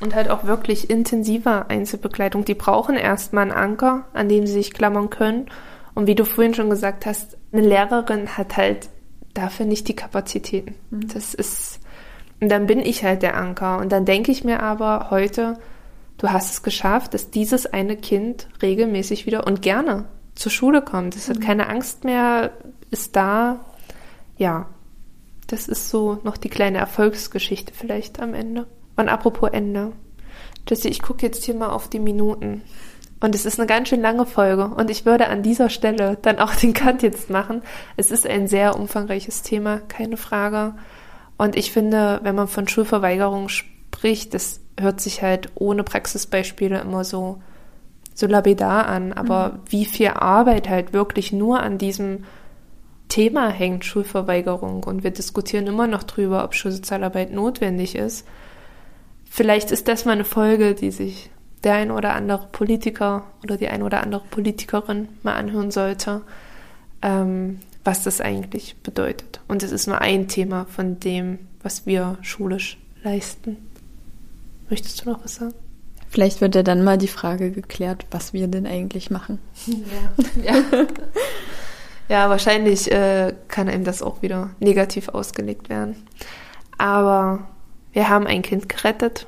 Und 0.02 0.14
halt 0.14 0.30
auch 0.30 0.44
wirklich 0.44 0.90
intensiver 0.90 1.70
Einzelbegleitung. 1.70 2.46
Die 2.46 2.54
brauchen 2.54 2.96
erstmal 2.96 3.44
einen 3.44 3.52
Anker, 3.52 4.06
an 4.14 4.30
dem 4.30 4.46
sie 4.46 4.54
sich 4.54 4.74
klammern 4.74 5.10
können. 5.10 5.48
Und 5.96 6.06
wie 6.06 6.16
du 6.16 6.26
vorhin 6.26 6.54
schon 6.54 6.70
gesagt 6.70 7.06
hast, 7.06 7.38
eine 7.52 7.66
Lehrerin 7.66 8.38
hat 8.38 8.56
halt 8.56 8.90
dafür 9.34 9.66
nicht 9.66 9.88
die 9.88 9.96
Kapazitäten. 9.96 10.76
Mhm. 10.92 11.08
Das 11.14 11.34
ist, 11.34 11.80
und 12.40 12.50
dann 12.50 12.68
bin 12.68 12.80
ich 12.80 13.04
halt 13.04 13.24
der 13.24 13.38
Anker. 13.38 13.80
Und 13.80 13.92
dann 13.92 14.06
denke 14.06 14.32
ich 14.32 14.44
mir 14.44 14.62
aber 14.62 15.10
heute, 15.10 15.58
du 16.18 16.30
hast 16.30 16.52
es 16.52 16.62
geschafft, 16.62 17.14
dass 17.14 17.32
dieses 17.32 17.66
eine 17.66 17.96
Kind 17.98 18.48
regelmäßig 18.62 19.26
wieder 19.26 19.48
und 19.48 19.62
gerne 19.62 20.06
zur 20.36 20.52
Schule 20.52 20.82
kommt. 20.82 21.16
Es 21.16 21.30
mhm. 21.30 21.34
hat 21.34 21.42
keine 21.42 21.70
Angst 21.70 22.04
mehr, 22.04 22.52
ist 22.92 23.16
da, 23.16 23.60
ja, 24.38 24.68
das 25.48 25.68
ist 25.68 25.90
so 25.90 26.20
noch 26.24 26.38
die 26.38 26.50
kleine 26.50 26.80
Erfolgsgeschichte 26.80 27.74
vielleicht 27.74 28.20
am 28.20 28.34
Ende. 28.34 28.68
Und 28.96 29.10
apropos 29.10 29.50
Ende. 29.52 29.92
Jesse, 30.68 30.90
ich 30.90 31.02
gucke 31.02 31.26
jetzt 31.26 31.44
hier 31.44 31.56
mal 31.56 31.70
auf 31.70 31.90
die 31.90 32.00
Minuten. 32.00 32.64
Und 33.20 33.34
es 33.36 33.46
ist 33.46 33.60
eine 33.60 33.68
ganz 33.68 33.90
schön 33.90 34.02
lange 34.02 34.26
Folge. 34.26 34.66
Und 34.66 34.90
ich 34.90 35.06
würde 35.06 35.28
an 35.28 35.44
dieser 35.44 35.70
Stelle 35.70 36.18
dann 36.22 36.40
auch 36.40 36.56
den 36.62 36.74
Cut 36.74 37.04
jetzt 37.04 37.30
machen. 37.30 37.62
Es 37.98 38.12
ist 38.12 38.28
ein 38.28 38.48
sehr 38.48 38.78
umfangreiches 38.78 39.42
Thema, 39.42 39.80
keine 39.80 40.18
Frage. 40.18 40.76
Und 41.38 41.56
ich 41.56 41.72
finde, 41.72 42.20
wenn 42.24 42.36
man 42.36 42.48
von 42.48 42.68
Schulverweigerung 42.68 43.50
spricht, 43.50 44.34
das 44.34 44.62
hört 44.80 45.02
sich 45.02 45.22
halt 45.22 45.50
ohne 45.56 45.84
Praxisbeispiele 45.84 46.80
immer 46.80 47.04
so, 47.04 47.42
so 48.14 48.28
labidar 48.28 48.88
an. 48.88 49.14
Aber 49.14 49.50
mhm. 49.50 49.60
wie 49.70 49.86
viel 49.86 50.10
Arbeit 50.10 50.70
halt 50.70 50.94
wirklich 50.94 51.32
nur 51.32 51.62
an 51.62 51.78
diesem 51.78 52.24
Thema 53.16 53.48
hängt 53.48 53.86
Schulverweigerung 53.86 54.84
und 54.84 55.06
wir 55.06 55.12
diskutieren 55.12 55.68
immer 55.68 55.88
noch 55.88 56.04
drüber, 56.04 56.44
ob 56.44 56.54
Schulsozialarbeit 56.54 57.32
notwendig 57.32 57.96
ist. 57.96 58.28
Vielleicht 59.24 59.72
ist 59.72 59.88
das 59.88 60.04
mal 60.04 60.12
eine 60.12 60.26
Folge, 60.26 60.76
die 60.76 60.92
sich 60.92 61.30
der 61.64 61.76
ein 61.76 61.92
oder 61.92 62.14
andere 62.14 62.50
Politiker 62.52 63.24
oder 63.42 63.56
die 63.56 63.70
ein 63.70 63.84
oder 63.84 64.04
andere 64.04 64.22
Politikerin 64.30 65.08
mal 65.24 65.36
anhören 65.36 65.72
sollte, 65.72 66.24
ähm, 67.02 67.62
was 67.86 68.04
das 68.04 68.20
eigentlich 68.20 68.76
bedeutet. 68.84 69.40
Und 69.48 69.64
es 69.64 69.72
ist 69.72 69.88
nur 69.88 70.02
ein 70.02 70.28
Thema 70.28 70.66
von 70.66 71.00
dem, 71.00 71.40
was 71.64 71.86
wir 71.86 72.18
schulisch 72.22 72.78
leisten. 73.02 73.56
Möchtest 74.70 75.06
du 75.06 75.12
noch 75.12 75.24
was 75.24 75.36
sagen? 75.36 75.54
Vielleicht 76.10 76.42
wird 76.42 76.54
ja 76.54 76.64
dann 76.64 76.84
mal 76.84 76.98
die 76.98 77.08
Frage 77.08 77.52
geklärt, 77.52 78.08
was 78.12 78.34
wir 78.34 78.50
denn 78.50 78.68
eigentlich 78.68 79.10
machen. 79.10 79.40
Ja. 80.44 80.54
ja. 80.54 80.64
Ja, 82.08 82.30
wahrscheinlich 82.30 82.92
äh, 82.92 83.34
kann 83.48 83.68
einem 83.68 83.84
das 83.84 84.02
auch 84.02 84.22
wieder 84.22 84.52
negativ 84.60 85.10
ausgelegt 85.10 85.70
werden. 85.70 86.08
Aber 86.78 87.48
wir 87.94 88.10
haben 88.10 88.28
ein 88.28 88.42
Kind 88.42 88.70
gerettet 88.70 89.28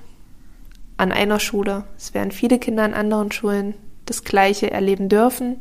an 0.98 1.12
einer 1.12 1.40
Schule. 1.40 1.86
Es 1.98 2.14
werden 2.14 2.32
viele 2.32 2.60
Kinder 2.60 2.84
an 2.84 2.94
anderen 2.94 3.32
Schulen 3.32 3.74
das 4.06 4.24
Gleiche 4.24 4.72
erleben 4.72 5.10
dürfen. 5.10 5.58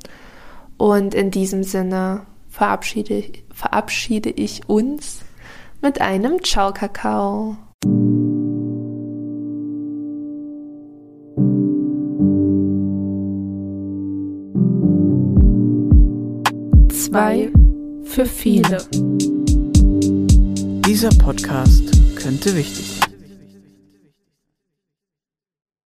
Und 0.77 1.15
in 1.15 1.31
diesem 1.31 1.63
Sinne 1.63 2.27
verabschiede, 2.51 3.25
verabschiede 3.53 4.31
ich 4.31 4.69
uns 4.69 5.21
mit 5.81 6.01
einem 6.01 6.43
Ciao 6.43 6.73
Kakao. 6.73 7.57
Zwei 17.17 17.51
für 18.05 18.27
viele. 18.27 18.77
Dieser 20.87 21.09
Podcast 21.17 21.85
könnte 22.15 22.55
wichtig 22.55 22.85
sein. 22.91 22.96